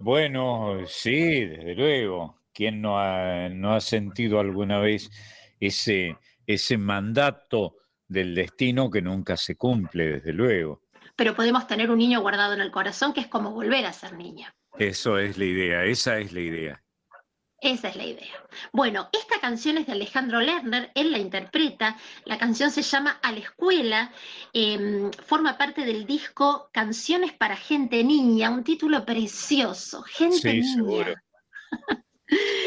Bueno, 0.00 0.86
sí, 0.86 1.44
desde 1.46 1.74
luego. 1.74 2.38
¿Quién 2.52 2.82
no 2.82 2.98
ha, 2.98 3.48
no 3.48 3.74
ha 3.74 3.80
sentido 3.80 4.40
alguna 4.40 4.80
vez 4.80 5.10
ese, 5.60 6.16
ese 6.46 6.76
mandato 6.76 7.76
del 8.08 8.34
destino 8.34 8.90
que 8.90 9.02
nunca 9.02 9.36
se 9.36 9.56
cumple, 9.56 10.08
desde 10.14 10.32
luego. 10.32 10.82
Pero 11.14 11.34
podemos 11.34 11.66
tener 11.66 11.90
un 11.90 11.98
niño 11.98 12.20
guardado 12.20 12.54
en 12.54 12.60
el 12.60 12.70
corazón 12.70 13.12
que 13.12 13.20
es 13.20 13.26
como 13.26 13.52
volver 13.52 13.86
a 13.86 13.92
ser 13.92 14.14
niño. 14.14 14.48
Eso 14.78 15.18
es 15.18 15.36
la 15.36 15.44
idea, 15.44 15.84
esa 15.84 16.18
es 16.18 16.32
la 16.32 16.40
idea. 16.40 16.82
Esa 17.60 17.88
es 17.88 17.96
la 17.96 18.04
idea. 18.04 18.46
Bueno, 18.72 19.08
esta 19.12 19.40
canción 19.40 19.78
es 19.78 19.86
de 19.86 19.92
Alejandro 19.92 20.40
Lerner, 20.40 20.92
él 20.94 21.10
la 21.10 21.18
interpreta, 21.18 21.96
la 22.24 22.38
canción 22.38 22.70
se 22.70 22.82
llama 22.82 23.18
A 23.20 23.32
la 23.32 23.40
escuela, 23.40 24.12
em, 24.52 25.10
forma 25.10 25.58
parte 25.58 25.84
del 25.84 26.06
disco 26.06 26.70
Canciones 26.72 27.32
para 27.32 27.56
gente 27.56 28.04
niña, 28.04 28.50
un 28.50 28.62
título 28.62 29.04
precioso, 29.04 30.02
gente 30.02 30.52
niña. 30.52 30.74
Seguro. 30.74 31.14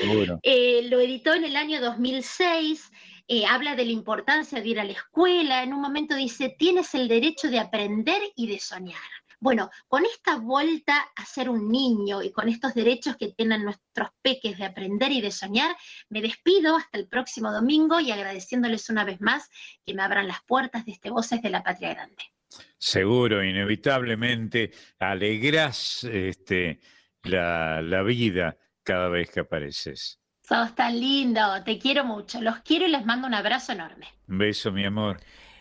seguro. 0.02 0.40
Eh, 0.44 0.88
lo 0.90 1.00
editó 1.00 1.34
en 1.34 1.46
el 1.46 1.56
año 1.56 1.80
2006 1.80 2.92
eh, 3.34 3.46
habla 3.46 3.78
de 3.78 3.86
la 3.86 3.94
importancia 3.94 4.60
de 4.60 4.68
ir 4.68 4.78
a 4.78 4.84
la 4.84 4.92
escuela, 4.92 5.64
en 5.64 5.74
un 5.74 5.80
momento 5.80 6.16
dice, 6.16 6.54
tienes 6.60 6.94
el 6.96 7.08
derecho 7.08 7.50
de 7.50 7.60
aprender 7.60 8.22
y 8.36 8.48
de 8.48 8.60
soñar. 8.60 9.00
Bueno, 9.40 9.70
con 9.88 10.04
esta 10.04 10.36
vuelta 10.36 10.98
a 11.16 11.26
ser 11.26 11.50
un 11.50 11.72
niño 11.72 12.22
y 12.22 12.34
con 12.34 12.50
estos 12.50 12.74
derechos 12.74 13.16
que 13.16 13.30
tienen 13.30 13.64
nuestros 13.64 14.10
peques 14.22 14.58
de 14.58 14.66
aprender 14.66 15.14
y 15.14 15.22
de 15.22 15.32
soñar, 15.32 15.74
me 16.10 16.22
despido 16.22 16.76
hasta 16.76 16.98
el 16.98 17.08
próximo 17.08 17.54
domingo 17.54 18.02
y 18.02 18.12
agradeciéndoles 18.12 18.90
una 18.90 19.06
vez 19.06 19.22
más 19.22 19.50
que 19.86 19.94
me 19.94 20.04
abran 20.04 20.28
las 20.28 20.44
puertas 20.44 20.86
de 20.86 20.92
este 20.92 21.10
Voces 21.10 21.42
de 21.42 21.52
la 21.52 21.64
Patria 21.64 21.94
Grande. 21.94 22.34
Seguro, 22.78 23.46
inevitablemente 23.46 24.72
alegrás 25.00 26.04
este, 26.04 26.82
la, 27.24 27.82
la 27.82 28.04
vida 28.04 28.58
cada 28.84 29.08
vez 29.08 29.32
que 29.32 29.40
apareces. 29.40 30.21
Sos 30.52 30.76
tan 30.76 31.00
lindo, 31.00 31.40
te 31.64 31.80
quiero 31.80 32.04
mucho. 32.04 32.42
Los 32.42 32.58
quiero 32.58 32.86
y 32.86 32.90
les 32.90 33.06
mando 33.06 33.26
un 33.26 33.34
abrazo 33.34 33.72
enorme. 33.72 34.08
Un 34.28 34.38
beso, 34.38 34.70
mi 34.74 34.84
amor. 34.84 35.18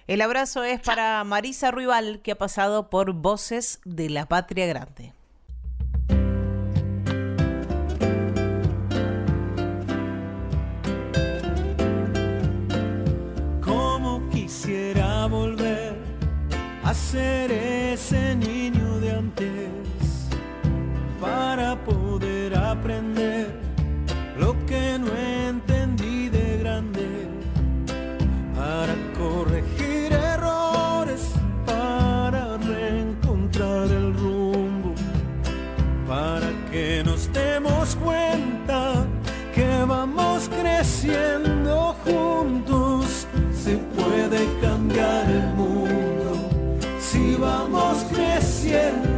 El 0.08 0.20
abrazo 0.20 0.64
es 0.64 0.80
para 0.80 1.22
Marisa 1.22 1.70
Ruibal, 1.70 2.18
que 2.24 2.32
ha 2.32 2.34
pasado 2.36 2.90
por 2.90 3.12
Voces 3.12 3.80
de 3.84 4.10
la 4.10 4.26
Patria 4.26 4.66
Grande. 4.66 5.12
Como 13.64 14.28
quisiera 14.30 15.26
volver 15.26 15.94
a 16.82 16.92
ser 16.92 17.52
ese 17.52 18.34
niño 18.34 18.98
de 18.98 19.12
antes 19.12 19.70
para 21.20 21.76
poder 21.84 21.99
juntos, 42.04 43.26
se 43.52 43.76
puede 43.96 44.46
cambiar 44.60 45.28
el 45.28 45.54
mundo. 45.54 46.48
Si 47.00 47.34
vamos 47.36 48.04
creciendo 48.12 49.09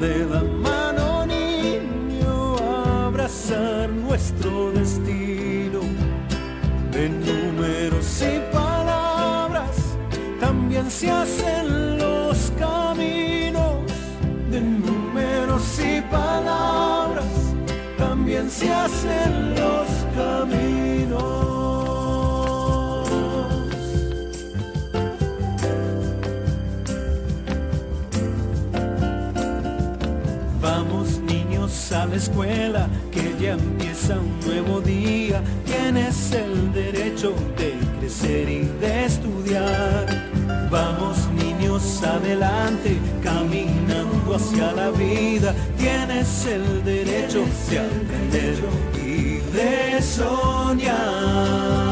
de 0.00 0.24
la 0.24 0.42
mano, 0.42 1.26
niño, 1.26 2.56
abrazar 3.06 3.90
nuestro 3.90 4.72
destino. 4.72 5.80
De 6.90 7.08
números 7.08 8.22
y 8.22 8.52
palabras 8.52 9.76
también 10.40 10.90
se 10.90 11.10
hacen 11.10 11.98
los 11.98 12.52
caminos 12.58 13.90
de 14.50 14.60
números 14.60 15.78
y 15.78 16.00
palabras 16.10 17.54
también 17.96 18.50
se 18.50 18.72
hacen 18.72 19.54
los 19.54 19.88
caminos. 20.16 20.59
Que 33.10 33.34
ya 33.40 33.52
empieza 33.52 34.18
un 34.18 34.40
nuevo 34.46 34.80
día. 34.80 35.42
Tienes 35.64 36.32
el 36.32 36.72
derecho 36.72 37.34
de 37.56 37.74
crecer 37.98 38.48
y 38.48 38.62
de 38.80 39.04
estudiar. 39.04 40.06
Vamos 40.70 41.28
niños 41.34 42.02
adelante, 42.02 42.98
caminando 43.22 44.34
hacia 44.34 44.72
la 44.72 44.90
vida. 44.90 45.54
Tienes 45.76 46.46
el 46.46 46.84
derecho 46.84 47.44
de 47.68 47.78
aprender 47.78 48.56
y 48.96 49.40
de 49.56 50.02
soñar. 50.02 51.89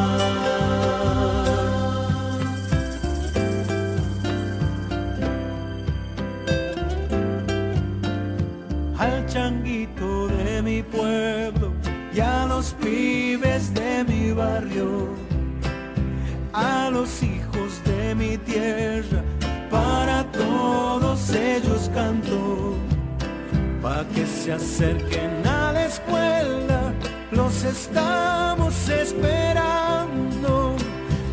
Se 24.49 24.55
acerquen 24.55 25.47
a 25.47 25.73
la 25.73 25.85
escuela, 25.85 26.95
los 27.33 27.65
estamos 27.65 28.89
esperando 28.89 30.75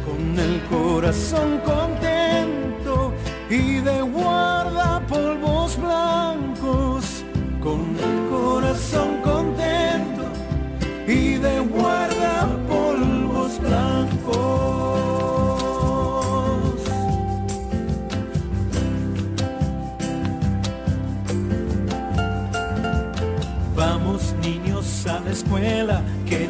con 0.06 0.38
el 0.38 0.62
corazón 0.70 1.60
contento 1.60 1.95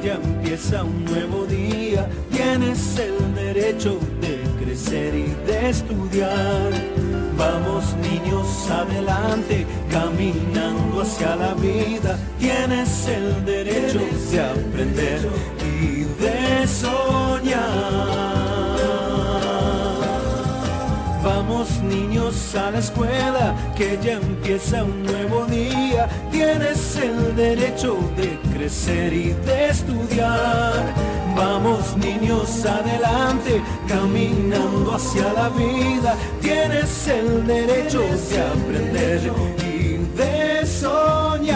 ya 0.05 0.13
empieza 0.13 0.83
un 0.83 1.03
nuevo 1.05 1.45
día, 1.47 2.07
tienes 2.31 2.99
el 2.99 3.33
derecho 3.33 3.99
de 4.21 4.39
crecer 4.63 5.15
y 5.15 5.33
de 5.47 5.69
estudiar. 5.69 6.69
Vamos 7.35 7.95
niños 7.95 8.47
adelante, 8.69 9.65
caminando 9.89 11.01
hacia 11.01 11.35
la 11.35 11.55
vida. 11.55 12.19
Tienes 12.39 13.07
el 13.07 13.45
derecho 13.45 13.99
de 14.31 14.41
aprender 14.41 15.27
a 22.57 22.71
la 22.71 22.79
escuela, 22.79 23.55
que 23.75 23.99
ya 24.03 24.13
empieza 24.13 24.83
un 24.83 25.03
nuevo 25.03 25.45
día. 25.45 26.07
Tienes 26.31 26.95
el 26.97 27.35
derecho 27.35 27.97
de 28.15 28.39
crecer 28.53 29.13
y 29.13 29.33
de 29.45 29.69
estudiar. 29.69 30.73
Vamos 31.35 31.97
niños 31.97 32.65
adelante, 32.65 33.61
caminando 33.87 34.95
hacia 34.95 35.33
la 35.33 35.49
vida. 35.49 36.15
Tienes 36.41 37.07
el 37.07 37.45
derecho 37.45 38.01
de 38.01 38.41
aprender 38.41 39.21
y 39.67 39.97
de 40.17 40.65
soñar. 40.65 41.55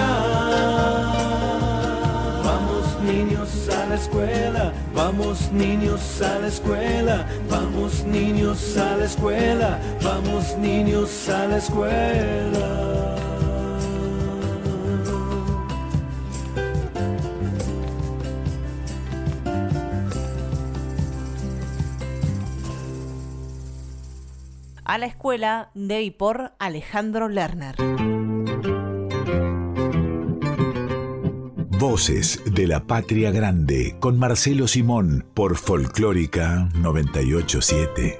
Vamos 2.43 2.85
niños 3.03 3.69
a 3.69 3.85
la 3.87 3.95
escuela, 3.95 4.73
vamos 4.99 5.49
niños 5.53 6.21
a 6.21 6.39
la 6.39 6.47
escuela, 6.47 7.25
vamos 7.49 8.03
niños 8.03 8.75
a 8.75 8.97
la 8.97 9.05
escuela, 9.05 9.79
vamos 10.03 10.57
niños 10.57 11.29
a 11.29 11.47
la 11.47 11.57
escuela. 11.57 13.15
A 24.83 24.97
la 24.97 25.05
escuela 25.05 25.69
de 25.75 26.01
y 26.01 26.11
por 26.11 26.51
Alejandro 26.59 27.29
Lerner. 27.29 28.08
Voces 31.79 32.41
de 32.43 32.67
la 32.67 32.83
Patria 32.83 33.31
Grande 33.31 33.95
con 34.01 34.19
Marcelo 34.19 34.67
Simón 34.67 35.25
por 35.33 35.55
Folclórica 35.55 36.67
987. 36.75 38.19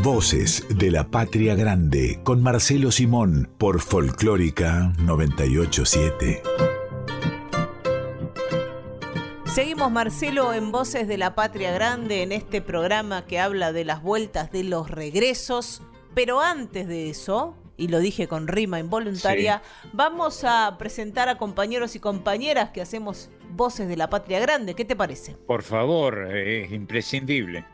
Voces 0.00 0.64
de 0.68 0.92
la 0.92 1.10
Patria 1.10 1.56
Grande 1.56 2.20
con 2.22 2.44
Marcelo 2.44 2.92
Simón 2.92 3.50
por 3.58 3.80
Folclórica 3.80 4.92
987. 5.00 6.49
Seguimos 9.54 9.90
Marcelo 9.90 10.54
en 10.54 10.70
Voces 10.70 11.08
de 11.08 11.18
la 11.18 11.34
Patria 11.34 11.72
Grande 11.72 12.22
en 12.22 12.30
este 12.30 12.62
programa 12.62 13.26
que 13.26 13.40
habla 13.40 13.72
de 13.72 13.84
las 13.84 14.00
vueltas 14.00 14.52
de 14.52 14.62
los 14.62 14.88
regresos, 14.88 15.82
pero 16.14 16.40
antes 16.40 16.86
de 16.86 17.10
eso, 17.10 17.56
y 17.76 17.88
lo 17.88 17.98
dije 17.98 18.28
con 18.28 18.46
rima 18.46 18.78
involuntaria, 18.78 19.60
vamos 19.92 20.44
a 20.44 20.76
presentar 20.78 21.28
a 21.28 21.36
compañeros 21.36 21.96
y 21.96 21.98
compañeras 21.98 22.70
que 22.70 22.80
hacemos 22.80 23.28
Voces 23.50 23.88
de 23.88 23.96
la 23.96 24.08
Patria 24.08 24.38
Grande. 24.38 24.74
¿Qué 24.74 24.84
te 24.84 24.94
parece? 24.94 25.34
Por 25.34 25.64
favor, 25.64 26.32
es 26.32 26.70
imprescindible. 26.70 27.66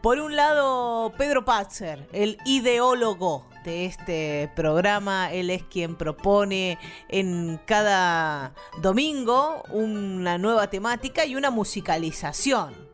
Por 0.00 0.20
un 0.20 0.36
lado, 0.36 1.12
Pedro 1.18 1.44
Patzer, 1.44 2.06
el 2.12 2.38
ideólogo 2.44 3.44
de 3.68 3.84
este 3.84 4.50
programa. 4.56 5.30
Él 5.30 5.50
es 5.50 5.62
quien 5.62 5.94
propone 5.94 6.78
en 7.08 7.60
cada 7.66 8.54
domingo 8.80 9.62
una 9.70 10.38
nueva 10.38 10.70
temática 10.70 11.26
y 11.26 11.36
una 11.36 11.50
musicalización. 11.50 12.87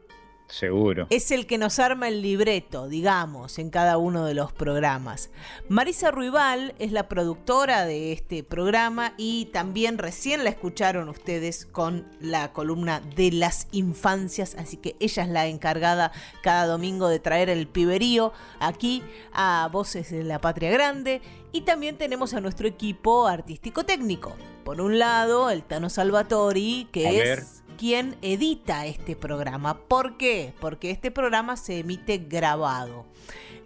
Seguro. 0.54 1.08
Es 1.10 1.32
el 1.32 1.48
que 1.48 1.58
nos 1.58 1.80
arma 1.80 2.06
el 2.06 2.22
libreto, 2.22 2.86
digamos, 2.86 3.58
en 3.58 3.70
cada 3.70 3.98
uno 3.98 4.24
de 4.24 4.34
los 4.34 4.52
programas. 4.52 5.30
Marisa 5.68 6.12
Ruibal 6.12 6.76
es 6.78 6.92
la 6.92 7.08
productora 7.08 7.84
de 7.84 8.12
este 8.12 8.44
programa 8.44 9.14
y 9.16 9.46
también 9.46 9.98
recién 9.98 10.44
la 10.44 10.50
escucharon 10.50 11.08
ustedes 11.08 11.66
con 11.66 12.06
la 12.20 12.52
columna 12.52 13.00
de 13.16 13.32
las 13.32 13.66
infancias, 13.72 14.54
así 14.54 14.76
que 14.76 14.94
ella 15.00 15.24
es 15.24 15.28
la 15.28 15.48
encargada 15.48 16.12
cada 16.40 16.66
domingo 16.66 17.08
de 17.08 17.18
traer 17.18 17.50
el 17.50 17.66
piberío 17.66 18.32
aquí 18.60 19.02
a 19.32 19.68
Voces 19.72 20.12
de 20.12 20.22
la 20.22 20.40
Patria 20.40 20.70
Grande 20.70 21.20
y 21.50 21.62
también 21.62 21.98
tenemos 21.98 22.32
a 22.32 22.40
nuestro 22.40 22.68
equipo 22.68 23.26
artístico 23.26 23.84
técnico. 23.84 24.36
Por 24.64 24.80
un 24.80 25.00
lado, 25.00 25.50
el 25.50 25.64
Tano 25.64 25.90
Salvatori, 25.90 26.88
que 26.92 27.32
es 27.32 27.63
quien 27.76 28.16
edita 28.22 28.86
este 28.86 29.16
programa. 29.16 29.78
¿Por 29.78 30.16
qué? 30.16 30.54
Porque 30.60 30.90
este 30.90 31.10
programa 31.10 31.56
se 31.56 31.80
emite 31.80 32.18
grabado. 32.18 33.04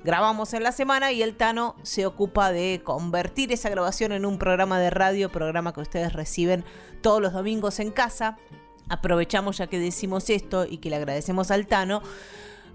Grabamos 0.04 0.54
en 0.54 0.62
la 0.62 0.72
semana 0.72 1.12
y 1.12 1.22
el 1.22 1.36
Tano 1.36 1.74
se 1.82 2.06
ocupa 2.06 2.52
de 2.52 2.80
convertir 2.84 3.52
esa 3.52 3.68
grabación 3.68 4.12
en 4.12 4.24
un 4.24 4.38
programa 4.38 4.78
de 4.78 4.90
radio, 4.90 5.30
programa 5.30 5.72
que 5.72 5.80
ustedes 5.80 6.12
reciben 6.12 6.64
todos 7.00 7.20
los 7.20 7.32
domingos 7.32 7.80
en 7.80 7.90
casa. 7.90 8.38
Aprovechamos 8.88 9.58
ya 9.58 9.66
que 9.66 9.78
decimos 9.78 10.30
esto 10.30 10.64
y 10.64 10.78
que 10.78 10.90
le 10.90 10.96
agradecemos 10.96 11.50
al 11.50 11.66
Tano 11.66 12.02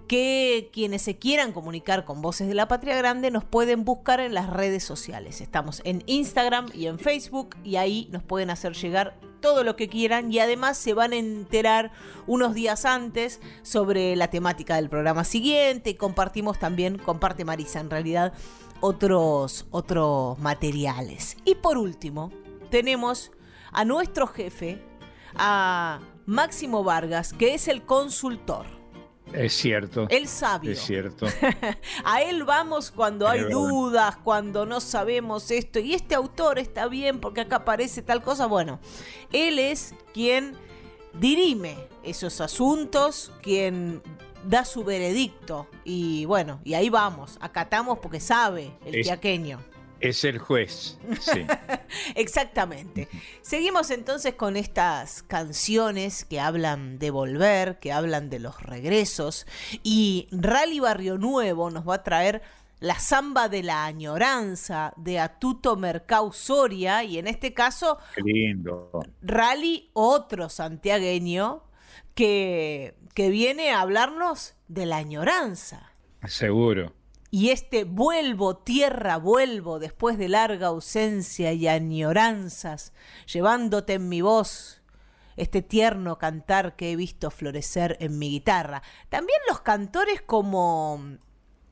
que 0.07 0.69
quienes 0.73 1.01
se 1.01 1.17
quieran 1.17 1.51
comunicar 1.51 2.05
con 2.05 2.21
Voces 2.21 2.47
de 2.47 2.53
la 2.53 2.67
Patria 2.67 2.95
Grande 2.95 3.31
nos 3.31 3.43
pueden 3.43 3.85
buscar 3.85 4.19
en 4.19 4.33
las 4.33 4.49
redes 4.49 4.83
sociales. 4.83 5.41
Estamos 5.41 5.81
en 5.85 6.03
Instagram 6.05 6.69
y 6.73 6.87
en 6.87 6.99
Facebook 6.99 7.55
y 7.63 7.77
ahí 7.77 8.07
nos 8.11 8.23
pueden 8.23 8.49
hacer 8.49 8.73
llegar 8.73 9.17
todo 9.39 9.63
lo 9.63 9.75
que 9.75 9.89
quieran 9.89 10.31
y 10.31 10.39
además 10.39 10.77
se 10.77 10.93
van 10.93 11.11
a 11.11 11.17
enterar 11.17 11.91
unos 12.27 12.53
días 12.53 12.85
antes 12.85 13.41
sobre 13.61 14.15
la 14.15 14.29
temática 14.29 14.77
del 14.77 14.89
programa 14.89 15.25
siguiente 15.25 15.97
compartimos 15.97 16.59
también, 16.59 16.97
comparte 16.97 17.45
Marisa 17.45 17.79
en 17.79 17.89
realidad, 17.89 18.33
otros, 18.79 19.65
otros 19.71 20.37
materiales. 20.39 21.37
Y 21.45 21.55
por 21.55 21.77
último, 21.77 22.31
tenemos 22.69 23.31
a 23.71 23.85
nuestro 23.85 24.27
jefe, 24.27 24.81
a 25.35 25.99
Máximo 26.25 26.83
Vargas, 26.83 27.33
que 27.33 27.53
es 27.53 27.67
el 27.67 27.85
consultor. 27.85 28.82
Es 29.33 29.53
cierto. 29.53 30.07
El 30.09 30.27
sabio. 30.27 30.71
Es 30.71 30.79
cierto. 30.81 31.25
a 32.05 32.21
él 32.21 32.43
vamos 32.43 32.91
cuando 32.91 33.27
hay 33.27 33.41
dudas, 33.43 34.15
cuando 34.23 34.65
no 34.65 34.79
sabemos 34.79 35.49
esto. 35.51 35.79
Y 35.79 35.93
este 35.93 36.15
autor 36.15 36.59
está 36.59 36.87
bien 36.87 37.19
porque 37.19 37.41
acá 37.41 37.57
aparece 37.57 38.01
tal 38.01 38.21
cosa. 38.21 38.45
Bueno, 38.45 38.79
él 39.31 39.59
es 39.59 39.93
quien 40.13 40.55
dirime 41.19 41.75
esos 42.03 42.41
asuntos, 42.41 43.31
quien 43.41 44.01
da 44.45 44.65
su 44.65 44.83
veredicto. 44.83 45.67
Y 45.83 46.25
bueno, 46.25 46.59
y 46.63 46.73
ahí 46.73 46.89
vamos. 46.89 47.37
Acatamos 47.41 47.99
porque 47.99 48.19
sabe 48.19 48.71
el 48.85 48.95
Es- 48.95 49.05
tiaqueño. 49.07 49.59
Es 50.03 50.25
el 50.25 50.37
juez. 50.37 50.97
Sí. 51.21 51.45
Exactamente. 52.15 53.07
Seguimos 53.41 53.89
entonces 53.89 54.33
con 54.35 54.57
estas 54.57 55.23
canciones 55.23 56.25
que 56.25 56.41
hablan 56.41 56.99
de 56.99 57.09
volver, 57.09 57.79
que 57.79 57.93
hablan 57.93 58.29
de 58.29 58.39
los 58.39 58.61
regresos. 58.61 59.47
Y 59.81 60.27
Rally 60.31 60.81
Barrio 60.81 61.17
Nuevo 61.17 61.71
nos 61.71 61.87
va 61.87 61.95
a 61.95 62.03
traer 62.03 62.41
la 62.81 62.99
samba 62.99 63.47
de 63.47 63.63
la 63.63 63.85
añoranza 63.85 64.93
de 64.97 65.19
Atuto 65.19 65.77
Mercau 65.77 66.33
Soria. 66.33 67.05
Y 67.05 67.17
en 67.17 67.27
este 67.27 67.53
caso, 67.53 67.97
Qué 68.13 68.21
lindo. 68.21 68.91
Rally, 69.21 69.89
otro 69.93 70.49
santiagueño, 70.49 71.63
que, 72.13 72.97
que 73.13 73.29
viene 73.29 73.71
a 73.71 73.79
hablarnos 73.79 74.55
de 74.67 74.85
la 74.85 74.97
añoranza. 74.97 75.93
Seguro. 76.27 76.93
Y 77.35 77.49
este 77.49 77.83
vuelvo, 77.83 78.57
tierra, 78.57 79.17
vuelvo 79.17 79.79
después 79.79 80.19
de 80.19 80.29
larga 80.29 80.67
ausencia 80.67 81.51
y 81.51 81.67
añoranzas, 81.67 82.93
llevándote 83.25 83.93
en 83.93 84.07
mi 84.07 84.21
voz 84.21 84.83
este 85.35 85.63
tierno 85.63 86.19
cantar 86.19 86.75
que 86.75 86.91
he 86.91 86.95
visto 86.95 87.31
florecer 87.31 87.97
en 88.01 88.19
mi 88.19 88.29
guitarra. 88.29 88.83
También 89.09 89.39
los 89.49 89.61
cantores 89.61 90.21
como, 90.21 91.17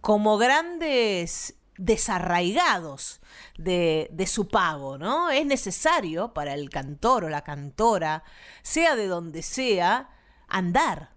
como 0.02 0.40
grandes 0.40 1.60
desarraigados 1.78 3.22
de, 3.60 4.10
de, 4.12 4.26
su 4.26 4.48
pago, 4.48 4.98
¿no? 4.98 5.30
Es 5.30 5.46
necesario 5.46 6.34
para 6.34 6.56
el 6.56 6.72
cantor 6.72 7.26
o 7.26 7.30
la 7.30 7.44
cantora, 7.44 8.24
sea 8.64 8.96
de 8.96 9.06
donde 9.06 9.44
sea, 9.44 10.10
andar. 10.48 11.12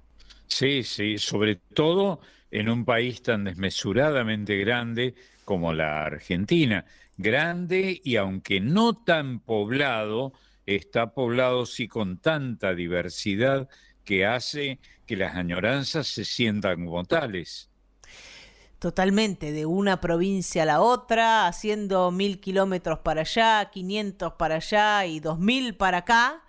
Sí, 0.49 0.83
sí, 0.83 1.17
sobre 1.17 1.57
todo 1.57 2.21
en 2.55 2.69
un 2.69 2.85
país 2.85 3.21
tan 3.21 3.43
desmesuradamente 3.43 4.57
grande 4.59 5.17
como 5.45 5.73
la 5.73 6.05
Argentina. 6.05 6.85
Grande 7.17 8.01
y 8.05 8.15
aunque 8.15 8.61
no 8.61 8.95
tan 8.95 9.41
poblado, 9.41 10.33
está 10.65 11.15
poblado 11.15 11.67
sí 11.67 11.89
con 11.89 12.19
tanta 12.19 12.73
diversidad 12.73 13.69
que 14.05 14.25
hace 14.25 14.79
que 15.05 15.17
las 15.17 15.35
añoranzas 15.35 16.07
se 16.07 16.25
sientan 16.25 16.85
como 16.85 17.05
tales. 17.05 17.71
Totalmente, 18.79 19.51
de 19.51 19.67
una 19.67 20.01
provincia 20.01 20.63
a 20.63 20.67
la 20.67 20.81
otra, 20.81 21.49
haciendo 21.49 22.13
mil 22.13 22.39
kilómetros 22.39 23.01
para 23.01 23.23
allá, 23.23 23.69
500 23.73 24.35
para 24.35 24.57
allá 24.57 25.07
y 25.07 25.19
dos 25.19 25.41
mil 25.41 25.75
para 25.75 25.99
acá. 25.99 26.45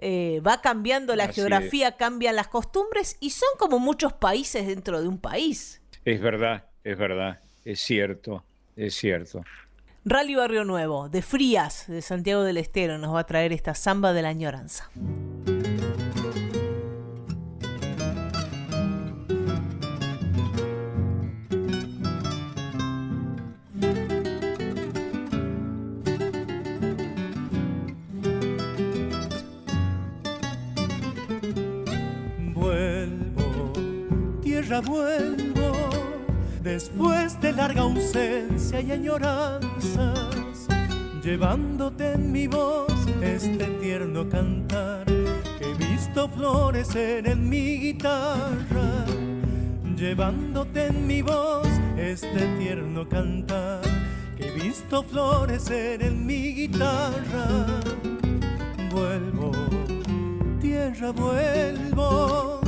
Eh, 0.00 0.40
va 0.46 0.60
cambiando 0.60 1.16
la 1.16 1.28
geografía, 1.28 1.96
cambian 1.96 2.36
las 2.36 2.48
costumbres 2.48 3.16
y 3.20 3.30
son 3.30 3.48
como 3.58 3.78
muchos 3.78 4.12
países 4.12 4.66
dentro 4.66 5.02
de 5.02 5.08
un 5.08 5.18
país. 5.18 5.80
Es 6.04 6.20
verdad, 6.20 6.66
es 6.84 6.96
verdad, 6.96 7.40
es 7.64 7.80
cierto, 7.80 8.44
es 8.76 8.94
cierto. 8.94 9.42
Rally 10.04 10.36
Barrio 10.36 10.64
Nuevo, 10.64 11.08
de 11.08 11.20
Frías, 11.20 11.86
de 11.88 12.00
Santiago 12.00 12.44
del 12.44 12.56
Estero, 12.56 12.96
nos 12.98 13.14
va 13.14 13.20
a 13.20 13.26
traer 13.26 13.52
esta 13.52 13.74
samba 13.74 14.12
de 14.12 14.22
la 14.22 14.28
añoranza. 14.28 14.88
Vuelvo 34.76 35.72
después 36.62 37.40
de 37.40 37.52
larga 37.52 37.82
ausencia 37.82 38.80
y 38.82 38.92
añoranzas, 38.92 40.68
llevándote 41.22 42.12
en 42.12 42.30
mi 42.30 42.46
voz 42.46 42.92
este 43.22 43.64
tierno 43.80 44.28
cantar 44.28 45.06
que 45.06 45.70
he 45.70 45.74
visto 45.74 46.28
florecer 46.28 47.26
en 47.28 47.48
mi 47.48 47.78
guitarra, 47.78 49.06
llevándote 49.96 50.86
en 50.88 51.06
mi 51.06 51.22
voz 51.22 51.68
este 51.96 52.46
tierno 52.58 53.08
cantar 53.08 53.80
que 54.36 54.48
he 54.48 54.50
visto 54.52 55.02
florecer 55.02 56.02
en 56.02 56.26
mi 56.26 56.52
guitarra. 56.52 57.66
Vuelvo, 58.90 59.52
tierra, 60.60 61.10
vuelvo 61.12 62.60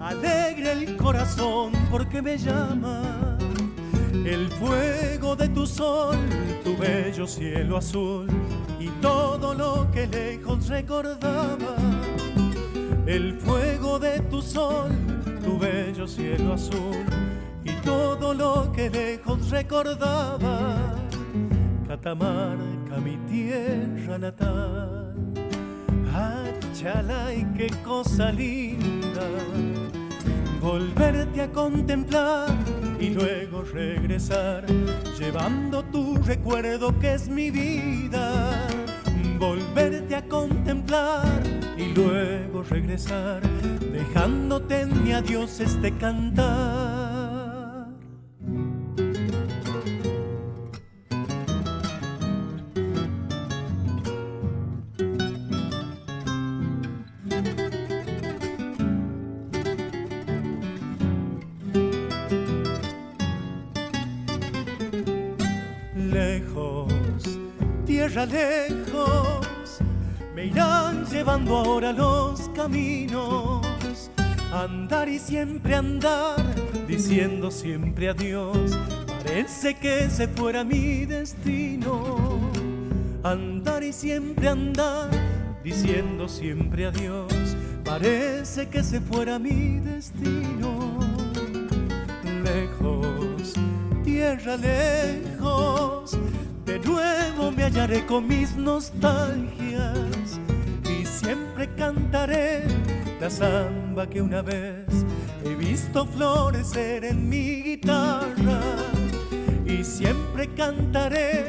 alegre 0.00 0.72
el 0.72 0.96
corazón 0.96 1.72
porque 1.90 2.22
me 2.22 2.38
llama 2.38 3.36
el 4.12 4.48
fuego 4.48 5.36
de 5.36 5.48
tu 5.48 5.66
sol, 5.66 6.16
tu 6.64 6.76
bello 6.76 7.26
cielo 7.26 7.76
azul 7.76 8.26
y 8.78 8.88
todo 9.00 9.54
lo 9.54 9.90
que 9.90 10.06
lejos 10.06 10.68
recordaba. 10.68 11.76
El 13.06 13.34
fuego 13.40 13.98
de 13.98 14.20
tu 14.20 14.42
sol, 14.42 14.90
tu 15.42 15.58
bello 15.58 16.06
cielo 16.06 16.52
azul 16.54 17.04
y 17.64 17.72
todo 17.84 18.34
lo 18.34 18.70
que 18.72 18.90
lejos 18.90 19.50
recordaba. 19.50 20.94
Catamarca, 21.86 22.98
mi 23.02 23.16
tierra 23.30 24.18
natal. 24.18 25.14
Achalay, 26.14 27.46
qué 27.56 27.68
cosa 27.82 28.30
linda 28.30 29.26
volverte 30.68 31.40
a 31.40 31.50
contemplar 31.50 32.50
y 33.00 33.08
luego 33.08 33.62
regresar, 33.62 34.66
llevando 35.18 35.82
tu 35.84 36.18
recuerdo 36.18 36.98
que 36.98 37.14
es 37.14 37.26
mi 37.26 37.50
vida. 37.50 38.66
Volverte 39.38 40.14
a 40.14 40.28
contemplar 40.28 41.42
y 41.78 41.86
luego 41.94 42.62
regresar, 42.64 43.40
dejándote 43.80 44.82
en 44.82 45.04
mi 45.04 45.12
adiós 45.12 45.58
este 45.58 45.90
cantar. 45.96 46.97
Lejos 68.28 69.48
me 70.38 70.46
irán 70.46 71.04
llevando 71.06 71.56
ahora 71.56 71.92
los 71.92 72.48
caminos. 72.50 73.66
Andar 74.52 75.08
y 75.08 75.18
siempre 75.18 75.74
andar, 75.74 76.36
diciendo 76.86 77.50
siempre 77.50 78.08
adiós. 78.08 78.78
Parece 79.04 79.74
que 79.74 80.08
se 80.08 80.28
fuera 80.28 80.62
mi 80.62 81.06
destino. 81.06 82.38
Andar 83.24 83.82
y 83.82 83.92
siempre 83.92 84.46
andar, 84.46 85.10
diciendo 85.64 86.28
siempre 86.28 86.86
adiós. 86.86 87.56
Parece 87.84 88.68
que 88.68 88.84
se 88.84 89.00
fuera 89.00 89.40
mi 89.40 89.80
destino. 89.80 91.00
Lejos, 92.44 93.54
tierra 94.04 94.56
lejos 94.56 96.16
de 96.68 96.78
nuevo 96.80 97.50
me 97.50 97.64
hallaré 97.64 98.04
con 98.04 98.28
mis 98.28 98.54
nostalgias 98.54 100.38
y 100.84 101.06
siempre 101.06 101.66
cantaré 101.74 102.64
la 103.18 103.30
samba 103.30 104.06
que 104.06 104.20
una 104.20 104.42
vez 104.42 104.84
he 105.46 105.54
visto 105.54 106.04
florecer 106.04 107.06
en 107.06 107.26
mi 107.26 107.62
guitarra. 107.62 108.60
Y 109.64 109.82
siempre 109.82 110.46
cantaré 110.48 111.46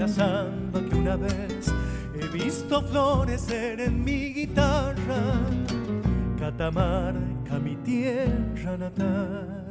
la 0.00 0.08
samba 0.08 0.80
que 0.80 0.96
una 0.96 1.14
vez 1.14 1.72
he 2.20 2.26
visto 2.26 2.82
florecer 2.82 3.80
en 3.80 4.02
mi 4.02 4.34
guitarra. 4.34 5.22
Catamarca, 6.40 7.60
mi 7.62 7.76
tierra 7.76 8.76
natal. 8.76 9.70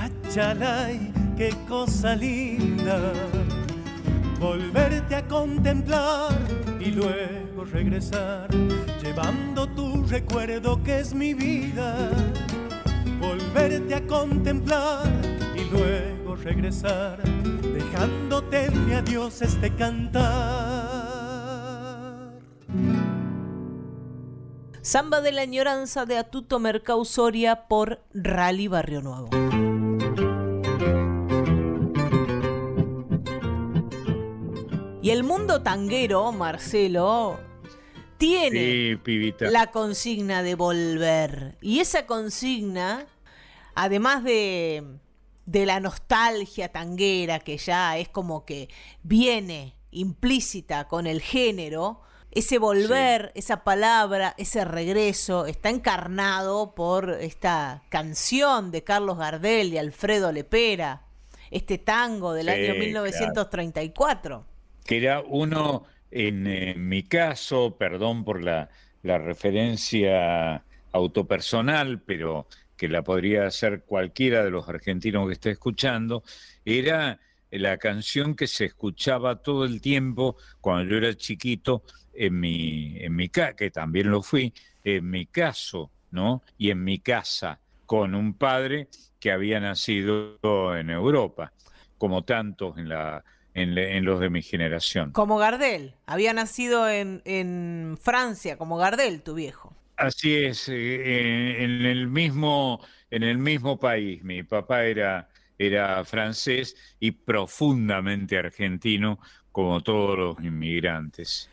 Achalay, 0.00 1.12
qué 1.36 1.52
cosa 1.66 2.14
linda 2.14 3.12
volverte 4.40 5.14
a 5.14 5.28
contemplar 5.28 6.32
y 6.80 6.86
luego 6.92 7.64
regresar, 7.66 8.48
llevando 9.02 9.68
tu 9.68 10.02
recuerdo 10.06 10.82
que 10.82 11.00
es 11.00 11.14
mi 11.14 11.34
vida. 11.34 12.10
Volverte 13.20 13.94
a 13.94 14.06
contemplar 14.06 15.06
y 15.54 15.64
luego 15.70 16.36
regresar, 16.36 17.22
dejándote 17.22 18.64
en 18.64 18.86
mi 18.86 18.94
adiós 18.94 19.42
este 19.42 19.74
cantar. 19.76 21.10
Samba 24.80 25.20
de 25.20 25.32
la 25.32 25.42
añoranza 25.42 26.06
de 26.06 26.16
Atuto 26.16 26.58
Mercausoria 26.58 27.68
por 27.68 28.02
Rally 28.14 28.68
Barrio 28.68 29.02
Nuevo. 29.02 29.28
Y 35.10 35.12
el 35.12 35.24
mundo 35.24 35.60
tanguero, 35.60 36.30
Marcelo, 36.30 37.40
tiene 38.16 38.96
la 39.40 39.72
consigna 39.72 40.44
de 40.44 40.54
volver. 40.54 41.58
Y 41.60 41.80
esa 41.80 42.06
consigna, 42.06 43.08
además 43.74 44.22
de, 44.22 44.84
de 45.46 45.66
la 45.66 45.80
nostalgia 45.80 46.68
tanguera, 46.68 47.40
que 47.40 47.58
ya 47.58 47.98
es 47.98 48.08
como 48.08 48.44
que 48.44 48.68
viene 49.02 49.74
implícita 49.90 50.86
con 50.86 51.08
el 51.08 51.20
género, 51.20 52.02
ese 52.30 52.60
volver, 52.60 53.32
esa 53.34 53.64
palabra, 53.64 54.36
ese 54.38 54.64
regreso, 54.64 55.46
está 55.46 55.70
encarnado 55.70 56.76
por 56.76 57.10
esta 57.20 57.82
canción 57.88 58.70
de 58.70 58.84
Carlos 58.84 59.18
Gardel 59.18 59.74
y 59.74 59.78
Alfredo 59.78 60.30
Lepera, 60.30 61.02
este 61.50 61.78
tango 61.78 62.32
del 62.32 62.48
año 62.48 62.76
1934. 62.76 64.49
Que 64.90 64.96
era 64.96 65.20
uno, 65.20 65.84
en, 66.10 66.88
mi 66.88 67.04
caso, 67.04 67.76
perdón 67.78 68.24
por 68.24 68.42
la, 68.42 68.70
la 69.04 69.18
referencia 69.18 70.64
autopersonal, 70.90 72.00
pero 72.00 72.48
que 72.76 72.88
la 72.88 73.02
podría 73.02 73.46
hacer 73.46 73.84
cualquiera 73.84 74.42
de 74.42 74.50
los 74.50 74.68
argentinos 74.68 75.28
que 75.28 75.34
esté 75.34 75.50
escuchando, 75.52 76.24
era 76.64 77.20
la 77.52 77.78
canción 77.78 78.34
que 78.34 78.48
se 78.48 78.64
escuchaba 78.64 79.36
todo 79.42 79.64
el 79.64 79.80
tiempo 79.80 80.36
cuando 80.60 80.90
yo 80.90 80.96
era 80.96 81.14
chiquito 81.14 81.84
en 82.12 82.40
mi, 82.40 82.96
en 82.98 83.14
mi 83.14 83.28
que 83.28 83.70
también 83.70 84.10
lo 84.10 84.24
fui, 84.24 84.52
en 84.82 85.08
mi 85.08 85.26
caso, 85.26 85.92
¿no? 86.10 86.42
Y 86.58 86.72
en 86.72 86.82
mi 86.82 86.98
casa, 86.98 87.60
con 87.86 88.16
un 88.16 88.34
padre 88.34 88.88
que 89.20 89.30
había 89.30 89.60
nacido 89.60 90.36
en 90.76 90.90
Europa, 90.90 91.52
como 91.96 92.24
tantos 92.24 92.76
en 92.76 92.88
la 92.88 93.22
en, 93.62 94.04
los 94.04 94.20
de 94.20 94.30
mi 94.30 94.42
generación. 94.42 95.12
Como 95.12 95.38
Gardel, 95.38 95.94
había 96.06 96.32
nacido 96.32 96.88
en, 96.88 97.22
en 97.24 97.98
Francia, 98.00 98.56
como 98.56 98.76
Gardel, 98.76 99.22
tu 99.22 99.34
viejo. 99.34 99.74
Así 100.00 100.34
es, 100.34 100.68
eh, 100.70 101.62
en, 101.62 101.84
el 101.84 102.08
mismo, 102.08 102.80
en 103.10 103.22
el 103.22 103.36
mismo 103.36 103.78
país. 103.78 104.24
Mi 104.24 104.42
papá 104.42 104.84
era, 104.84 105.28
era 105.58 106.02
francés 106.04 106.74
y 106.98 107.10
profundamente 107.10 108.38
argentino, 108.38 109.18
como 109.52 109.82
todos 109.82 110.18
los 110.18 110.44
inmigrantes. 110.44 111.50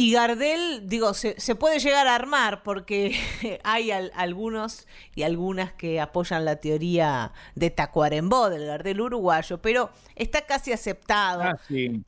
Y 0.00 0.12
Gardel, 0.12 0.82
digo, 0.84 1.12
se, 1.12 1.34
puede 1.56 1.80
llegar 1.80 2.06
a 2.06 2.14
armar 2.14 2.62
porque 2.62 3.18
hay 3.64 3.90
algunos 3.90 4.86
y 5.16 5.24
algunas 5.24 5.72
que 5.72 6.00
apoyan 6.00 6.44
la 6.44 6.60
teoría 6.60 7.32
de 7.56 7.70
Tacuarembó, 7.70 8.48
del 8.48 8.64
Gardel 8.64 9.00
uruguayo, 9.00 9.60
pero 9.60 9.90
está 10.14 10.46
casi 10.46 10.70
aceptado 10.70 11.42
ah, 11.42 11.58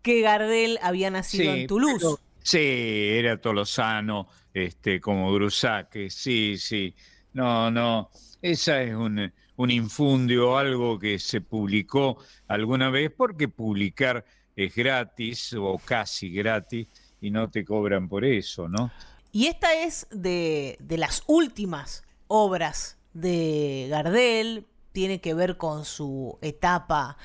que 0.03 0.21
Gardel 0.21 0.79
había 0.83 1.11
nacido 1.11 1.53
en 1.53 1.67
Toulouse. 1.67 2.15
sí, 2.41 2.59
era 2.61 3.41
tolosano, 3.41 4.29
este, 4.55 5.01
como 5.01 5.33
Grusaque, 5.33 6.11
sí, 6.11 6.59
sí. 6.59 6.95
No, 7.33 7.73
no, 7.73 8.11
esa 8.41 8.83
es 8.83 8.95
un, 8.95 9.33
un 9.57 9.71
infundio, 9.73 10.57
algo 10.57 10.97
que 10.97 11.19
se 11.19 11.41
publicó 11.41 12.19
alguna 12.47 12.89
vez, 12.89 13.11
porque 13.11 13.49
publicar 13.49 14.25
es 14.55 14.77
gratis 14.77 15.55
o 15.55 15.77
casi 15.85 16.31
gratis 16.31 16.87
y 17.21 17.31
no 17.31 17.51
te 17.51 17.65
cobran 17.65 18.09
por 18.09 18.25
eso, 18.25 18.69
¿no? 18.69 18.91
Y 19.33 19.47
esta 19.47 19.75
es 19.75 20.07
de, 20.11 20.79
las 20.89 21.23
últimas 21.27 22.05
obras 22.27 22.99
de 23.13 23.87
Gardel, 23.89 24.67
tiene 24.93 25.21
que 25.21 25.35
ver 25.35 25.57
con 25.57 25.85
su 25.85 26.39
etapa 26.41 27.17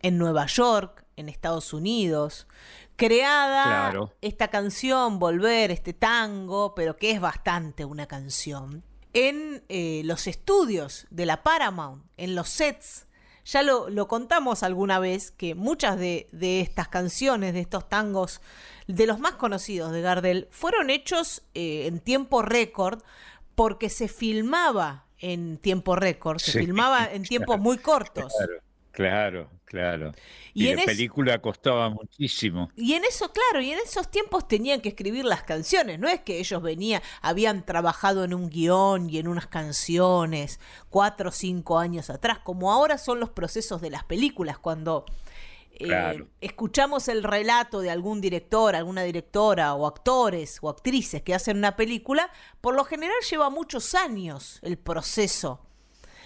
en 0.00 0.16
Nueva 0.16 0.46
York, 0.46 1.04
en 1.16 1.28
Estados 1.28 1.74
Unidos, 1.74 2.46
creada 2.96 3.92
esta 4.22 4.48
canción, 4.48 5.18
Volver, 5.18 5.70
este 5.70 5.92
tango, 5.92 6.74
pero 6.74 6.96
que 6.96 7.10
es 7.10 7.20
bastante 7.20 7.84
una 7.84 8.06
canción, 8.06 8.82
en 9.12 9.62
eh, 9.68 10.02
los 10.04 10.26
estudios 10.26 11.06
de 11.10 11.26
la 11.26 11.42
Paramount, 11.42 12.04
en 12.16 12.34
los 12.34 12.48
sets. 12.48 13.06
Ya 13.50 13.64
lo, 13.64 14.06
contamos 14.06 14.62
alguna 14.62 15.00
vez 15.00 15.32
que 15.32 15.56
muchas 15.56 15.98
de, 15.98 16.28
de 16.30 16.60
estas 16.60 16.86
canciones, 16.86 17.52
de 17.52 17.60
estos 17.60 17.88
tangos 17.88 18.40
de 18.86 19.06
los 19.06 19.18
más 19.18 19.32
conocidos 19.32 19.90
de 19.90 20.02
Gardel, 20.02 20.46
fueron 20.52 20.88
hechos 20.88 21.42
eh, 21.54 21.86
en 21.88 21.98
tiempo 21.98 22.42
récord 22.42 23.02
porque 23.56 23.90
se 23.90 24.06
filmaba 24.06 25.06
en 25.18 25.58
tiempo 25.58 25.96
récord, 25.96 26.38
se 26.38 26.52
filmaba 26.52 27.12
en 27.12 27.22
tiempos 27.24 27.58
muy 27.58 27.78
cortos. 27.78 28.32
Claro, 28.36 28.62
claro, 28.92 29.50
Y, 30.52 30.74
la 30.74 30.84
película 30.84 31.40
costaba 31.40 31.88
muchísimo. 31.90 32.70
Y 32.76 32.94
en 32.94 33.04
eso, 33.04 33.32
claro, 33.32 33.62
y 33.62 33.70
en 33.70 33.78
esos 33.78 34.10
tiempos 34.10 34.48
tenían 34.48 34.80
que 34.80 34.90
escribir 34.90 35.24
las 35.24 35.42
canciones. 35.42 35.98
No 35.98 36.08
es 36.08 36.20
que 36.20 36.38
ellos 36.38 36.60
venían, 36.62 37.02
habían 37.22 37.64
trabajado 37.64 38.24
en 38.24 38.34
un 38.34 38.50
guion 38.50 39.08
y 39.08 39.18
en 39.18 39.28
unas 39.28 39.46
canciones 39.46 40.60
cuatro 40.88 41.28
o 41.28 41.32
cinco 41.32 41.78
años 41.78 42.10
atrás, 42.10 42.38
como 42.40 42.72
ahora 42.72 42.98
son 42.98 43.20
los 43.20 43.30
procesos 43.30 43.80
de 43.80 43.90
las 43.90 44.04
películas, 44.04 44.58
cuando 44.58 45.04
eh, 45.80 46.24
escuchamos 46.42 47.08
el 47.08 47.22
relato 47.22 47.80
de 47.80 47.90
algún 47.90 48.20
director, 48.20 48.76
alguna 48.76 49.02
directora 49.02 49.74
o 49.74 49.86
actores 49.86 50.58
o 50.60 50.68
actrices 50.68 51.22
que 51.22 51.34
hacen 51.34 51.56
una 51.56 51.76
película, 51.76 52.30
por 52.60 52.74
lo 52.74 52.84
general 52.84 53.16
lleva 53.30 53.48
muchos 53.48 53.94
años 53.94 54.58
el 54.62 54.76
proceso 54.76 55.60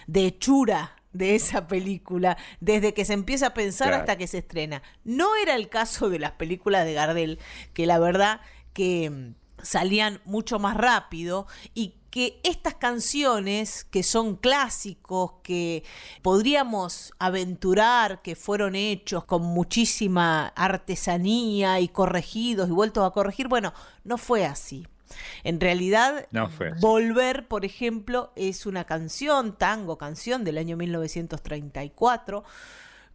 de 0.07 0.25
hechura 0.25 0.97
de 1.15 1.35
esa 1.35 1.67
película, 1.67 2.37
desde 2.59 2.93
que 2.93 3.05
se 3.05 3.13
empieza 3.13 3.47
a 3.47 3.53
pensar 3.53 3.93
hasta 3.93 4.17
que 4.17 4.27
se 4.27 4.39
estrena. 4.39 4.81
No 5.03 5.35
era 5.35 5.55
el 5.55 5.69
caso 5.69 6.09
de 6.09 6.19
las 6.19 6.33
películas 6.33 6.85
de 6.85 6.93
Gardel, 6.93 7.39
que 7.73 7.85
la 7.85 7.99
verdad 7.99 8.41
que 8.73 9.09
mm, 9.09 9.63
salían 9.63 10.21
mucho 10.25 10.59
más 10.59 10.75
rápido 10.75 11.47
y 11.73 11.95
que 12.09 12.39
estas 12.43 12.75
canciones, 12.75 13.83
que 13.83 14.01
son 14.01 14.35
clásicos, 14.35 15.33
que 15.43 15.83
podríamos 16.21 17.13
aventurar 17.19 18.21
que 18.21 18.35
fueron 18.35 18.75
hechos 18.75 19.25
con 19.25 19.41
muchísima 19.41 20.47
artesanía 20.47 21.81
y 21.81 21.89
corregidos 21.89 22.69
y 22.69 22.71
vueltos 22.71 23.05
a 23.05 23.11
corregir, 23.11 23.47
bueno, 23.49 23.73
no 24.05 24.17
fue 24.17 24.45
así. 24.45 24.87
En 25.43 25.59
realidad, 25.59 26.27
Volver, 26.79 27.47
por 27.47 27.65
ejemplo, 27.65 28.31
es 28.35 28.65
una 28.65 28.85
canción, 28.85 29.57
tango, 29.57 29.97
canción 29.97 30.43
del 30.43 30.57
año 30.57 30.77
1934, 30.77 32.43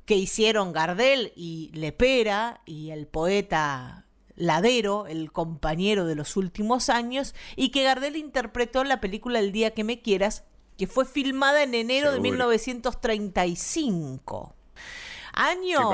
que 0.04 0.16
hicieron 0.16 0.72
Gardel 0.72 1.32
y 1.36 1.70
Lepera 1.74 2.60
y 2.66 2.90
el 2.90 3.06
poeta 3.06 4.04
Ladero, 4.36 5.06
el 5.06 5.32
compañero 5.32 6.06
de 6.06 6.14
los 6.14 6.36
últimos 6.36 6.88
años, 6.88 7.34
y 7.56 7.70
que 7.70 7.84
Gardel 7.84 8.16
interpretó 8.16 8.80
en 8.80 8.88
la 8.88 9.00
película 9.00 9.38
El 9.38 9.52
día 9.52 9.72
que 9.72 9.84
me 9.84 10.00
quieras, 10.00 10.44
que 10.78 10.86
fue 10.86 11.04
filmada 11.04 11.62
en 11.62 11.74
enero 11.74 12.10
de 12.10 12.20
1935. 12.20 14.54
Año 15.32 15.90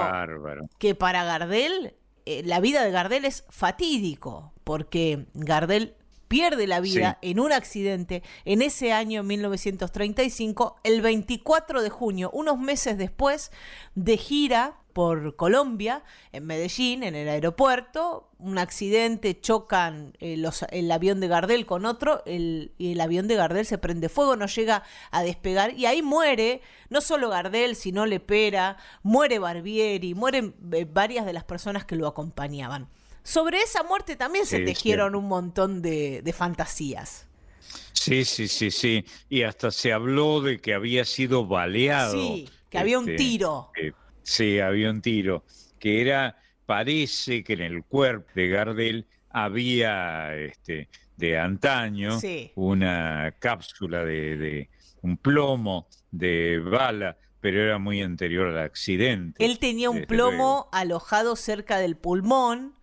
que 0.79 0.95
para 0.95 1.25
Gardel, 1.25 1.97
eh, 2.25 2.43
la 2.45 2.61
vida 2.61 2.85
de 2.85 2.93
Gardel 2.93 3.25
es 3.25 3.45
fatídico, 3.51 4.53
porque 4.67 5.27
Gardel 5.35 5.95
pierde 6.27 6.67
la 6.67 6.81
vida 6.81 7.19
en 7.23 7.39
un 7.39 7.53
accidente 7.53 8.25
en 8.45 8.63
ese 8.63 8.93
año 8.93 9.23
1935, 9.23 10.81
el 10.83 11.03
24 11.03 11.83
de 11.83 11.89
junio, 11.89 12.31
unos 12.33 12.59
meses 12.59 12.99
después 12.99 13.53
de 13.95 14.17
gira 14.17 14.81
por 14.93 15.37
Colombia, 15.37 16.03
en 16.33 16.47
Medellín, 16.47 17.05
en 17.05 17.15
el 17.15 17.29
aeropuerto, 17.29 18.29
un 18.41 18.59
accidente, 18.59 19.41
chocan 19.41 20.17
eh, 20.19 20.43
el 20.73 20.91
avión 20.91 21.21
de 21.21 21.29
Gardel 21.29 21.65
con 21.65 21.87
otro, 21.87 22.25
el, 22.27 22.73
y 22.77 22.91
el 22.91 23.01
avión 23.01 23.29
de 23.29 23.37
Gardel 23.37 23.67
se 23.67 23.79
prende 23.79 24.09
fuego, 24.09 24.35
no 24.35 24.47
llega 24.47 24.83
a 25.13 25.23
despegar, 25.23 25.75
y 25.75 25.87
ahí 25.87 26.03
muere 26.03 26.61
no 26.91 27.01
solo 27.01 27.29
Gardel, 27.29 27.77
sino 27.77 28.05
Lepera, 28.05 28.79
muere 29.05 29.39
Barbieri, 29.39 30.15
mueren 30.15 30.57
eh, 30.73 30.85
varias 30.91 31.25
de 31.25 31.35
las 31.35 31.45
personas 31.45 31.85
que 31.85 31.95
lo 31.95 32.09
acompañaban. 32.09 32.89
Sobre 33.27 33.61
esa 33.61 33.83
muerte 33.83 34.17
también 34.17 34.47
se 34.47 34.61
tejieron 34.61 35.15
un 35.15 35.27
montón 35.27 35.83
de, 35.83 36.35
fantasías. 36.37 37.27
Sí, 37.93 38.25
sí, 38.25 38.47
sí, 38.47 38.71
sí. 38.71 39.05
Y 39.29 39.43
hasta 39.43 39.71
se 39.71 39.93
habló 39.93 40.41
de 40.41 40.61
que 40.61 40.75
había 40.75 41.05
sido 41.05 41.47
baleado. 41.47 42.13
Sí, 42.13 42.49
que 42.71 42.79
había 42.79 42.99
un 42.99 43.09
este, 43.09 43.17
tiro. 43.17 43.73
Eh, 43.77 43.93
Sí, 44.27 44.59
había 44.59 44.91
un 44.91 45.03
tiro, 45.03 45.45
que 45.79 46.01
era, 46.01 46.37
parece 46.67 47.45
que 47.45 47.53
en 47.53 47.61
el 47.61 47.85
cuerpo 47.85 48.29
de 48.35 48.49
Gardel 48.49 49.07
había 49.31 50.35
este, 50.35 50.89
de 51.17 51.39
antaño 51.39 52.19
una 52.57 53.33
cápsula 53.39 54.05
de, 54.05 54.69
un 55.01 55.17
plomo 55.17 55.87
de 56.11 56.59
bala, 56.59 57.17
pero 57.41 57.63
era 57.63 57.79
muy 57.79 58.03
anterior 58.03 58.49
al 58.49 58.59
accidente. 58.59 59.45
Él 59.45 59.61
tenía 59.61 59.91
un 59.91 60.07
plomo 60.07 60.69
alojado 60.73 61.37
cerca 61.37 61.79
del 61.79 61.97
pulmón. 61.97 62.75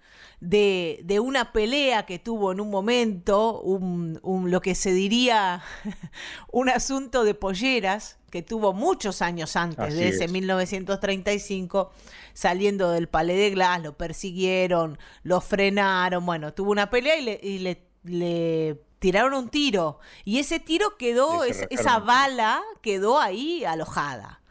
De, 0.46 1.00
de, 1.06 1.22
una 1.22 1.54
pelea 1.54 2.06
que 2.06 2.20
tuvo 2.20 2.52
en 2.52 2.60
un 2.60 2.70
momento, 2.70 3.62
un, 3.62 4.20
lo 4.52 4.60
que 4.60 4.76
se 4.76 4.92
diría 4.92 5.64
un 6.52 6.68
asunto 6.68 7.24
de 7.24 7.34
polleras, 7.34 8.18
que 8.30 8.42
tuvo 8.42 8.74
muchos 8.74 9.22
años 9.22 9.56
antes 9.56 9.96
de 9.96 10.10
ese 10.10 10.28
1935, 10.28 11.92
saliendo 12.34 12.92
del 12.92 13.08
Palais 13.08 13.38
de 13.38 13.52
Glass, 13.52 13.82
lo 13.82 13.96
persiguieron, 13.96 14.98
lo 15.24 15.40
frenaron, 15.40 16.26
bueno, 16.26 16.54
tuvo 16.54 16.72
una 16.72 16.90
pelea 16.90 17.16
y 17.18 17.60
le, 18.04 18.82
tiraron 19.00 19.34
un 19.36 19.48
tiro. 19.50 20.00
Y 20.26 20.40
ese 20.40 20.60
tiro 20.60 20.98
quedó, 20.98 21.46
esa 21.46 22.00
bala 22.00 22.62
quedó 22.82 23.18
ahí 23.18 23.64
alojada, 23.64 24.42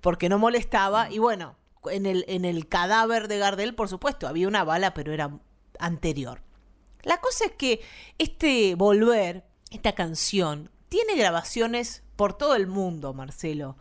porque 0.00 0.28
no 0.28 0.40
molestaba. 0.40 1.08
Y 1.08 1.18
bueno, 1.18 1.54
en 1.86 2.06
el, 2.06 2.24
en 2.28 2.44
el 2.44 2.68
cadáver 2.68 3.28
de 3.28 3.38
Gardel, 3.38 3.74
por 3.74 3.88
supuesto, 3.88 4.28
había 4.28 4.48
una 4.48 4.64
bala, 4.64 4.94
pero 4.94 5.12
era 5.12 5.38
anterior. 5.78 6.42
La 7.02 7.20
cosa 7.20 7.46
es 7.46 7.52
que 7.52 7.80
este 8.18 8.74
Volver, 8.74 9.44
esta 9.70 9.94
canción, 9.94 10.70
tiene 10.88 11.16
grabaciones 11.16 12.02
por 12.16 12.34
todo 12.34 12.54
el 12.54 12.66
mundo, 12.66 13.14
Marcelo. 13.14 13.76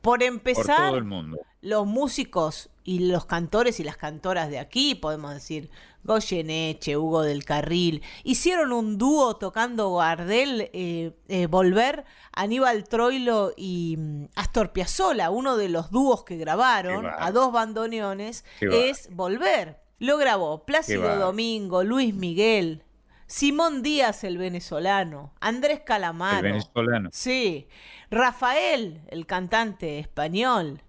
Por 0.00 0.22
empezar, 0.22 0.76
por 0.76 0.86
todo 0.88 0.98
el 0.98 1.04
mundo. 1.04 1.38
los 1.60 1.86
músicos 1.86 2.70
y 2.84 3.10
los 3.10 3.24
cantores 3.24 3.80
y 3.80 3.84
las 3.84 3.96
cantoras 3.96 4.50
de 4.50 4.58
aquí, 4.58 4.94
podemos 4.94 5.32
decir, 5.32 5.70
Goyeneche, 6.04 6.96
Hugo 6.96 7.22
del 7.22 7.44
Carril, 7.44 8.02
hicieron 8.24 8.72
un 8.72 8.98
dúo 8.98 9.36
tocando 9.36 9.94
Gardel, 9.96 10.70
eh, 10.72 11.12
eh, 11.28 11.46
Volver, 11.46 12.04
Aníbal 12.32 12.84
Troilo 12.88 13.52
y 13.56 13.96
mm, 13.98 14.24
Astor 14.34 14.72
Piazzolla, 14.72 15.30
uno 15.30 15.56
de 15.56 15.68
los 15.68 15.90
dúos 15.90 16.24
que 16.24 16.36
grabaron 16.36 17.06
a 17.06 17.30
dos 17.30 17.52
bandoneones, 17.52 18.44
es 18.60 19.08
Volver. 19.12 19.80
Lo 19.98 20.18
grabó 20.18 20.64
Plácido 20.64 21.16
Domingo, 21.16 21.84
Luis 21.84 22.12
Miguel, 22.12 22.82
Simón 23.26 23.82
Díaz, 23.82 24.24
el 24.24 24.36
venezolano, 24.36 25.32
Andrés 25.40 25.80
Calamaro. 25.86 26.46
El 26.46 26.52
venezolano. 26.54 27.08
Sí, 27.12 27.68
Rafael, 28.10 29.00
el 29.08 29.26
cantante 29.26 29.98
español. 30.00 30.82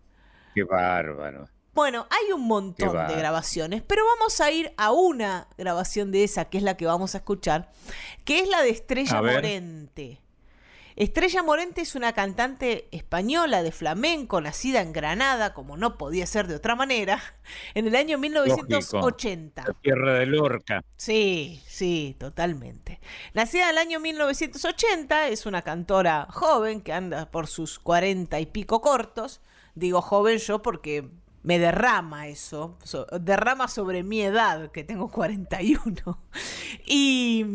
Qué 0.53 0.63
bárbaro. 0.63 1.47
Bueno, 1.73 2.07
hay 2.11 2.31
un 2.31 2.45
montón 2.45 2.91
de 3.07 3.15
grabaciones, 3.15 3.81
pero 3.81 4.03
vamos 4.05 4.39
a 4.41 4.51
ir 4.51 4.73
a 4.77 4.91
una 4.91 5.47
grabación 5.57 6.11
de 6.11 6.23
esa, 6.23 6.45
que 6.45 6.59
es 6.59 6.63
la 6.63 6.77
que 6.77 6.85
vamos 6.85 7.15
a 7.15 7.19
escuchar, 7.19 7.71
que 8.25 8.39
es 8.39 8.49
la 8.49 8.61
de 8.61 8.69
Estrella 8.69 9.21
Morente. 9.21 10.19
Estrella 10.95 11.41
Morente 11.41 11.81
es 11.81 11.95
una 11.95 12.13
cantante 12.13 12.87
española 12.91 13.63
de 13.63 13.71
flamenco, 13.71 14.39
nacida 14.39 14.81
en 14.81 14.93
Granada, 14.93 15.55
como 15.55 15.75
no 15.75 15.97
podía 15.97 16.27
ser 16.27 16.45
de 16.45 16.53
otra 16.53 16.75
manera, 16.75 17.19
en 17.73 17.87
el 17.87 17.95
año 17.95 18.19
1980. 18.19 19.63
La 19.67 19.73
tierra 19.73 20.13
de 20.13 20.27
Lorca. 20.27 20.83
Sí, 20.95 21.59
sí, 21.65 22.15
totalmente. 22.19 22.99
Nacida 23.33 23.63
en 23.63 23.69
el 23.71 23.77
año 23.79 23.99
1980, 23.99 25.29
es 25.29 25.47
una 25.47 25.63
cantora 25.63 26.27
joven 26.29 26.81
que 26.81 26.93
anda 26.93 27.31
por 27.31 27.47
sus 27.47 27.79
cuarenta 27.79 28.39
y 28.39 28.45
pico 28.45 28.79
cortos. 28.81 29.41
Digo 29.73 30.03
joven 30.03 30.37
yo 30.37 30.61
porque 30.61 31.09
me 31.43 31.59
derrama 31.59 32.27
eso, 32.27 32.77
derrama 33.19 33.67
sobre 33.67 34.03
mi 34.03 34.21
edad, 34.21 34.71
que 34.71 34.83
tengo 34.83 35.09
41. 35.09 36.17
Y, 36.85 37.45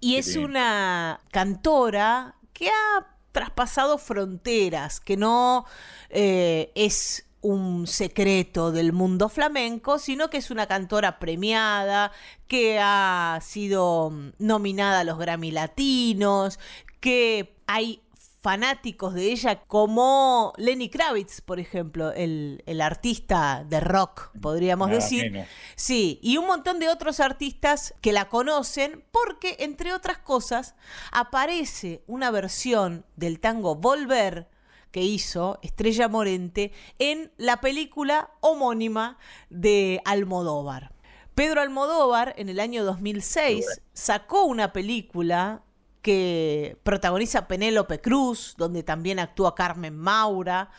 y 0.00 0.16
es 0.16 0.36
una 0.36 1.20
cantora 1.30 2.36
que 2.52 2.68
ha 2.68 3.06
traspasado 3.32 3.96
fronteras, 3.96 5.00
que 5.00 5.16
no 5.16 5.66
eh, 6.10 6.72
es 6.74 7.26
un 7.42 7.86
secreto 7.86 8.70
del 8.72 8.92
mundo 8.92 9.28
flamenco, 9.28 9.98
sino 9.98 10.28
que 10.28 10.38
es 10.38 10.50
una 10.50 10.66
cantora 10.66 11.18
premiada, 11.18 12.12
que 12.48 12.78
ha 12.80 13.38
sido 13.40 14.12
nominada 14.38 15.00
a 15.00 15.04
los 15.04 15.18
Grammy 15.18 15.50
Latinos, 15.50 16.58
que 17.00 17.54
hay 17.66 18.02
fanáticos 18.40 19.14
de 19.14 19.32
ella, 19.32 19.60
como 19.66 20.54
Lenny 20.56 20.88
Kravitz, 20.88 21.42
por 21.42 21.60
ejemplo, 21.60 22.10
el, 22.12 22.80
artista 22.80 23.64
de 23.68 23.80
rock, 23.80 24.30
podríamos 24.40 24.90
decir. 24.90 25.46
Sí, 25.76 26.18
y 26.22 26.38
un 26.38 26.46
montón 26.46 26.78
de 26.78 26.88
otros 26.88 27.20
artistas 27.20 27.94
que 28.00 28.12
la 28.12 28.28
conocen 28.28 29.04
porque, 29.12 29.56
entre 29.60 29.92
otras 29.92 30.18
cosas, 30.18 30.74
aparece 31.12 32.02
una 32.06 32.30
versión 32.30 33.04
del 33.16 33.40
tango 33.40 33.74
Volver 33.74 34.48
que 34.90 35.02
hizo 35.02 35.58
Estrella 35.62 36.08
Morente 36.08 36.72
en 36.98 37.30
la 37.36 37.60
película 37.60 38.30
homónima 38.40 39.18
de 39.50 40.00
Almodóvar. 40.04 40.92
Pedro 41.34 41.60
Almodóvar 41.60 42.34
en 42.38 42.48
el 42.48 42.58
año 42.58 42.84
2006 42.84 43.82
sacó 43.92 44.44
una 44.44 44.72
película 44.72 45.62
que 46.02 46.78
protagoniza 46.82 47.48
Penélope 47.48 48.00
Cruz, 48.00 48.54
donde 48.56 48.82
también 48.82 49.18
actúa 49.18 49.54
Carmen 49.54 49.96
Maura, 49.96 50.70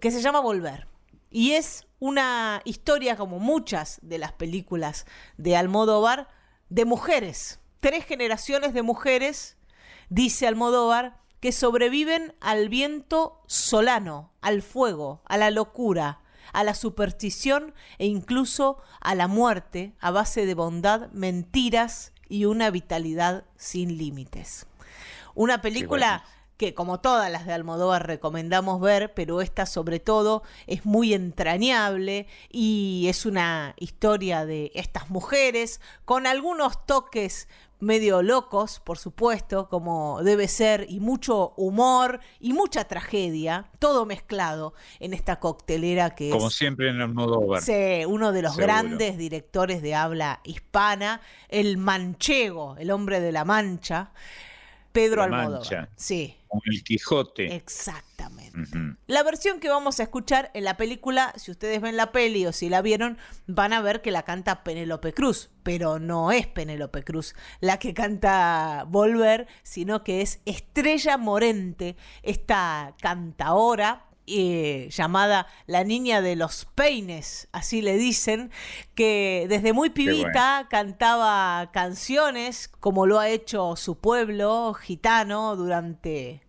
que 0.00 0.10
se 0.10 0.22
llama 0.22 0.40
Volver. 0.40 0.86
Y 1.30 1.52
es 1.52 1.86
una 1.98 2.62
historia, 2.64 3.16
como 3.16 3.38
muchas 3.38 3.98
de 4.02 4.18
las 4.18 4.32
películas 4.32 5.06
de 5.36 5.56
Almodóvar, 5.56 6.28
de 6.68 6.84
mujeres. 6.84 7.60
Tres 7.80 8.04
generaciones 8.04 8.74
de 8.74 8.82
mujeres, 8.82 9.56
dice 10.08 10.46
Almodóvar, 10.46 11.20
que 11.40 11.52
sobreviven 11.52 12.34
al 12.40 12.68
viento 12.68 13.42
solano, 13.46 14.32
al 14.40 14.62
fuego, 14.62 15.22
a 15.24 15.38
la 15.38 15.50
locura, 15.50 16.20
a 16.52 16.64
la 16.64 16.74
superstición 16.74 17.74
e 17.98 18.06
incluso 18.06 18.78
a 19.00 19.14
la 19.14 19.28
muerte 19.28 19.94
a 20.00 20.10
base 20.10 20.46
de 20.46 20.54
bondad, 20.54 21.10
mentiras 21.12 22.12
y 22.30 22.46
una 22.46 22.70
vitalidad 22.70 23.44
sin 23.56 23.98
límites. 23.98 24.66
Una 25.34 25.60
película 25.60 26.24
que 26.56 26.74
como 26.74 27.00
todas 27.00 27.30
las 27.30 27.46
de 27.46 27.54
Almodóvar 27.54 28.06
recomendamos 28.06 28.82
ver, 28.82 29.14
pero 29.14 29.40
esta 29.40 29.64
sobre 29.64 29.98
todo 29.98 30.42
es 30.66 30.84
muy 30.84 31.14
entrañable 31.14 32.26
y 32.50 33.06
es 33.08 33.24
una 33.24 33.74
historia 33.78 34.44
de 34.44 34.70
estas 34.74 35.08
mujeres 35.08 35.80
con 36.04 36.26
algunos 36.26 36.84
toques 36.84 37.48
medio 37.80 38.22
locos, 38.22 38.80
por 38.80 38.98
supuesto, 38.98 39.68
como 39.68 40.22
debe 40.22 40.48
ser, 40.48 40.86
y 40.88 41.00
mucho 41.00 41.54
humor 41.56 42.20
y 42.38 42.52
mucha 42.52 42.84
tragedia, 42.84 43.70
todo 43.78 44.06
mezclado 44.06 44.74
en 44.98 45.14
esta 45.14 45.40
coctelera 45.40 46.14
que 46.14 46.30
como 46.30 46.48
es... 46.48 46.54
siempre 46.54 46.90
en 46.90 47.00
Almodóvar. 47.00 47.62
Sí, 47.62 48.04
uno 48.06 48.32
de 48.32 48.42
los 48.42 48.56
grandes 48.56 49.18
directores 49.18 49.82
de 49.82 49.94
habla 49.94 50.40
hispana, 50.44 51.20
el 51.48 51.76
manchego, 51.76 52.76
el 52.78 52.90
hombre 52.90 53.20
de 53.20 53.32
la 53.32 53.44
mancha. 53.44 54.12
Pedro 54.92 55.22
Almodóvar. 55.22 55.88
Sí. 55.96 56.36
El 56.64 56.82
Quijote. 56.82 57.54
Exactamente. 57.54 58.96
La 59.06 59.22
versión 59.22 59.60
que 59.60 59.68
vamos 59.68 60.00
a 60.00 60.02
escuchar 60.02 60.50
en 60.54 60.64
la 60.64 60.76
película, 60.76 61.32
si 61.36 61.50
ustedes 61.50 61.80
ven 61.80 61.96
la 61.96 62.12
peli 62.12 62.46
o 62.46 62.52
si 62.52 62.68
la 62.68 62.82
vieron, 62.82 63.18
van 63.46 63.72
a 63.72 63.80
ver 63.80 64.02
que 64.02 64.10
la 64.10 64.24
canta 64.24 64.64
Penélope 64.64 65.12
Cruz, 65.12 65.50
pero 65.62 65.98
no 65.98 66.32
es 66.32 66.46
Penélope 66.46 67.04
Cruz 67.04 67.34
la 67.60 67.78
que 67.78 67.94
canta 67.94 68.84
Volver, 68.88 69.46
sino 69.62 70.02
que 70.04 70.22
es 70.22 70.40
Estrella 70.44 71.16
Morente, 71.16 71.96
esta 72.22 72.94
cantaora 73.00 74.09
eh, 74.30 74.88
llamada 74.90 75.46
La 75.66 75.84
Niña 75.84 76.22
de 76.22 76.36
los 76.36 76.66
Peines, 76.74 77.48
así 77.52 77.82
le 77.82 77.96
dicen, 77.96 78.50
que 78.94 79.46
desde 79.48 79.72
muy 79.72 79.90
pibita 79.90 80.66
cantaba 80.70 81.70
canciones, 81.72 82.68
como 82.68 83.06
lo 83.06 83.18
ha 83.18 83.28
hecho 83.28 83.76
su 83.76 83.98
pueblo 83.98 84.74
gitano 84.74 85.56
durante 85.56 86.42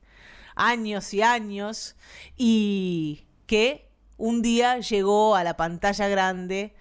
años 0.56 1.14
y 1.14 1.22
años, 1.22 1.96
y 2.38 3.26
que 3.48 3.90
un 4.18 4.42
día 4.42 4.80
llegó 4.80 5.36
a 5.36 5.44
la 5.44 5.58
pantalla 5.58 6.08
grande, 6.08 6.76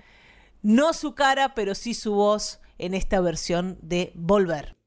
no 0.63 0.93
su 0.93 1.15
cara, 1.15 1.55
pero 1.55 1.75
sí 1.75 1.95
su 1.95 2.13
voz 2.13 2.61
en 2.79 2.95
esta 2.95 3.21
versión 3.21 3.79
de 3.83 4.13
Volver. 4.15 4.80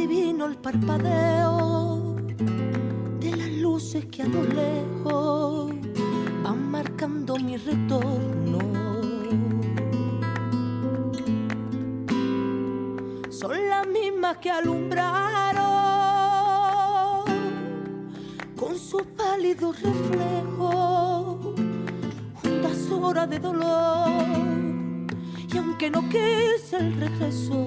El 0.00 0.56
parpadeo 0.58 2.14
de 3.18 3.36
las 3.36 3.50
luces 3.50 4.06
que 4.06 4.22
a 4.22 4.26
lo 4.26 4.44
lejos 4.44 5.72
van 6.44 6.70
marcando 6.70 7.36
mi 7.36 7.56
retorno. 7.56 8.58
Son 13.28 13.68
las 13.68 13.86
mismas 13.88 14.36
que 14.38 14.50
alumbraron 14.50 15.64
con 18.56 18.78
su 18.78 18.98
pálido 19.16 19.72
reflejo 19.72 21.54
juntas 22.34 22.90
horas 22.92 23.28
de 23.28 23.38
dolor. 23.40 24.08
Y 25.52 25.56
aunque 25.58 25.90
no 25.90 26.08
quise 26.08 26.76
el 26.78 26.94
regreso, 27.00 27.64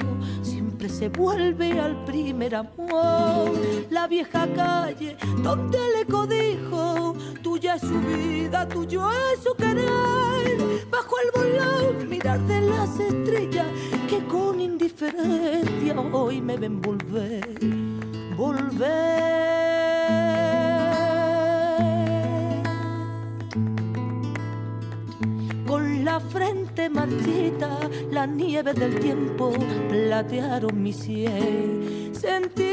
se 0.90 1.10
vuelve 1.10 1.80
al 1.80 2.04
primer 2.06 2.56
amor. 2.56 3.52
La 3.90 4.08
vieja 4.08 4.48
calle 4.56 5.16
donde 5.44 5.80
le 5.98 6.06
codijo, 6.06 7.16
tuya 7.42 7.76
es 7.76 7.82
su 7.82 8.00
vida, 8.00 8.68
tuyo 8.68 9.10
es 9.12 9.44
su 9.44 9.54
querer. 9.56 10.88
Bajo 10.90 11.16
el 11.20 11.32
volón, 11.34 12.10
mirar 12.10 12.40
de 12.48 12.62
las 12.62 13.00
estrellas 13.00 13.68
que 14.10 14.26
con 14.26 14.60
indiferencia 14.60 16.00
hoy 16.12 16.42
me 16.42 16.58
ven 16.58 16.82
volver, 16.82 17.60
volver. 18.36 19.61
La 26.12 26.20
frente 26.20 26.90
marchita, 26.90 27.80
la 28.12 28.26
nieve 28.26 28.74
del 28.74 29.00
tiempo 29.00 29.54
platearon 29.88 30.76
mi 30.84 30.92
sien. 30.92 32.12
Sentir 32.14 32.66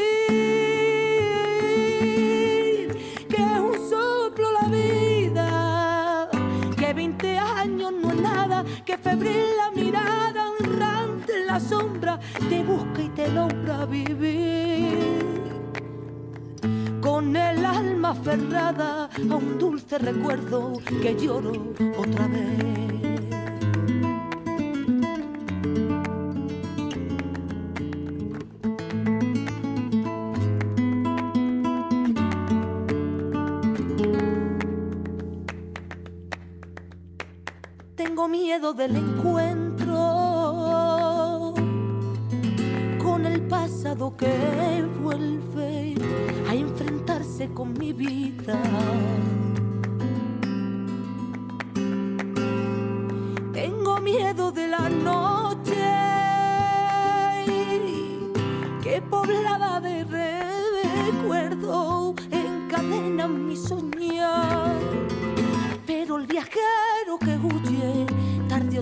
que 3.32 3.40
es 3.54 3.60
un 3.70 3.76
soplo 3.88 4.46
la 4.60 4.66
vida, 4.68 6.28
que 6.76 6.92
20 6.92 7.38
años 7.38 7.92
no 8.02 8.10
es 8.10 8.20
nada, 8.20 8.64
que 8.84 8.98
febril 8.98 9.46
la 9.56 9.70
mirada, 9.70 10.50
honrante 10.50 11.32
en 11.38 11.46
la 11.46 11.60
sombra, 11.60 12.18
te 12.48 12.64
busca 12.64 13.00
y 13.02 13.08
te 13.10 13.28
logra 13.28 13.86
vivir 13.86 14.98
con 17.00 17.36
el 17.36 17.64
alma 17.64 18.10
aferrada 18.10 19.08
a 19.30 19.34
un 19.36 19.58
dulce 19.60 19.96
recuerdo 19.98 20.72
que 21.02 21.14
lloro 21.14 21.52
otra 21.96 22.26
vez. 22.26 22.97
Miedo 38.58 38.74
del 38.74 38.96
encuentro 38.96 39.94
con 43.00 43.24
el 43.24 43.42
pasado 43.42 44.16
que 44.16 44.84
vuelve 45.00 45.94
a 46.48 46.54
enfrentarse 46.56 47.48
con 47.54 47.72
mi 47.74 47.92
vida. 47.92 48.60
Tengo 53.52 54.00
miedo 54.00 54.50
de 54.50 54.66
la 54.66 54.88
noche 54.88 55.67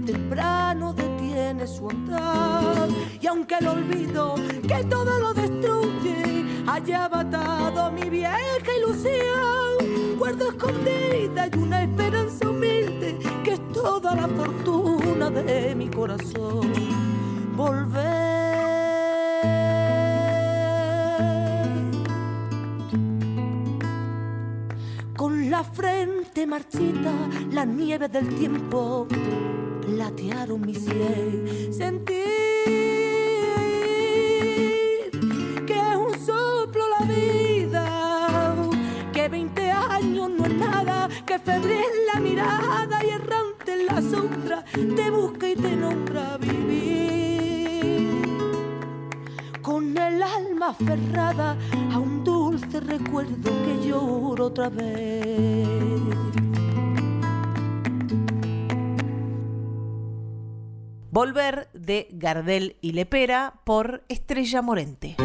temprano 0.00 0.92
detiene 0.92 1.66
su 1.66 1.88
andar. 1.88 2.88
Y 3.20 3.26
aunque 3.26 3.56
el 3.60 3.68
olvido 3.68 4.34
que 4.66 4.84
todo 4.84 5.18
lo 5.18 5.34
destruye 5.34 6.44
haya 6.66 7.08
matado 7.08 7.90
mi 7.92 8.08
vieja 8.10 8.70
ilusión, 8.78 10.18
guardo 10.18 10.48
escondida 10.50 11.48
y 11.52 11.58
una 11.58 11.82
esperanza 11.82 12.48
humilde 12.48 13.18
que 13.44 13.52
es 13.52 13.72
toda 13.72 14.14
la 14.14 14.28
fortuna 14.28 15.30
de 15.30 15.74
mi 15.74 15.88
corazón. 15.88 16.72
Volver. 17.56 18.26
Con 25.16 25.50
la 25.50 25.64
frente 25.64 26.46
marchita, 26.46 27.12
la 27.50 27.64
nieve 27.64 28.08
del 28.08 28.28
tiempo 28.34 29.06
platearon 29.86 30.60
mi 30.60 30.74
sien. 30.74 31.72
Sentir 31.72 32.24
que 35.66 35.74
es 35.74 35.96
un 35.96 36.12
soplo 36.26 36.84
la 36.98 37.06
vida, 37.06 38.54
que 39.12 39.28
20 39.28 39.70
años 39.70 40.30
no 40.30 40.46
es 40.46 40.54
nada, 40.54 41.08
que 41.24 41.38
febril 41.38 41.92
la 42.12 42.20
mirada 42.20 43.04
y 43.04 43.10
errante 43.10 43.72
en 43.72 43.86
la 43.86 44.02
sombra 44.02 44.64
te 44.72 45.10
busca 45.10 45.48
y 45.48 45.56
te 45.56 45.76
nombra 45.76 46.36
vivir. 46.38 47.76
Con 49.62 49.96
el 49.96 50.22
alma 50.22 50.68
aferrada 50.70 51.56
a 51.92 51.98
un 51.98 52.24
dulce 52.24 52.80
recuerdo 52.80 53.50
que 53.64 53.88
lloro 53.88 54.46
otra 54.46 54.68
vez. 54.68 56.45
Volver 61.16 61.70
de 61.72 62.08
Gardel 62.10 62.76
y 62.82 62.92
Lepera 62.92 63.62
por 63.64 64.04
Estrella 64.10 64.60
Morente. 64.60 65.16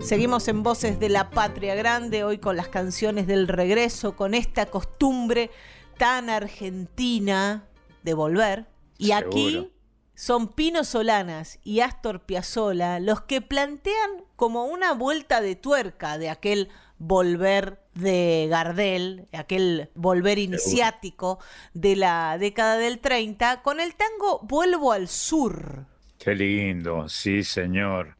Seguimos 0.00 0.48
en 0.48 0.64
Voces 0.64 0.98
de 0.98 1.10
la 1.10 1.30
Patria 1.30 1.76
Grande, 1.76 2.24
hoy 2.24 2.38
con 2.38 2.56
las 2.56 2.66
canciones 2.66 3.28
del 3.28 3.46
regreso, 3.46 4.16
con 4.16 4.34
esta 4.34 4.66
costumbre 4.66 5.52
tan 5.96 6.28
argentina 6.28 7.68
de 8.02 8.14
volver. 8.14 8.66
Y 8.98 9.12
aquí 9.12 9.70
son 10.16 10.48
Pino 10.48 10.82
Solanas 10.82 11.60
y 11.62 11.82
Astor 11.82 12.26
Piazzolla 12.26 12.98
los 12.98 13.20
que 13.20 13.40
plantean 13.40 14.24
como 14.34 14.64
una 14.64 14.92
vuelta 14.92 15.40
de 15.40 15.54
tuerca 15.54 16.18
de 16.18 16.30
aquel 16.30 16.68
volver 16.98 17.83
de 17.94 18.46
Gardel, 18.50 19.26
aquel 19.32 19.90
volver 19.94 20.38
iniciático 20.38 21.38
de 21.72 21.96
la 21.96 22.38
década 22.38 22.76
del 22.76 22.98
30, 22.98 23.62
con 23.62 23.80
el 23.80 23.94
tango 23.94 24.40
Vuelvo 24.42 24.92
al 24.92 25.08
Sur. 25.08 25.86
Qué 26.18 26.34
lindo, 26.34 27.08
sí, 27.08 27.42
señor. 27.44 28.16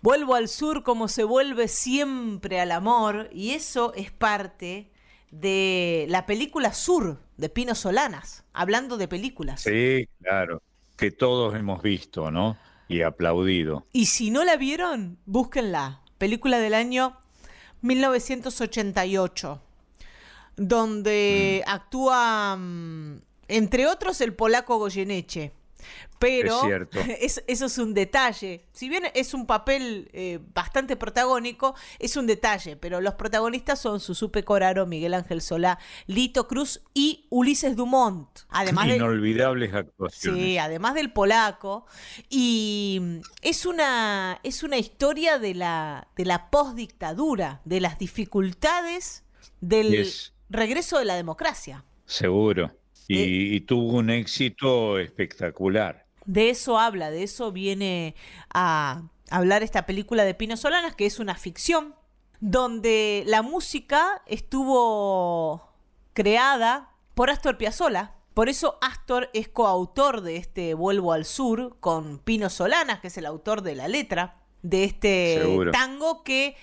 Vuelvo 0.00 0.34
al 0.34 0.48
sur 0.48 0.82
como 0.82 1.08
se 1.08 1.24
vuelve 1.24 1.66
siempre 1.66 2.60
al 2.60 2.72
amor 2.72 3.30
y 3.32 3.52
eso 3.52 3.94
es 3.94 4.10
parte 4.10 4.90
de 5.30 6.04
la 6.10 6.26
película 6.26 6.74
Sur 6.74 7.22
de 7.38 7.48
Pino 7.48 7.74
Solanas, 7.74 8.44
hablando 8.52 8.98
de 8.98 9.08
películas. 9.08 9.62
Sí, 9.62 10.06
claro. 10.20 10.62
Que 10.96 11.10
todos 11.10 11.54
hemos 11.54 11.82
visto, 11.82 12.30
¿no? 12.30 12.58
Y 12.86 13.00
aplaudido. 13.00 13.86
Y 13.92 14.06
si 14.06 14.30
no 14.30 14.44
la 14.44 14.56
vieron, 14.56 15.18
búsquenla. 15.24 16.02
Película 16.18 16.58
del 16.58 16.74
año 16.74 17.16
1988, 17.84 19.60
donde 20.56 21.62
actúa, 21.66 22.56
mm, 22.56 23.20
entre 23.48 23.86
otros, 23.86 24.22
el 24.22 24.34
polaco 24.34 24.78
Goyeneche. 24.78 25.52
Pero 26.18 26.54
Es 26.56 26.60
cierto. 26.66 26.98
es- 27.20 27.44
eso 27.46 27.66
es 27.66 27.78
un 27.78 27.92
detalle. 27.94 28.64
Si 28.72 28.88
bien 28.88 29.04
es 29.14 29.34
un 29.34 29.46
papel 29.46 30.08
eh, 30.12 30.40
bastante 30.54 30.96
protagónico, 30.96 31.74
es 31.98 32.16
un 32.16 32.26
detalle. 32.26 32.76
Pero 32.76 33.00
los 33.00 33.14
protagonistas 33.14 33.80
son 33.80 34.00
Susupe 34.00 34.44
Coraro, 34.44 34.86
Miguel 34.86 35.14
Ángel 35.14 35.40
Solá, 35.42 35.78
Lito 36.06 36.48
Cruz 36.48 36.82
y 36.94 37.26
Ulises 37.30 37.76
Dumont. 37.76 38.28
Además 38.48 38.86
de, 38.88 38.96
Inolvidables 38.96 39.74
actuaciones. 39.74 40.42
Sí, 40.42 40.58
además 40.58 40.94
del 40.94 41.12
polaco. 41.12 41.86
Y 42.30 43.20
es 43.42 43.66
una, 43.66 44.38
es 44.42 44.62
una 44.62 44.76
historia 44.78 45.38
de 45.38 45.54
la, 45.54 46.08
de 46.16 46.24
la 46.24 46.50
postdictadura, 46.50 47.60
de 47.64 47.80
las 47.80 47.98
dificultades 47.98 49.24
del 49.60 49.90
Yes. 49.90 50.32
regreso 50.48 50.98
de 50.98 51.04
la 51.04 51.14
democracia. 51.16 51.84
Seguro. 52.06 52.70
Y, 53.08 53.18
Eh. 53.18 53.26
y 53.56 53.60
tuvo 53.60 53.98
un 53.98 54.10
éxito 54.10 54.98
espectacular. 54.98 56.06
De 56.26 56.48
eso 56.50 56.78
habla, 56.78 57.10
de 57.10 57.22
eso 57.22 57.52
viene 57.52 58.14
a 58.52 59.02
hablar 59.30 59.62
esta 59.62 59.84
película 59.86 60.24
de 60.24 60.34
Pino 60.34 60.56
Solanas, 60.56 60.94
que 60.94 61.04
es 61.06 61.18
una 61.18 61.34
ficción, 61.34 61.94
donde 62.40 63.24
la 63.26 63.42
música 63.42 64.22
estuvo 64.26 65.70
creada 66.12 66.90
por 67.14 67.30
Astor 67.30 67.58
Piazzolla. 67.58 68.12
Por 68.32 68.48
eso 68.48 68.78
Astor 68.80 69.30
es 69.34 69.48
coautor 69.48 70.22
de 70.22 70.36
este 70.36 70.74
Vuelvo 70.74 71.12
al 71.12 71.24
Sur 71.24 71.76
con 71.80 72.18
Pino 72.18 72.50
Solanas, 72.50 73.00
que 73.00 73.08
es 73.08 73.18
el 73.18 73.26
autor 73.26 73.62
de 73.62 73.74
la 73.76 73.86
letra 73.88 74.42
de 74.62 74.84
este 74.84 75.38
Seguro. 75.40 75.70
tango 75.72 76.24
que 76.24 76.56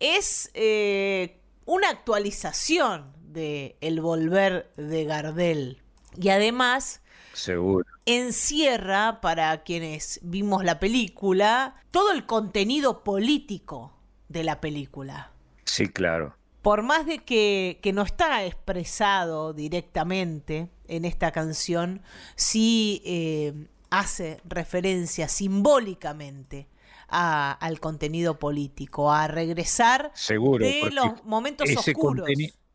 es 0.00 0.50
eh, 0.54 1.40
una 1.66 1.90
actualización 1.90 3.12
de 3.20 3.76
El 3.80 4.00
Volver 4.00 4.70
de 4.76 5.04
Gardel. 5.04 5.82
Y 6.20 6.28
además 6.30 7.00
Seguro. 7.32 7.86
encierra, 8.06 9.20
para 9.20 9.62
quienes 9.62 10.20
vimos 10.22 10.64
la 10.64 10.78
película, 10.78 11.76
todo 11.90 12.12
el 12.12 12.26
contenido 12.26 13.04
político 13.04 13.92
de 14.28 14.44
la 14.44 14.60
película. 14.60 15.30
Sí, 15.64 15.88
claro. 15.88 16.34
Por 16.62 16.82
más 16.82 17.06
de 17.06 17.18
que, 17.20 17.78
que 17.82 17.92
no 17.92 18.02
está 18.02 18.44
expresado 18.44 19.52
directamente 19.52 20.68
en 20.88 21.04
esta 21.04 21.30
canción, 21.32 22.02
sí 22.34 23.00
eh, 23.04 23.54
hace 23.90 24.40
referencia 24.44 25.28
simbólicamente 25.28 26.66
a- 27.08 27.52
al 27.52 27.80
contenido 27.80 28.38
político, 28.38 29.12
a 29.12 29.28
regresar 29.28 30.10
Seguro. 30.14 30.64
de 30.66 30.90
los 30.92 31.24
momentos 31.24 31.68
ese 31.70 31.92
oscuros. 31.92 32.28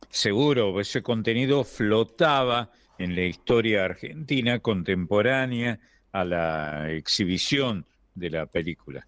seguro, 0.10 0.80
ese 0.80 1.03
contenido 1.03 1.64
flotaba 1.64 2.72
en 2.98 3.15
la 3.15 3.22
historia 3.22 3.86
argentina 3.86 4.60
contemporánea 4.60 5.80
a 6.11 6.24
la 6.24 6.91
exhibición 6.91 7.86
de 8.15 8.30
la 8.30 8.45
película. 8.45 9.06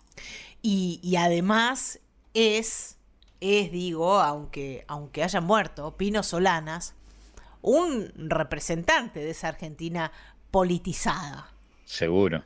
y, 0.61 0.99
y 1.03 1.15
además 1.17 1.99
es 2.33 2.95
es, 3.41 3.71
digo, 3.71 4.19
aunque, 4.19 4.85
aunque 4.87 5.23
haya 5.23 5.41
muerto, 5.41 5.95
Pino 5.97 6.23
Solanas, 6.23 6.95
un 7.61 8.11
representante 8.15 9.19
de 9.19 9.31
esa 9.31 9.49
Argentina 9.49 10.11
politizada. 10.51 11.51
Seguro, 11.83 12.43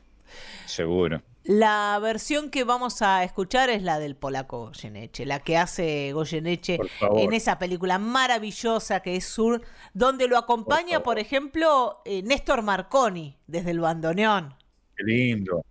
seguro. 0.66 1.22
La 1.44 1.98
versión 2.00 2.50
que 2.50 2.64
vamos 2.64 3.00
a 3.00 3.24
escuchar 3.24 3.70
es 3.70 3.82
la 3.82 3.98
del 3.98 4.14
polaco 4.14 4.66
Goyeneche, 4.66 5.24
la 5.24 5.40
que 5.40 5.56
hace 5.56 6.12
Goyeneche 6.12 6.78
en 7.16 7.32
esa 7.32 7.58
película 7.58 7.98
maravillosa 7.98 9.00
que 9.00 9.16
es 9.16 9.24
Sur, 9.24 9.62
donde 9.94 10.28
lo 10.28 10.36
acompaña, 10.36 11.02
por, 11.02 11.18
ejemplo, 11.18 12.02
eh, 12.04 12.22
Néstor 12.22 12.62
Marconi 12.62 13.38
desde 13.46 13.70
el 13.70 13.80
bandoneón. 13.80 14.54
Qué 14.96 15.04
lindo, 15.04 15.64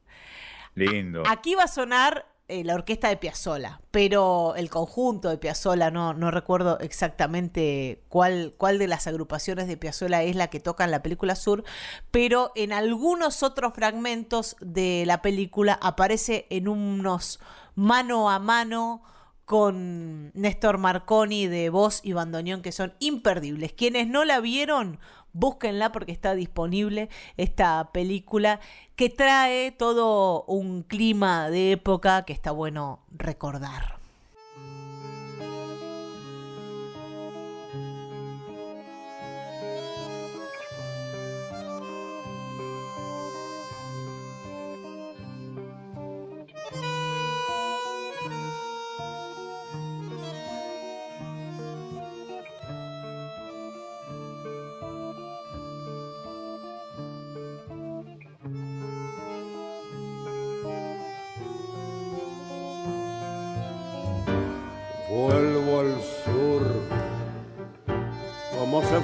lindo. 0.74 1.24
Aquí 1.28 1.54
va 1.54 1.64
a 1.64 1.68
sonar 1.68 2.26
eh, 2.50 2.64
la 2.64 2.74
orquesta 2.74 3.10
de 3.10 3.18
Piazzola, 3.18 3.80
pero 3.92 4.56
el 4.56 4.70
conjunto 4.70 5.30
de 5.30 5.38
Piazzola, 5.38 5.92
no, 5.92 6.14
no 6.14 6.32
recuerdo 6.32 6.80
exactamente 6.80 8.04
cuál, 8.10 8.56
cuál 8.58 8.80
de 8.80 8.88
las 8.88 9.06
agrupaciones 9.06 9.68
de 9.68 9.78
Piazzola 9.78 10.24
es 10.24 10.36
la 10.36 10.50
que 10.50 10.60
toca 10.60 10.84
en 10.84 10.92
la 10.92 11.04
película 11.04 11.36
Sur, 11.36 11.64
pero 12.10 12.52
en 12.56 12.74
algunos 12.74 13.44
otros 13.44 13.74
fragmentos 13.76 14.56
de 14.62 15.04
la 15.06 15.22
película 15.22 15.78
aparece 15.82 16.48
en 16.50 16.68
unos 16.68 17.40
mano 17.76 18.30
a 18.30 18.40
mano 18.40 19.04
con 19.46 20.32
Néstor 20.36 20.78
Marconi 20.78 21.48
de 21.48 21.70
voz 21.70 22.02
y 22.04 22.14
bandoneón 22.14 22.62
que 22.62 22.72
son 22.72 22.94
imperdibles. 23.00 23.74
Quienes 23.74 24.08
no 24.08 24.24
la 24.24 24.40
vieron, 24.42 25.00
búsquenla 25.34 25.92
porque 25.92 26.12
está 26.12 26.34
disponible 26.36 27.10
esta 27.38 27.92
película 27.92 28.60
que 28.96 29.10
trae 29.10 29.72
todo 29.72 30.44
un 30.46 30.84
clima 30.84 31.50
de 31.50 31.74
época 31.74 32.24
que 32.26 32.34
está 32.34 32.52
bueno 32.52 33.00
recordar. 33.12 33.99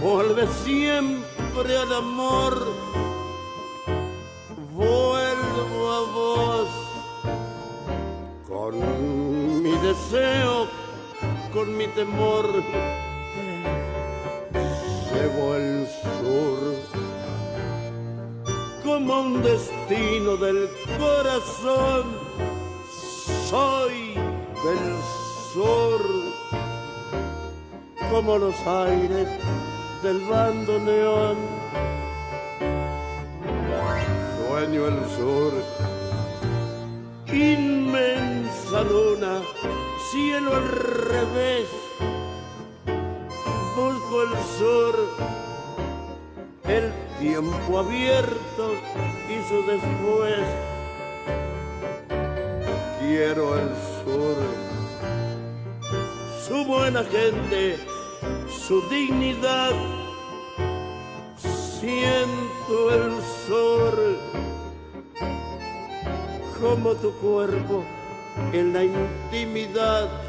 Vuelve 0.05 0.45
siempre 0.63 1.77
al 1.77 1.93
amor. 1.93 2.53
Vuelvo 4.73 5.91
a 5.97 6.01
vos 6.17 6.67
con 8.47 8.73
mi 9.63 9.75
deseo, 9.87 10.67
con 11.51 11.75
mi 11.75 11.87
temor. 11.87 12.45
Llevo 15.11 15.55
el 15.55 15.87
sur 16.17 16.61
como 18.83 19.21
un 19.21 19.41
destino 19.41 20.37
del 20.37 20.69
corazón. 20.99 22.03
Soy 23.49 24.13
del 24.65 24.85
sur 25.53 26.01
como 28.11 28.37
los 28.37 28.55
aires 28.67 29.27
del 30.01 30.19
bandoneón. 30.21 31.37
Sueño 34.47 34.87
el 34.87 34.99
sur, 35.17 35.53
inmensa 37.27 38.83
luna, 38.83 39.41
cielo 40.11 40.55
al 40.55 40.67
revés. 40.67 41.67
Busco 43.75 44.23
el 44.23 44.29
sur, 44.57 44.95
el 46.67 46.93
tiempo 47.19 47.79
abierto 47.79 48.73
y 49.29 49.47
su 49.47 49.57
después. 49.65 50.45
Quiero 52.99 53.55
el 53.55 53.69
sur, 54.03 54.37
su 56.47 56.65
buena 56.65 57.03
gente 57.03 57.94
su 58.67 58.81
dignidad. 58.89 59.73
Siento 61.37 62.91
el 62.91 63.21
sol 63.47 64.17
como 66.59 66.95
tu 66.95 67.11
cuerpo 67.17 67.83
en 68.53 68.73
la 68.73 68.83
intimidad. 68.83 70.24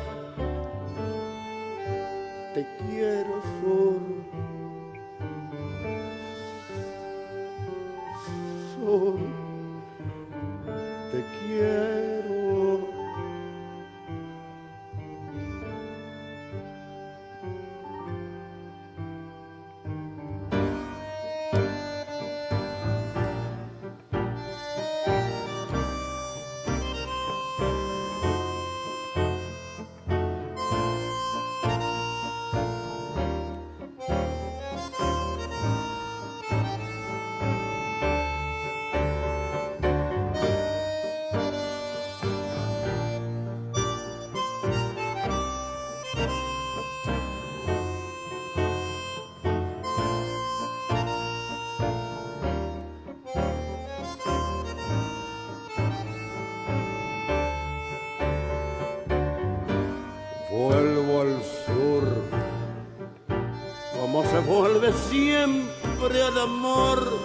Siempre 65.10 66.22
al 66.22 66.38
amor. 66.38 67.18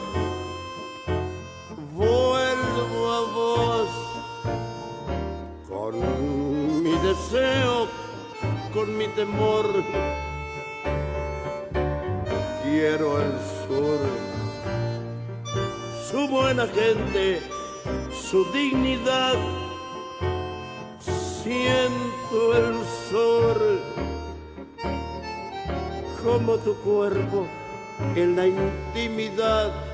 Vuelvo 1.93 3.11
a 3.11 3.21
vos 3.33 3.89
con 5.69 6.83
mi 6.83 6.91
deseo, 7.07 7.87
con 8.73 8.97
mi 8.97 9.07
temor. 9.09 9.65
Quiero 12.63 13.21
el 13.21 13.31
sur, 13.67 13.99
su 16.09 16.27
buena 16.27 16.67
gente, 16.67 17.41
su 18.29 18.43
dignidad. 18.51 18.90
Como 26.41 26.57
tu 26.57 26.75
cuerpo 26.77 27.45
en 28.15 28.35
la 28.35 28.47
intimidad. 28.47 29.90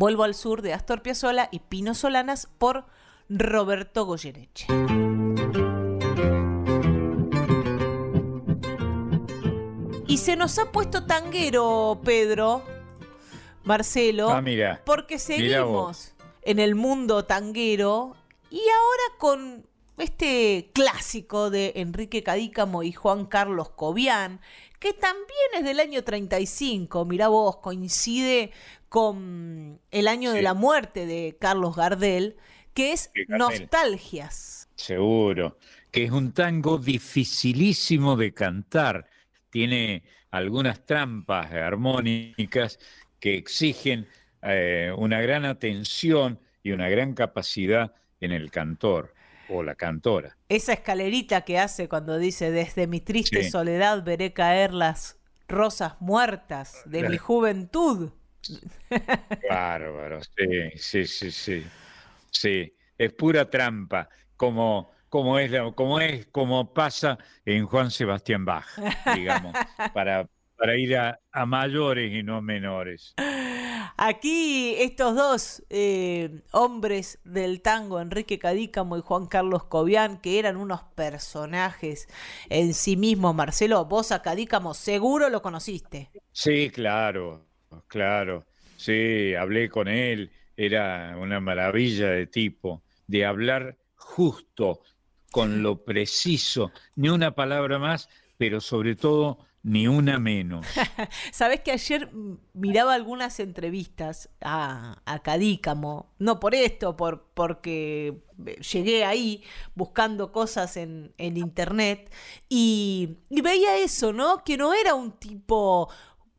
Vuelvo 0.00 0.22
al 0.22 0.34
sur 0.34 0.62
de 0.62 0.72
Astor 0.72 1.02
Piazzolla 1.02 1.50
y 1.52 1.58
Pino 1.58 1.94
Solanas 1.94 2.48
por 2.56 2.86
Roberto 3.28 4.06
Goyeneche. 4.06 4.66
Y 10.06 10.16
se 10.16 10.36
nos 10.36 10.58
ha 10.58 10.72
puesto 10.72 11.04
tanguero, 11.04 12.00
Pedro, 12.02 12.62
Marcelo, 13.64 14.42
porque 14.86 15.18
seguimos 15.18 16.14
en 16.40 16.60
el 16.60 16.76
mundo 16.76 17.26
tanguero 17.26 18.16
y 18.48 18.60
ahora 18.60 19.18
con 19.18 19.66
este 20.00 20.70
clásico 20.72 21.50
de 21.50 21.72
Enrique 21.76 22.22
Cadícamo 22.22 22.82
y 22.82 22.92
Juan 22.92 23.26
Carlos 23.26 23.70
Cobian, 23.70 24.40
que 24.78 24.92
también 24.92 25.50
es 25.54 25.64
del 25.64 25.80
año 25.80 26.02
35, 26.02 27.04
mirá 27.04 27.28
vos, 27.28 27.58
coincide 27.58 28.52
con 28.88 29.80
el 29.90 30.08
año 30.08 30.32
de 30.32 30.42
la 30.42 30.54
muerte 30.54 31.06
de 31.06 31.36
Carlos 31.38 31.76
Gardel, 31.76 32.36
que 32.74 32.92
es 32.92 33.10
Gardel. 33.14 33.38
Nostalgias. 33.38 34.68
Seguro, 34.74 35.58
que 35.90 36.04
es 36.04 36.10
un 36.10 36.32
tango 36.32 36.78
dificilísimo 36.78 38.16
de 38.16 38.32
cantar. 38.32 39.06
Tiene 39.50 40.02
algunas 40.30 40.84
trampas 40.86 41.52
armónicas 41.52 42.78
que 43.20 43.36
exigen 43.36 44.08
eh, 44.42 44.92
una 44.96 45.20
gran 45.20 45.44
atención 45.44 46.40
y 46.62 46.72
una 46.72 46.88
gran 46.88 47.14
capacidad 47.14 47.92
en 48.20 48.32
el 48.32 48.50
cantor 48.50 49.14
o 49.50 49.62
la 49.62 49.74
cantora. 49.74 50.36
Esa 50.48 50.72
escalerita 50.72 51.42
que 51.42 51.58
hace 51.58 51.88
cuando 51.88 52.18
dice, 52.18 52.50
desde 52.50 52.86
mi 52.86 53.00
triste 53.00 53.42
Sí. 53.42 53.50
soledad 53.50 54.02
veré 54.04 54.32
caer 54.32 54.72
las 54.72 55.18
rosas 55.48 55.94
muertas 56.00 56.82
de 56.86 57.08
mi 57.08 57.18
juventud. 57.18 58.12
Bárbaro, 59.48 60.20
sí, 60.22 60.70
sí, 60.76 61.06
sí, 61.06 61.30
sí. 61.30 61.64
Sí, 62.30 62.72
es 62.96 63.12
pura 63.12 63.48
trampa, 63.50 64.08
como, 64.36 64.90
como, 65.08 65.38
es, 65.38 65.50
la- 65.50 65.72
como 65.72 66.00
es, 66.00 66.26
como 66.26 66.72
pasa 66.72 67.18
en 67.44 67.66
Juan 67.66 67.90
Sebastián 67.90 68.44
Bach, 68.44 68.66
digamos, 69.14 69.54
para, 69.94 70.28
para 70.56 70.76
ir 70.78 70.96
a, 70.96 71.18
a 71.32 71.46
mayores 71.46 72.12
y 72.12 72.22
no 72.22 72.36
a 72.36 72.40
menores. 72.42 73.14
Aquí 74.02 74.76
estos 74.78 75.14
dos 75.14 75.62
eh, 75.68 76.40
hombres 76.52 77.18
del 77.22 77.60
tango, 77.60 78.00
Enrique 78.00 78.38
Cadícamo 78.38 78.96
y 78.96 79.02
Juan 79.02 79.26
Carlos 79.26 79.64
Cobian, 79.64 80.22
que 80.22 80.38
eran 80.38 80.56
unos 80.56 80.80
personajes 80.94 82.08
en 82.48 82.72
sí 82.72 82.96
mismos. 82.96 83.34
Marcelo, 83.34 83.84
vos 83.84 84.10
a 84.10 84.22
Cadícamo 84.22 84.72
seguro 84.72 85.28
lo 85.28 85.42
conociste. 85.42 86.08
Sí, 86.32 86.70
claro, 86.70 87.46
claro. 87.88 88.46
Sí, 88.78 89.34
hablé 89.34 89.68
con 89.68 89.86
él, 89.86 90.30
era 90.56 91.14
una 91.18 91.38
maravilla 91.38 92.08
de 92.08 92.26
tipo, 92.26 92.82
de 93.06 93.26
hablar 93.26 93.76
justo, 93.96 94.80
con 95.30 95.62
lo 95.62 95.84
preciso, 95.84 96.72
ni 96.96 97.10
una 97.10 97.34
palabra 97.34 97.78
más, 97.78 98.08
pero 98.38 98.62
sobre 98.62 98.96
todo 98.96 99.49
ni 99.62 99.86
una 99.88 100.18
menos. 100.18 100.66
Sabés 101.32 101.60
que 101.60 101.72
ayer 101.72 102.10
miraba 102.54 102.94
algunas 102.94 103.40
entrevistas 103.40 104.30
a, 104.40 105.02
a 105.04 105.18
Cadícamo, 105.22 106.14
no 106.18 106.40
por 106.40 106.54
esto, 106.54 106.96
por, 106.96 107.26
porque 107.34 108.22
llegué 108.72 109.04
ahí 109.04 109.42
buscando 109.74 110.32
cosas 110.32 110.76
en, 110.76 111.12
en 111.18 111.36
internet 111.36 112.10
y, 112.48 113.18
y 113.28 113.40
veía 113.42 113.76
eso, 113.78 114.12
¿no? 114.12 114.44
Que 114.44 114.56
no 114.56 114.72
era 114.74 114.94
un 114.94 115.12
tipo 115.12 115.90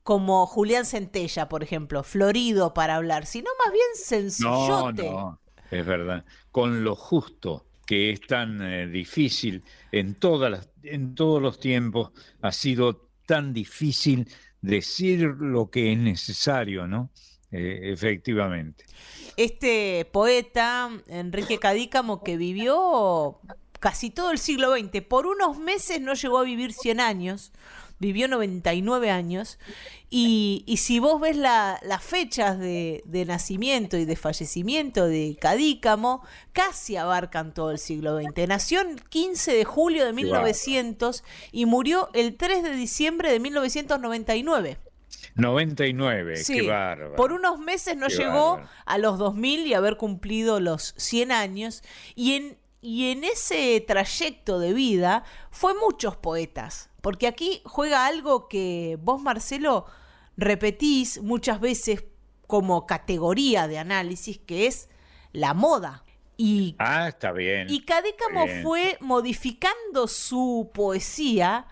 como 0.04 0.48
Julián 0.48 0.86
Centella, 0.86 1.48
por 1.48 1.64
ejemplo, 1.64 2.04
florido 2.04 2.74
para 2.74 2.96
hablar, 2.96 3.26
sino 3.28 3.50
más 3.64 3.72
bien 3.72 3.86
No, 4.38 4.86
sencillote. 4.90 5.04
no, 5.04 5.40
es 5.70 5.86
verdad. 5.86 6.26
Con 6.52 6.84
lo 6.84 6.96
justo, 6.96 7.68
que 7.86 8.12
es 8.12 8.22
tan 8.26 8.62
eh, 8.62 8.88
difícil 8.88 9.64
en, 9.92 10.16
todas 10.16 10.52
las, 10.52 10.70
en 10.84 11.14
todos 11.16 11.42
los 11.42 11.60
tiempos, 11.60 12.12
ha 12.42 12.52
sido 12.52 13.11
tan 13.32 13.54
difícil 13.54 14.28
decir 14.60 15.22
lo 15.40 15.70
que 15.70 15.94
es 15.94 15.98
necesario, 15.98 16.86
¿no? 16.86 17.12
Eh, 17.50 17.80
efectivamente. 17.94 18.84
Este 19.38 20.06
poeta, 20.12 20.90
Enrique 21.08 21.58
Cadícamo, 21.58 22.24
que 22.24 22.36
vivió 22.36 23.40
casi 23.80 24.10
todo 24.10 24.32
el 24.32 24.38
siglo 24.38 24.76
XX, 24.76 25.02
por 25.08 25.28
unos 25.28 25.58
meses 25.58 26.02
no 26.02 26.14
llegó 26.14 26.40
a 26.40 26.44
vivir 26.44 26.74
100 26.74 27.00
años, 27.00 27.54
vivió 28.02 28.28
99 28.28 29.10
años, 29.12 29.58
y, 30.10 30.64
y 30.68 30.78
si 30.78 31.00
vos 31.00 31.22
ves 31.22 31.38
la- 31.38 31.80
las 31.84 32.04
fechas 32.04 32.60
de, 32.60 33.02
de 33.06 33.24
nacimiento 33.26 33.96
y 33.96 34.04
de 34.04 34.18
fallecimiento 34.18 35.06
de 35.06 35.38
Cadícamo, 35.40 36.22
casi 36.52 36.98
abarcan 36.98 37.54
todo 37.54 37.72
el 37.72 37.78
siglo 37.80 38.20
XX. 38.20 38.48
Nació 38.50 38.82
el 38.82 39.02
15 39.04 39.54
de 39.54 39.64
julio 39.64 40.04
de 40.06 40.14
Qué 40.14 40.24
bárbaro. 40.26 40.42
1900 40.44 41.24
y 41.54 41.66
murió 41.66 42.10
el 42.14 42.36
3 42.36 42.64
de 42.64 42.72
diciembre 42.76 43.32
de 43.32 43.40
1999. 43.40 44.78
99, 45.36 46.38
Sí, 46.38 46.60
qué 46.62 46.68
bárbaro. 46.68 47.16
por 47.16 47.32
unos 47.32 47.60
meses 47.60 47.96
no 47.96 48.08
Qué 48.08 48.16
llegó 48.18 48.56
bárbaro. 48.56 48.70
a 48.86 48.98
los 48.98 49.18
2000 49.18 49.66
y 49.68 49.74
haber 49.74 49.96
cumplido 49.98 50.60
los 50.60 50.94
100 50.98 51.32
años. 51.32 51.84
Y 52.16 52.34
en, 52.34 52.58
y 52.82 53.12
en 53.12 53.24
ese 53.24 53.80
trayecto 53.88 54.60
de 54.60 54.74
vida 54.74 55.24
fue 55.52 55.74
muchos 55.76 56.16
poetas. 56.18 56.90
Porque 57.02 57.28
aquí 57.28 57.62
juega 57.66 58.06
algo 58.06 58.48
que 58.48 58.98
vos, 59.02 59.22
Marcelo, 59.22 59.86
repetís 60.38 61.22
muchas 61.22 61.60
veces 61.60 62.04
como 62.48 62.86
categoría 62.86 63.68
de 63.68 63.80
análisis, 63.80 64.38
que 64.40 64.68
es 64.68 64.90
la 65.32 65.54
moda. 65.54 66.04
Y 66.38 66.76
Ah, 66.80 67.08
está 67.08 67.32
bien. 67.32 67.68
y 67.70 67.86
Cadícamo 67.86 68.46
Bien. 68.46 68.64
fue 68.64 68.98
modificando 69.00 70.08
su 70.08 70.72
poesía, 70.74 71.68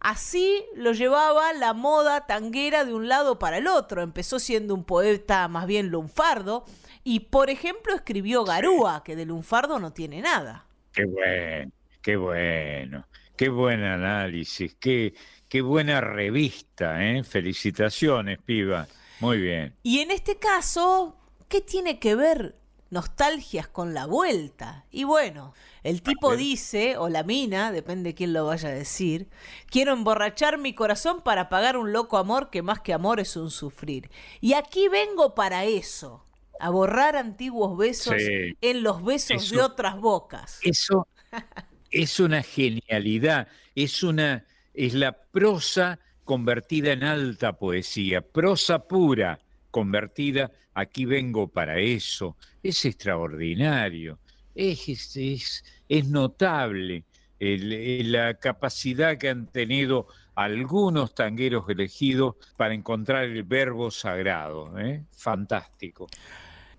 así 0.00 0.64
lo 0.74 0.92
llevaba 0.92 1.52
la 1.54 1.72
moda 1.72 2.26
tanguera 2.26 2.84
de 2.84 2.92
un 2.94 3.08
lado 3.08 3.38
para 3.38 3.58
el 3.58 3.66
otro. 3.66 4.02
Empezó 4.02 4.38
siendo 4.38 4.74
un 4.74 4.84
poeta 4.84 5.48
más 5.48 5.66
bien 5.66 5.88
lunfardo 5.88 6.64
y, 7.04 7.20
por 7.20 7.50
ejemplo, 7.50 7.94
escribió 7.94 8.44
Garúa, 8.44 9.02
que 9.04 9.16
de 9.16 9.26
lunfardo 9.26 9.78
no 9.78 9.92
tiene 9.92 10.20
nada. 10.20 10.66
Qué 10.92 11.04
bueno, 11.04 11.72
qué 12.02 12.16
bueno, 12.16 13.06
qué 13.36 13.48
buen 13.48 13.82
análisis, 13.82 14.74
qué, 14.78 15.14
qué 15.48 15.62
buena 15.62 16.00
revista, 16.00 17.02
¿eh? 17.04 17.24
Felicitaciones, 17.24 18.38
piba. 18.38 18.86
Muy 19.20 19.38
bien. 19.38 19.74
Y 19.82 20.00
en 20.00 20.10
este 20.10 20.38
caso, 20.38 21.16
¿qué 21.48 21.60
tiene 21.60 21.98
que 21.98 22.14
ver 22.14 22.56
nostalgias 22.90 23.68
con 23.68 23.94
la 23.94 24.06
vuelta? 24.06 24.84
Y 24.90 25.04
bueno, 25.04 25.54
el 25.82 26.02
tipo 26.02 26.36
dice, 26.36 26.96
o 26.98 27.08
la 27.08 27.22
mina, 27.22 27.72
depende 27.72 28.14
quién 28.14 28.32
lo 28.32 28.46
vaya 28.46 28.68
a 28.68 28.72
decir, 28.72 29.28
quiero 29.70 29.92
emborrachar 29.92 30.58
mi 30.58 30.74
corazón 30.74 31.22
para 31.22 31.48
pagar 31.48 31.76
un 31.76 31.92
loco 31.92 32.18
amor 32.18 32.50
que 32.50 32.62
más 32.62 32.80
que 32.80 32.92
amor 32.92 33.18
es 33.18 33.36
un 33.36 33.50
sufrir. 33.50 34.10
Y 34.40 34.54
aquí 34.54 34.88
vengo 34.88 35.34
para 35.34 35.64
eso, 35.64 36.24
a 36.62 36.70
borrar 36.70 37.16
antiguos 37.16 37.76
besos 37.76 38.14
Sí. 38.16 38.56
en 38.60 38.82
los 38.82 39.02
besos 39.04 39.50
de 39.50 39.60
otras 39.60 39.96
bocas. 40.00 40.60
Eso 40.62 41.08
es 41.90 42.20
una 42.20 42.42
genialidad, 42.42 43.48
es 43.74 44.02
una 44.02 44.44
es 44.74 44.94
la 44.94 45.12
prosa 45.12 45.98
convertida 46.24 46.92
en 46.92 47.04
alta 47.04 47.52
poesía, 47.54 48.22
prosa 48.22 48.78
pura 48.86 49.38
convertida, 49.70 50.50
aquí 50.72 51.04
vengo 51.04 51.48
para 51.48 51.78
eso, 51.78 52.36
es 52.62 52.84
extraordinario, 52.84 54.18
es, 54.54 54.88
es, 54.88 55.16
es- 55.16 55.64
es 55.88 56.08
notable 56.08 57.04
el- 57.38 57.72
el- 57.72 58.12
la 58.12 58.34
capacidad 58.34 59.18
que 59.18 59.28
han 59.28 59.46
tenido 59.46 60.06
algunos 60.34 61.14
tangueros 61.14 61.68
elegidos 61.68 62.36
para 62.56 62.72
encontrar 62.72 63.24
el 63.24 63.42
verbo 63.42 63.90
sagrado, 63.90 64.78
¿eh? 64.78 65.02
fantástico. 65.14 66.06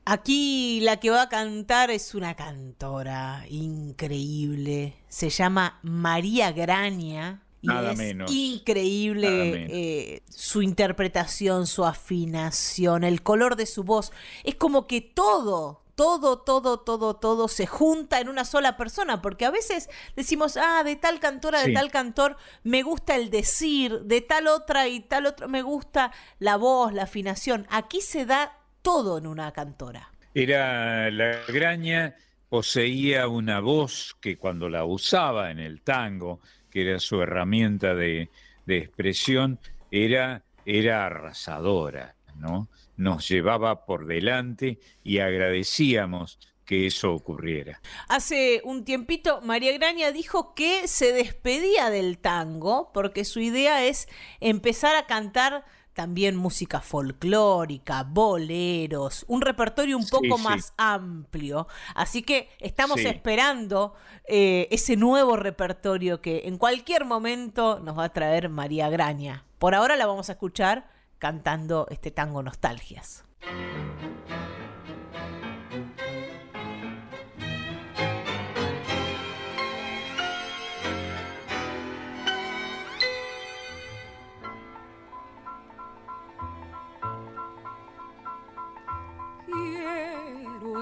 Aquí 0.06 0.82
la 0.82 0.98
que 0.98 1.10
va 1.12 1.24
a 1.24 1.30
cantar 1.30 1.90
es 1.92 2.14
una 2.14 2.36
cantora 2.36 3.46
increíble. 3.50 4.98
Se 5.08 5.30
llama 5.30 5.80
María 5.82 6.52
Graña. 6.52 7.42
Y 7.62 7.68
Nada 7.68 7.92
es 7.94 7.98
menos. 7.98 8.30
increíble 8.30 9.30
Nada 9.30 9.44
menos. 9.46 9.70
eh, 9.74 10.22
su 10.30 10.62
interpretación, 10.62 11.66
su 11.68 11.86
afinación, 11.86 13.06
el 13.06 13.24
color 13.24 13.56
de 13.56 13.66
su 13.66 13.86
voz. 13.86 14.12
Es 14.44 14.56
como 14.56 14.86
que 14.86 15.00
todo, 15.00 15.82
todo, 15.96 16.40
todo, 16.40 16.82
todo, 16.82 17.16
todo 17.16 17.48
se 17.48 17.66
junta 17.66 18.20
en 18.20 18.28
una 18.28 18.44
sola 18.44 18.76
persona. 18.76 19.22
Porque 19.22 19.46
a 19.46 19.52
veces 19.52 19.90
decimos, 20.18 20.58
ah, 20.58 20.84
de 20.84 20.98
tal 20.98 21.22
cantora, 21.22 21.60
de 21.62 21.68
Sí. 21.68 21.74
tal 21.74 21.90
cantor, 21.90 22.36
me 22.64 22.84
gusta 22.84 23.16
el 23.16 23.30
decir, 23.30 24.02
de 24.02 24.20
tal 24.20 24.48
otra 24.48 24.90
y 24.90 25.00
tal 25.00 25.26
otro, 25.28 25.48
me 25.48 25.62
gusta 25.62 26.12
la 26.40 26.58
voz, 26.58 26.92
la 26.92 27.04
afinación. 27.04 27.66
Aquí 27.70 28.02
se 28.02 28.26
da 28.26 28.60
todo 28.84 29.18
en 29.18 29.26
una 29.26 29.52
cantora. 29.52 30.12
Era 30.36 31.10
la 31.10 31.40
graña, 31.48 32.16
poseía 32.50 33.28
una 33.28 33.60
voz 33.60 34.16
que 34.22 34.38
cuando 34.38 34.70
la 34.70 34.86
usaba 34.86 35.50
en 35.50 35.60
el 35.60 35.82
tango, 35.82 36.40
que 36.70 36.88
era 36.88 37.00
su 37.00 37.22
herramienta 37.22 37.96
de, 37.96 38.30
de 38.66 38.78
expresión, 38.78 39.60
era, 39.90 40.44
era 40.66 41.06
arrasadora, 41.06 42.16
¿no? 42.36 42.68
Nos 42.98 43.28
llevaba 43.28 43.86
por 43.86 44.06
delante 44.06 44.80
y 45.04 45.20
agradecíamos 45.20 46.38
que 46.66 46.88
eso 46.88 47.14
ocurriera. 47.14 47.82
Hace 48.08 48.62
un 48.64 48.86
tiempito 48.86 49.42
María 49.42 49.74
Graña 49.74 50.12
dijo 50.12 50.54
que 50.56 50.88
se 50.88 51.12
despedía 51.12 51.90
del 51.90 52.18
tango 52.18 52.92
porque 52.94 53.26
su 53.26 53.40
idea 53.40 53.86
es 53.86 54.08
empezar 54.40 54.96
a 54.96 55.06
cantar 55.06 55.66
también 55.94 56.36
música 56.36 56.82
folclórica, 56.82 58.04
boleros, 58.04 59.26
un 59.28 59.42
repertorio 59.42 59.98
un 59.98 60.08
poco 60.08 60.38
más 60.38 60.74
amplio. 60.78 61.68
Así 61.96 62.24
que 62.24 62.50
estamos 62.60 63.00
esperando 63.00 63.96
eh, 64.28 64.68
ese 64.72 64.96
nuevo 64.96 65.36
repertorio 65.36 66.22
que 66.22 66.44
en 66.46 66.58
cualquier 66.58 67.06
momento 67.06 67.80
nos 67.80 67.98
va 67.98 68.06
a 68.06 68.14
traer 68.14 68.50
María 68.50 68.90
Graña. 68.90 69.46
Por 69.60 69.76
ahora 69.76 69.96
la 69.96 70.06
vamos 70.06 70.30
a 70.30 70.34
escuchar 70.34 70.90
cantando 71.20 71.88
este 71.90 72.12
tango 72.12 72.44
Nostalgias. 72.44 73.24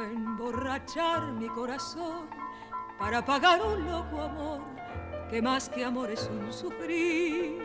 Emborrachar 0.03 1.32
mi 1.34 1.48
corazón 1.49 2.30
para 2.99 3.23
pagar 3.23 3.61
un 3.61 3.86
loco 3.86 4.22
amor 4.22 4.61
que 5.30 5.41
más 5.41 5.69
que 5.69 5.86
amor 5.86 6.11
es 6.11 6.30
un 6.32 6.52
sufrir. 6.52 7.60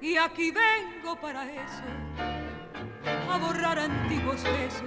Y 0.00 0.16
aquí 0.16 0.50
vengo 0.50 1.14
para 1.20 1.44
eso, 1.44 1.84
a 3.30 3.38
borrar 3.38 3.78
antiguos 3.78 4.42
besos 4.42 4.82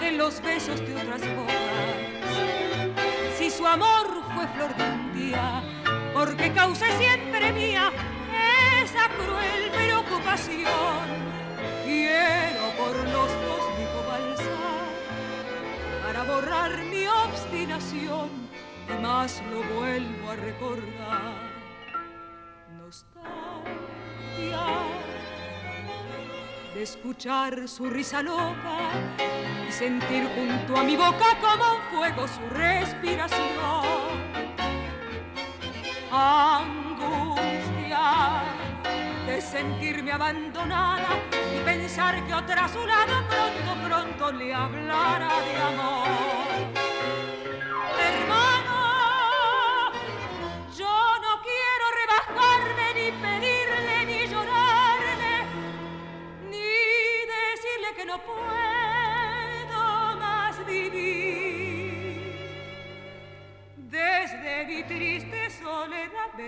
en 0.00 0.16
los 0.16 0.40
besos 0.40 0.80
de 0.80 0.94
otras 0.94 1.20
bocas. 1.36 1.58
Si 3.36 3.50
su 3.50 3.66
amor 3.66 4.06
fue 4.34 4.46
flor 4.48 4.74
de 4.76 4.84
un 4.84 5.12
día, 5.14 5.62
porque 6.14 6.52
causé 6.52 6.90
siempre 6.98 7.52
mía 7.52 7.92
esa 8.82 9.08
cruel 9.08 9.70
preocupación. 9.70 11.28
Quiero 11.84 12.70
por 12.76 12.96
los 12.96 13.30
dos 13.42 13.57
borrar 16.24 16.78
mi 16.84 17.06
obstinación 17.06 18.28
y 18.88 19.02
más 19.02 19.42
lo 19.50 19.62
vuelvo 19.74 20.30
a 20.30 20.36
recordar. 20.36 21.48
Nostalgia 22.78 23.48
de 26.74 26.82
escuchar 26.82 27.68
su 27.68 27.90
risa 27.90 28.22
loca 28.22 28.78
y 29.68 29.72
sentir 29.72 30.28
junto 30.34 30.76
a 30.76 30.84
mi 30.84 30.96
boca 30.96 31.36
como 31.40 31.74
un 31.74 31.82
fuego 31.90 32.28
su 32.28 32.40
respiración. 32.54 33.48
Angustia 36.12 37.48
de 39.26 39.40
sentirme 39.40 40.12
abandonada 40.12 41.08
y 41.54 41.58
pensar 41.64 42.24
que 42.26 42.34
otra 42.34 42.64
a 42.64 42.68
su 42.68 42.86
lado 42.86 43.24
pronto, 43.28 43.74
pronto 43.88 44.32
le 44.32 44.54
hablara 44.54 45.28
de 45.40 45.56
amor. 45.56 46.07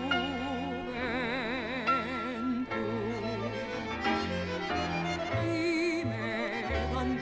Y 5.44 6.06
me 6.06 6.62
en 7.02 7.18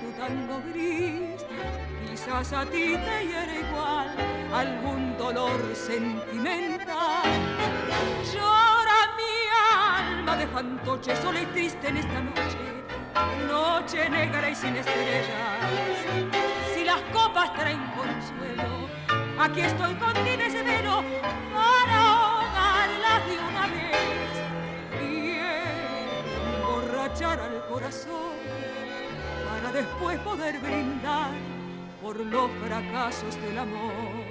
tu 0.00 0.10
tango 0.20 0.60
gris, 0.70 1.46
quizás 2.10 2.52
a 2.52 2.66
ti 2.66 2.94
te 3.06 3.26
hiere 3.26 3.60
igual 3.60 4.08
algún 4.52 5.16
dolor 5.16 5.58
sentimental. 5.74 7.24
Llora 8.30 9.00
mi 9.16 9.34
alma 10.04 10.36
de 10.36 10.46
fantoche 10.48 11.16
sola 11.16 11.40
y 11.40 11.46
triste 11.46 11.88
en 11.88 11.96
esta 11.96 12.20
noche, 12.20 12.84
noche 13.48 14.10
negra 14.10 14.50
y 14.50 14.54
sin 14.54 14.76
estrellas 14.76 16.57
las 16.88 17.02
copas 17.12 17.52
traen 17.52 17.82
consuelo. 17.88 18.88
Aquí 19.38 19.60
estoy 19.60 19.94
con 19.96 20.14
ti 20.24 20.32
severo 20.50 21.04
para 21.54 21.96
ahogarlas 22.14 23.20
de 23.28 23.36
una 23.48 23.64
vez 23.76 24.30
y 25.02 25.12
emborrachar 26.56 27.38
al 27.40 27.56
corazón 27.68 28.36
para 29.48 29.68
después 29.72 30.18
poder 30.20 30.58
brindar 30.60 31.30
por 32.00 32.16
los 32.16 32.50
fracasos 32.64 33.34
del 33.42 33.58
amor. 33.58 34.24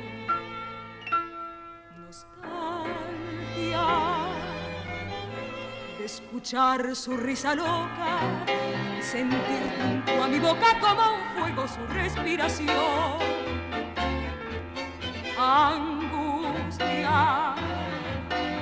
Nostalgia 2.05 3.85
de 5.99 6.05
escuchar 6.05 6.95
su 6.95 7.15
risa 7.17 7.53
loca 7.53 8.13
sentir 9.07 9.63
junto 9.79 10.21
a 10.21 10.27
mi 10.27 10.37
boca 10.37 10.77
como 10.81 11.15
un 11.15 11.21
fuego 11.33 11.65
su 11.65 11.87
respiración. 11.87 13.19
Angustia 15.39 17.15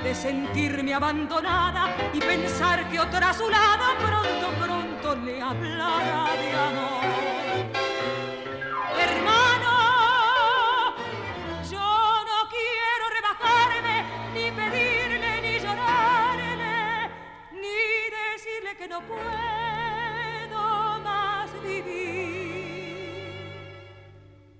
de 0.03 0.13
sentirme 0.13 0.93
abandonada 0.93 1.95
y 2.13 2.19
pensar 2.19 2.87
que 2.89 2.99
otra 2.99 3.31
a 3.31 3.33
su 3.33 3.49
lado 3.49 3.85
pronto, 3.97 4.51
pronto 4.63 5.15
le 5.25 5.41
hablará 5.41 6.25
de 6.35 6.51
amor. 6.53 7.05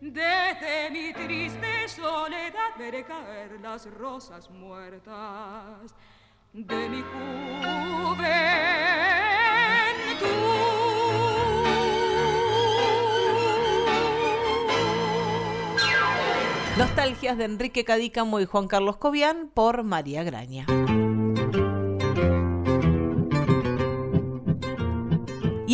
Desde 0.02 0.92
mi 0.92 1.14
triste 1.14 1.88
soledad 1.88 2.78
veré 2.78 3.04
caer 3.04 3.60
las 3.62 3.86
rosas 3.92 4.50
muertas 4.50 5.94
de 6.54 6.90
mi 6.90 7.02
juventud. 7.02 8.66
Nostalgias 16.78 17.38
de 17.38 17.46
Enrique 17.46 17.86
Cadícamo 17.86 18.42
y 18.42 18.46
Juan 18.46 18.68
Carlos 18.68 18.98
Cobian 18.98 19.50
por 19.54 19.84
María 19.84 20.24
Graña. 20.24 20.66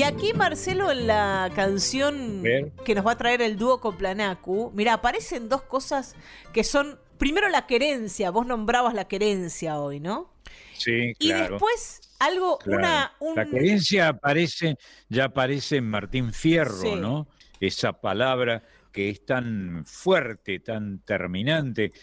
Y 0.02 0.04
aquí, 0.04 0.34
Marcelo, 0.34 0.90
en 0.90 1.06
la 1.06 1.52
canción 1.54 2.42
que 2.84 2.96
nos 2.96 3.06
va 3.06 3.12
a 3.12 3.18
traer 3.20 3.40
el 3.44 3.56
dúo 3.56 3.80
con 3.80 3.98
Planacu, 3.98 4.72
mira, 4.74 4.94
aparecen 4.94 5.48
dos 5.48 5.62
cosas 5.62 6.16
que 6.52 6.64
son, 6.64 7.00
primero 7.20 7.50
la 7.50 7.68
querencia, 7.68 8.32
vos 8.32 8.48
nombrabas 8.48 8.96
la 8.96 9.08
querencia 9.08 9.80
hoy, 9.80 10.00
¿no? 10.00 10.34
Sí, 10.74 11.14
claro. 11.20 11.46
Y 11.46 11.50
después 11.52 12.02
algo, 12.18 12.58
una... 12.66 13.14
La 13.36 13.46
querencia 13.46 14.08
aparece, 14.08 14.76
ya 15.08 15.26
aparece 15.26 15.76
en 15.76 15.88
Martín 15.88 16.34
Fierro, 16.34 16.96
¿no? 16.96 17.28
Esa 17.60 17.94
palabra 17.94 18.64
que 18.92 19.12
es 19.12 19.24
tan 19.24 19.84
fuerte, 19.86 20.58
tan 20.62 20.98
terminante. 21.06 21.94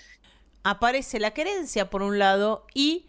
Aparece 0.62 1.18
la 1.18 1.32
querencia 1.32 1.90
por 1.90 2.02
un 2.02 2.20
lado 2.20 2.64
y, 2.74 3.08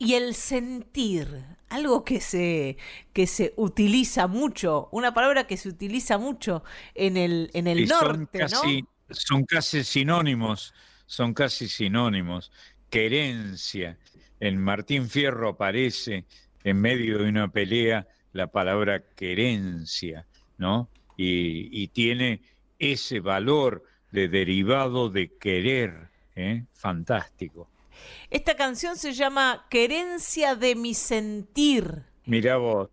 y 0.00 0.14
el 0.14 0.34
sentir 0.34 1.54
algo 1.74 2.04
que 2.04 2.20
se, 2.20 2.76
que 3.12 3.26
se 3.26 3.52
utiliza 3.56 4.26
mucho, 4.26 4.88
una 4.92 5.12
palabra 5.12 5.46
que 5.46 5.56
se 5.56 5.68
utiliza 5.68 6.18
mucho 6.18 6.62
en 6.94 7.16
el, 7.16 7.50
en 7.52 7.66
el 7.66 7.86
norte, 7.86 8.48
son 8.48 8.66
casi, 8.66 8.82
¿no? 8.82 8.88
Son 9.10 9.44
casi 9.44 9.84
sinónimos, 9.84 10.74
son 11.06 11.34
casi 11.34 11.68
sinónimos. 11.68 12.52
Querencia. 12.90 13.98
En 14.40 14.58
Martín 14.58 15.08
Fierro 15.08 15.50
aparece 15.50 16.24
en 16.62 16.80
medio 16.80 17.18
de 17.18 17.28
una 17.28 17.48
pelea 17.48 18.06
la 18.32 18.46
palabra 18.46 19.02
querencia, 19.14 20.26
¿no? 20.58 20.88
Y, 21.16 21.82
y 21.82 21.88
tiene 21.88 22.40
ese 22.78 23.20
valor 23.20 23.84
de 24.10 24.28
derivado 24.28 25.10
de 25.10 25.36
querer, 25.38 26.08
¿eh? 26.36 26.64
fantástico. 26.72 27.68
Esta 28.30 28.56
canción 28.56 28.96
se 28.96 29.12
llama 29.12 29.66
Querencia 29.70 30.54
de 30.56 30.74
mi 30.74 30.94
sentir. 30.94 32.04
Mira 32.24 32.56
vos, 32.56 32.90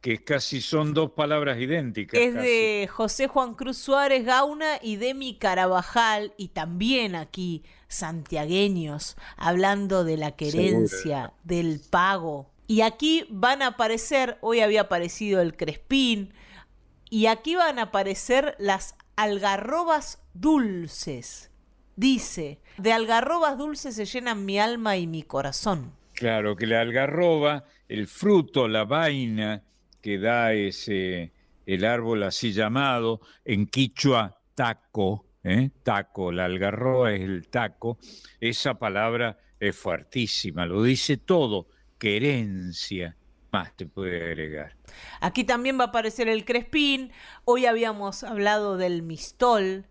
que 0.00 0.22
casi 0.22 0.60
son 0.60 0.92
dos 0.92 1.12
palabras 1.12 1.58
idénticas. 1.58 2.20
Es 2.20 2.34
de 2.34 2.88
José 2.92 3.26
Juan 3.26 3.54
Cruz 3.54 3.78
Suárez 3.78 4.26
Gauna 4.26 4.78
y 4.82 4.96
Demi 4.96 5.38
Carabajal, 5.38 6.34
y 6.36 6.48
también 6.48 7.14
aquí 7.14 7.64
santiagueños, 7.88 9.16
hablando 9.38 10.04
de 10.04 10.18
la 10.18 10.32
querencia, 10.32 11.32
del 11.42 11.80
pago. 11.88 12.50
Y 12.66 12.82
aquí 12.82 13.26
van 13.30 13.62
a 13.62 13.68
aparecer, 13.68 14.36
hoy 14.42 14.60
había 14.60 14.82
aparecido 14.82 15.40
el 15.40 15.56
Crespín, 15.56 16.34
y 17.08 17.26
aquí 17.26 17.54
van 17.54 17.78
a 17.78 17.84
aparecer 17.84 18.56
las 18.58 18.96
algarrobas 19.16 20.18
dulces. 20.34 21.50
Dice, 21.96 22.60
de 22.78 22.92
algarrobas 22.92 23.56
dulces 23.56 23.94
se 23.94 24.04
llenan 24.04 24.44
mi 24.44 24.58
alma 24.58 24.96
y 24.96 25.06
mi 25.06 25.22
corazón. 25.22 25.92
Claro, 26.12 26.56
que 26.56 26.66
la 26.66 26.80
algarroba, 26.80 27.64
el 27.88 28.06
fruto, 28.06 28.68
la 28.68 28.84
vaina 28.84 29.62
que 30.00 30.18
da 30.18 30.52
ese, 30.52 31.32
el 31.66 31.84
árbol 31.84 32.24
así 32.24 32.52
llamado, 32.52 33.20
en 33.44 33.66
quichua 33.66 34.38
taco, 34.54 35.26
¿eh? 35.42 35.70
taco, 35.82 36.30
la 36.30 36.44
algarroba 36.44 37.12
es 37.12 37.22
el 37.22 37.48
taco, 37.48 37.98
esa 38.40 38.74
palabra 38.74 39.38
es 39.58 39.74
fuertísima, 39.74 40.66
lo 40.66 40.82
dice 40.82 41.16
todo, 41.16 41.68
querencia, 41.98 43.16
más 43.50 43.74
te 43.76 43.86
puede 43.86 44.22
agregar. 44.24 44.76
Aquí 45.20 45.44
también 45.44 45.78
va 45.78 45.84
a 45.84 45.88
aparecer 45.88 46.28
el 46.28 46.44
crespín, 46.44 47.10
hoy 47.44 47.66
habíamos 47.66 48.24
hablado 48.24 48.76
del 48.76 49.02
mistol 49.02 49.86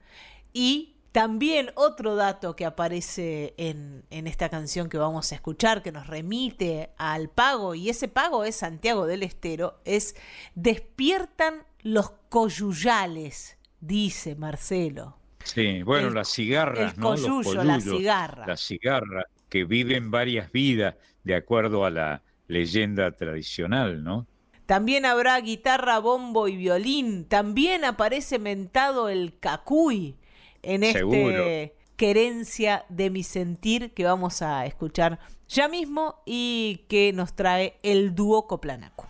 y 0.53 0.92
también 1.13 1.69
otro 1.75 2.15
dato 2.15 2.55
que 2.55 2.65
aparece 2.65 3.53
en, 3.57 4.03
en, 4.09 4.25
esta 4.25 4.49
canción 4.49 4.89
que 4.89 4.97
vamos 4.97 5.31
a 5.31 5.35
escuchar, 5.35 5.83
que 5.83 5.91
nos 5.91 6.07
remite 6.07 6.89
al 6.97 7.29
pago, 7.29 7.75
y 7.75 7.89
ese 7.89 8.07
pago 8.07 8.43
es 8.43 8.55
Santiago 8.55 9.05
del 9.05 9.21
Estero, 9.21 9.79
es 9.85 10.15
despiertan 10.55 11.65
los 11.83 12.09
coyuyales, 12.29 13.59
dice 13.79 14.35
Marcelo. 14.35 15.19
Sí, 15.43 15.83
bueno, 15.83 16.09
las 16.09 16.29
cigarras, 16.29 16.97
¿no? 16.97 17.09
Coyuyo, 17.09 17.63
la 17.63 17.79
cigarra. 17.79 18.47
La 18.47 18.57
cigarra, 18.57 19.27
que 19.49 19.65
viven 19.65 20.09
varias 20.09 20.51
vidas 20.51 20.95
de 21.23 21.35
acuerdo 21.35 21.85
a 21.85 21.91
la 21.91 22.23
leyenda 22.47 23.11
tradicional, 23.11 24.03
¿no? 24.03 24.25
También 24.65 25.05
habrá 25.05 25.39
guitarra, 25.41 25.99
bombo 25.99 26.47
y 26.47 26.57
violín. 26.57 27.25
También 27.27 27.85
aparece 27.85 28.39
mentado 28.39 29.09
el 29.09 29.37
cacuy 29.39 30.15
en 30.63 30.83
este 30.83 31.73
querencia 31.95 32.85
de 32.89 33.09
mi 33.09 33.23
sentir 33.23 33.93
que 33.93 34.03
vamos 34.03 34.41
a 34.41 34.65
escuchar 34.65 35.19
ya 35.47 35.67
mismo 35.67 36.21
y 36.25 36.85
que 36.89 37.13
nos 37.13 37.35
trae 37.35 37.77
el 37.83 38.15
dúo 38.15 38.47
Coplanaco. 38.47 39.07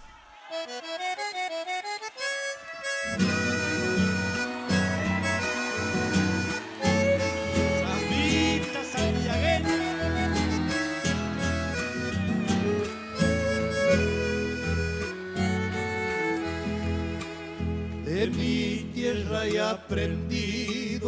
De 18.06 18.28
mi 18.28 18.92
tierra 18.94 19.48
he 19.48 19.60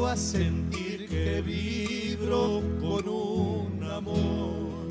a 0.03 0.17
sentir 0.17 1.07
que 1.07 1.41
vibro 1.41 2.61
con 2.81 3.07
un 3.07 3.83
amor. 3.89 4.89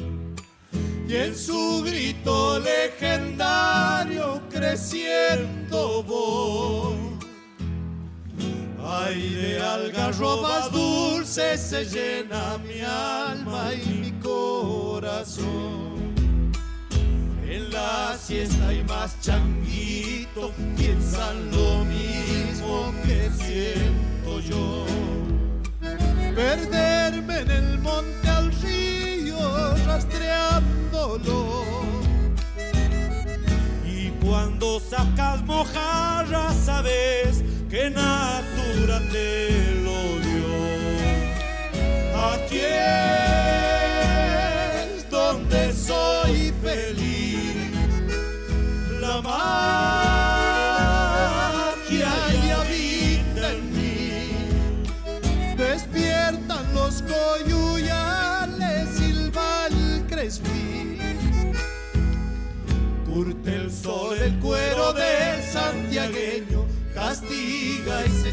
Y 1.06 1.14
en 1.14 1.36
su 1.36 1.82
grito 1.84 2.58
legendario 2.58 4.40
creciendo 4.48 6.02
voy. 6.04 6.96
Ay, 8.82 9.34
de 9.34 9.60
algarrobas 9.60 10.72
dulces 10.72 11.60
se 11.60 11.84
llena 11.84 12.58
mi 12.58 12.80
alma 12.80 13.74
y 13.74 13.86
mi 14.00 14.12
corazón 14.20 15.94
en 17.54 17.70
la 17.70 18.16
siesta 18.18 18.68
hay 18.68 18.82
más 18.84 19.20
changuito, 19.20 20.50
piensan 20.76 21.50
lo 21.50 21.84
mismo 21.84 22.92
que 23.04 23.30
Perderme 26.34 27.38
en 27.40 27.50
el 27.50 27.78
monte 27.78 28.28
al 28.28 28.50
río 28.60 29.38
rastreándolo. 29.86 31.62
Y 33.86 34.10
cuando 34.24 34.80
sacas 34.80 35.44
mojarra 35.44 36.52
sabes 36.52 37.44
que 37.70 37.90
natura 37.90 38.98
te 39.12 39.80
lo 39.84 40.18
dio. 40.26 40.54
Aquí 42.32 42.58
es 42.58 43.88
donde 45.10 45.72
soy 45.72 46.52
feliz 46.60 47.70
la 49.00 49.22
magia 49.22 50.33
los 56.84 57.02
coyuyales, 57.02 58.88
silba 58.96 59.66
el 59.68 60.04
crespí. 60.06 60.98
Curte 63.06 63.54
el 63.54 63.72
sol 63.72 64.18
el 64.18 64.38
cuero 64.38 64.92
del 64.92 65.42
santiagueño, 65.42 66.66
castiga 66.92 68.04
y 68.04 68.10
se 68.10 68.32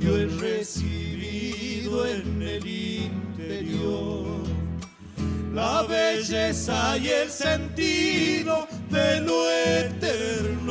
yo 0.00 0.16
he 0.16 0.26
recibido 0.26 2.06
en 2.06 2.42
el 2.42 2.66
interior 2.66 4.40
la 5.52 5.82
belleza 5.82 6.96
y 6.96 7.08
el 7.08 7.30
sentido 7.30 8.66
de 8.88 9.20
lo 9.20 9.50
eterno. 9.50 10.70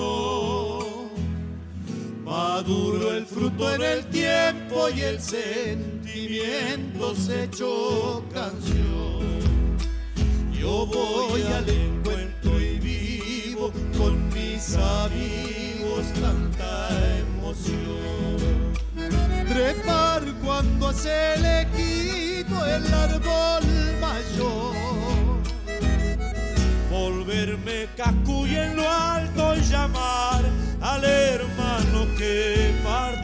Maduro 2.23 3.13
el 3.13 3.25
fruto 3.25 3.73
en 3.73 3.81
el 3.81 4.05
tiempo 4.05 4.89
y 4.89 5.01
el 5.01 5.19
sentimiento 5.19 7.15
se 7.15 7.43
echó 7.45 8.23
canción. 8.33 9.19
Yo 10.51 10.85
voy 10.85 11.41
al 11.41 11.69
encuentro 11.69 12.59
y 12.59 12.79
vivo 12.79 13.71
con 13.97 14.27
mis 14.29 14.75
amigos 14.75 16.05
tanta 16.21 16.89
emoción. 17.19 18.28
Trepar 19.59 20.23
cuando 20.41 20.87
hace 20.87 21.33
elegido 21.33 22.65
el 22.65 22.93
árbol 22.93 23.65
mayor. 23.99 24.73
Volverme 26.89 27.89
cacuy 27.97 28.55
en 28.55 28.77
lo 28.77 28.89
alto 28.89 29.57
y 29.57 29.61
llamar 29.63 30.45
al 30.79 31.03
hermano 31.03 32.07
que 32.17 32.73
partió. 32.85 33.18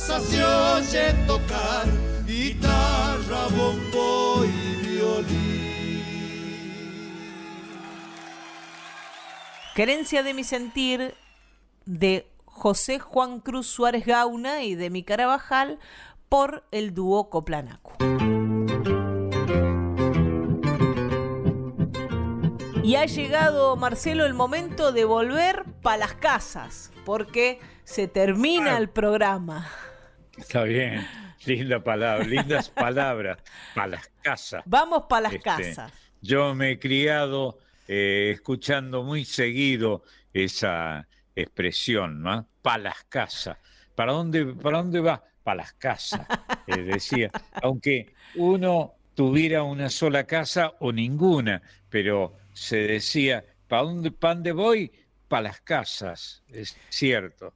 Regreso 0.00 0.14
a 0.14 0.18
casa 0.18 0.20
se 0.20 0.44
oye 0.44 1.12
tocar 1.26 1.86
guitarra, 2.26 3.48
bombo 3.56 4.44
y 4.44 4.86
violín. 4.86 6.02
Querencia 9.74 10.22
de 10.22 10.34
mi 10.34 10.44
sentir 10.44 11.14
de 11.86 12.30
José 12.44 12.98
Juan 12.98 13.40
Cruz 13.40 13.66
Suárez 13.66 14.04
Gauna 14.04 14.62
y 14.62 14.74
de 14.74 14.90
mi 14.90 15.02
Carabajal 15.02 15.78
por 16.28 16.64
el 16.70 16.94
dúo 16.94 17.30
Coplanaco. 17.30 17.92
Y 22.82 22.96
ha 22.96 23.06
llegado, 23.06 23.76
Marcelo, 23.76 24.26
el 24.26 24.34
momento 24.34 24.90
de 24.90 25.04
volver 25.04 25.64
para 25.80 25.98
las 25.98 26.14
casas, 26.14 26.90
porque 27.04 27.60
se 27.84 28.08
termina 28.08 28.76
el 28.78 28.88
programa. 28.88 29.68
Está 30.40 30.64
bien, 30.64 31.06
linda 31.46 31.82
palabra, 31.82 32.24
lindas 32.24 32.68
palabras, 32.70 33.38
para 33.74 33.86
las 33.88 34.08
casas. 34.22 34.62
Vamos 34.66 35.04
para 35.08 35.22
las 35.22 35.34
Este, 35.34 35.44
casas. 35.44 35.92
Yo 36.20 36.54
me 36.54 36.72
he 36.72 36.78
criado 36.78 37.58
eh, 37.88 38.30
escuchando 38.34 39.02
muy 39.02 39.24
seguido 39.24 40.02
esa 40.32 41.06
expresión, 41.34 42.22
¿no? 42.22 42.46
Para 42.62 42.78
las 42.84 43.04
casas. 43.04 43.56
¿Para 43.94 44.12
dónde, 44.12 44.46
¿Para 44.46 44.78
dónde 44.78 45.00
va? 45.00 45.22
Para 45.42 45.58
las 45.62 45.72
casas, 45.74 46.26
eh, 46.66 46.76
decía. 46.82 47.30
Aunque 47.62 48.14
uno 48.34 48.94
tuviera 49.14 49.62
una 49.62 49.88
sola 49.90 50.24
casa 50.24 50.72
o 50.80 50.92
ninguna, 50.92 51.62
pero 51.88 52.36
se 52.52 52.76
decía, 52.78 53.44
¿para 53.68 53.82
dónde, 53.82 54.10
pa' 54.10 54.34
dónde 54.34 54.52
voy? 54.52 54.92
Para 55.28 55.42
las 55.42 55.60
casas, 55.60 56.42
es 56.48 56.76
cierto. 56.88 57.54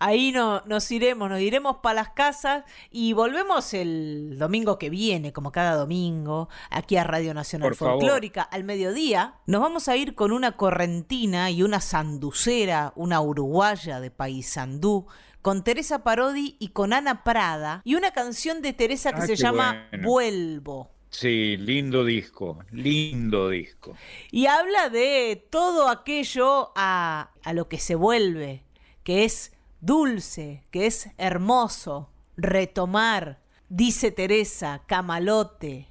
Ahí 0.00 0.32
no, 0.32 0.60
nos 0.66 0.90
iremos, 0.90 1.30
nos 1.30 1.40
iremos 1.40 1.76
para 1.82 1.94
las 1.94 2.10
casas 2.10 2.64
y 2.90 3.12
volvemos 3.12 3.72
el 3.74 4.36
domingo 4.38 4.78
que 4.78 4.90
viene, 4.90 5.32
como 5.32 5.52
cada 5.52 5.76
domingo, 5.76 6.48
aquí 6.70 6.96
a 6.96 7.04
Radio 7.04 7.32
Nacional 7.32 7.70
Por 7.70 7.76
favor. 7.76 8.00
Folclórica, 8.00 8.42
al 8.42 8.64
mediodía. 8.64 9.36
Nos 9.46 9.60
vamos 9.60 9.88
a 9.88 9.96
ir 9.96 10.14
con 10.14 10.32
una 10.32 10.52
correntina 10.56 11.50
y 11.50 11.62
una 11.62 11.80
sanducera, 11.80 12.92
una 12.96 13.20
uruguaya 13.20 14.00
de 14.00 14.10
Paysandú, 14.10 15.06
con 15.42 15.62
Teresa 15.62 16.02
Parodi 16.02 16.56
y 16.58 16.68
con 16.68 16.92
Ana 16.92 17.22
Prada, 17.22 17.80
y 17.84 17.94
una 17.94 18.10
canción 18.12 18.62
de 18.62 18.72
Teresa 18.72 19.12
que 19.12 19.22
Ah, 19.22 19.26
se 19.26 19.36
llama 19.36 19.86
bueno. 19.90 20.08
Vuelvo. 20.08 20.90
Sí, 21.10 21.56
lindo 21.56 22.04
disco, 22.04 22.58
lindo 22.72 23.48
disco. 23.50 23.94
Y 24.32 24.46
habla 24.46 24.88
de 24.88 25.46
todo 25.50 25.88
aquello 25.88 26.72
a, 26.74 27.30
a 27.44 27.52
lo 27.52 27.68
que 27.68 27.78
se 27.78 27.94
vuelve, 27.94 28.64
que 29.04 29.24
es 29.24 29.52
dulce, 29.84 30.64
que 30.70 30.86
es 30.86 31.10
hermoso, 31.18 32.10
retomar, 32.36 33.42
dice 33.68 34.10
Teresa, 34.10 34.82
camalote, 34.86 35.90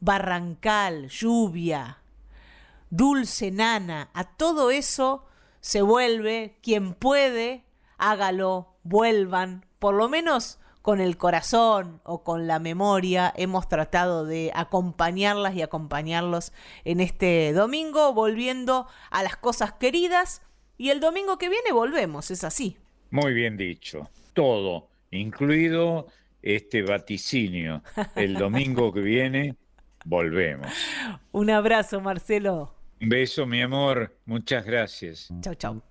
barrancal, 0.00 1.08
lluvia, 1.08 2.02
dulce 2.90 3.50
nana, 3.50 4.10
a 4.14 4.24
todo 4.24 4.70
eso 4.70 5.26
se 5.60 5.82
vuelve, 5.82 6.58
quien 6.62 6.94
puede, 6.94 7.64
hágalo, 7.98 8.76
vuelvan, 8.84 9.66
por 9.80 9.94
lo 9.94 10.08
menos 10.08 10.60
con 10.80 11.00
el 11.00 11.16
corazón 11.16 12.00
o 12.04 12.22
con 12.22 12.46
la 12.46 12.58
memoria 12.60 13.32
hemos 13.36 13.68
tratado 13.68 14.24
de 14.24 14.52
acompañarlas 14.54 15.54
y 15.54 15.62
acompañarlos 15.62 16.52
en 16.84 17.00
este 17.00 17.52
domingo, 17.52 18.12
volviendo 18.12 18.86
a 19.10 19.22
las 19.22 19.36
cosas 19.36 19.72
queridas. 19.72 20.42
Y 20.78 20.90
el 20.90 20.98
domingo 20.98 21.38
que 21.38 21.48
viene 21.48 21.70
volvemos, 21.70 22.32
es 22.32 22.42
así. 22.42 22.81
Muy 23.12 23.34
bien 23.34 23.58
dicho. 23.58 24.08
Todo, 24.32 24.88
incluido 25.10 26.06
este 26.40 26.80
vaticinio. 26.80 27.82
El 28.16 28.32
domingo 28.38 28.90
que 28.90 29.00
viene, 29.00 29.56
volvemos. 30.06 30.66
Un 31.30 31.50
abrazo, 31.50 32.00
Marcelo. 32.00 32.74
Un 33.02 33.10
beso, 33.10 33.44
mi 33.44 33.60
amor. 33.60 34.16
Muchas 34.24 34.64
gracias. 34.64 35.28
Chau, 35.42 35.54
chau. 35.54 35.82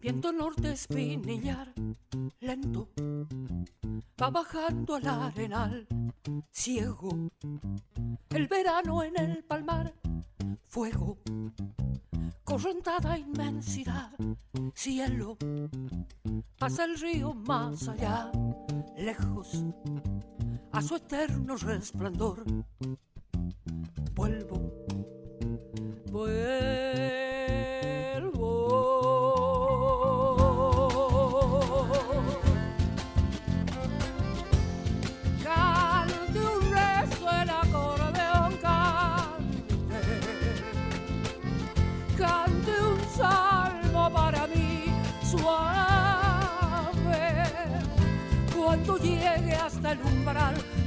Viento 0.00 0.32
norte 0.32 0.72
espinillar, 0.72 1.72
lento, 2.40 2.88
va 4.20 4.30
bajando 4.30 4.94
al 4.94 5.06
arenal, 5.06 5.86
ciego. 6.50 7.30
El 8.30 8.46
verano 8.48 9.02
en 9.02 9.18
el 9.18 9.44
palmar, 9.44 9.92
fuego, 10.66 11.18
correntada 12.48 13.18
inmensidad, 13.18 14.10
cielo. 14.74 15.36
Pasa 16.58 16.86
el 16.86 16.98
río 16.98 17.34
más 17.34 17.86
allá, 17.88 18.32
lejos, 18.96 19.64
a 20.72 20.80
su 20.80 20.96
eterno 20.96 21.56
resplandor. 21.56 22.42
Vuelvo, 24.14 24.72
vuelvo. 26.10 26.67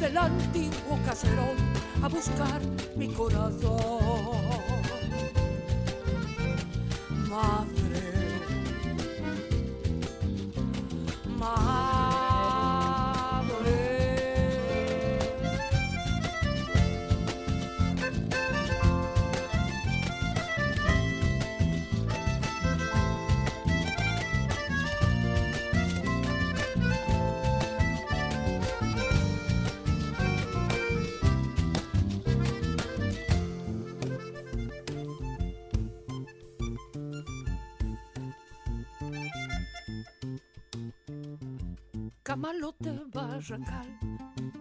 Del 0.01 0.17
antiguo 0.17 0.97
caserón 1.05 1.55
a 2.01 2.07
buscar 2.07 2.59
mi 2.95 3.07
corazón. 3.13 4.01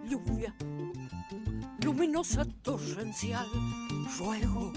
Lluvia, 0.08 0.52
luminosa 1.84 2.44
torrencial, 2.62 3.46
ruego, 4.18 4.72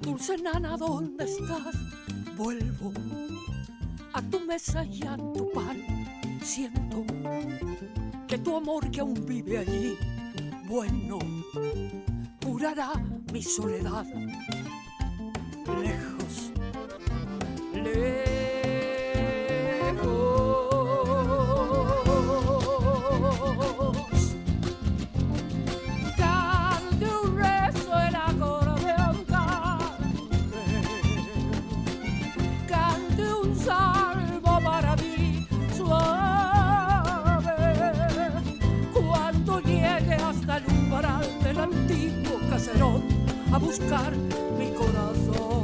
dulce 0.00 0.38
nana, 0.38 0.76
¿dónde 0.78 1.24
estás? 1.24 1.76
Vuelvo 2.36 2.92
a 4.14 4.22
tu 4.22 4.40
mesa 4.40 4.82
y 4.84 5.02
a 5.06 5.16
tu 5.16 5.50
pan, 5.52 5.78
siento 6.42 7.04
que 8.26 8.38
tu 8.38 8.56
amor 8.56 8.90
que 8.90 9.00
aún 9.00 9.26
vive 9.26 9.58
allí, 9.58 9.96
bueno, 10.66 11.18
curará 12.42 12.92
mi 13.30 13.42
soledad, 13.42 14.06
lejos, 15.82 16.52
lejos. 17.74 18.25
A 43.52 43.58
buscar 43.58 44.12
mi 44.58 44.70
corazón. 44.72 45.55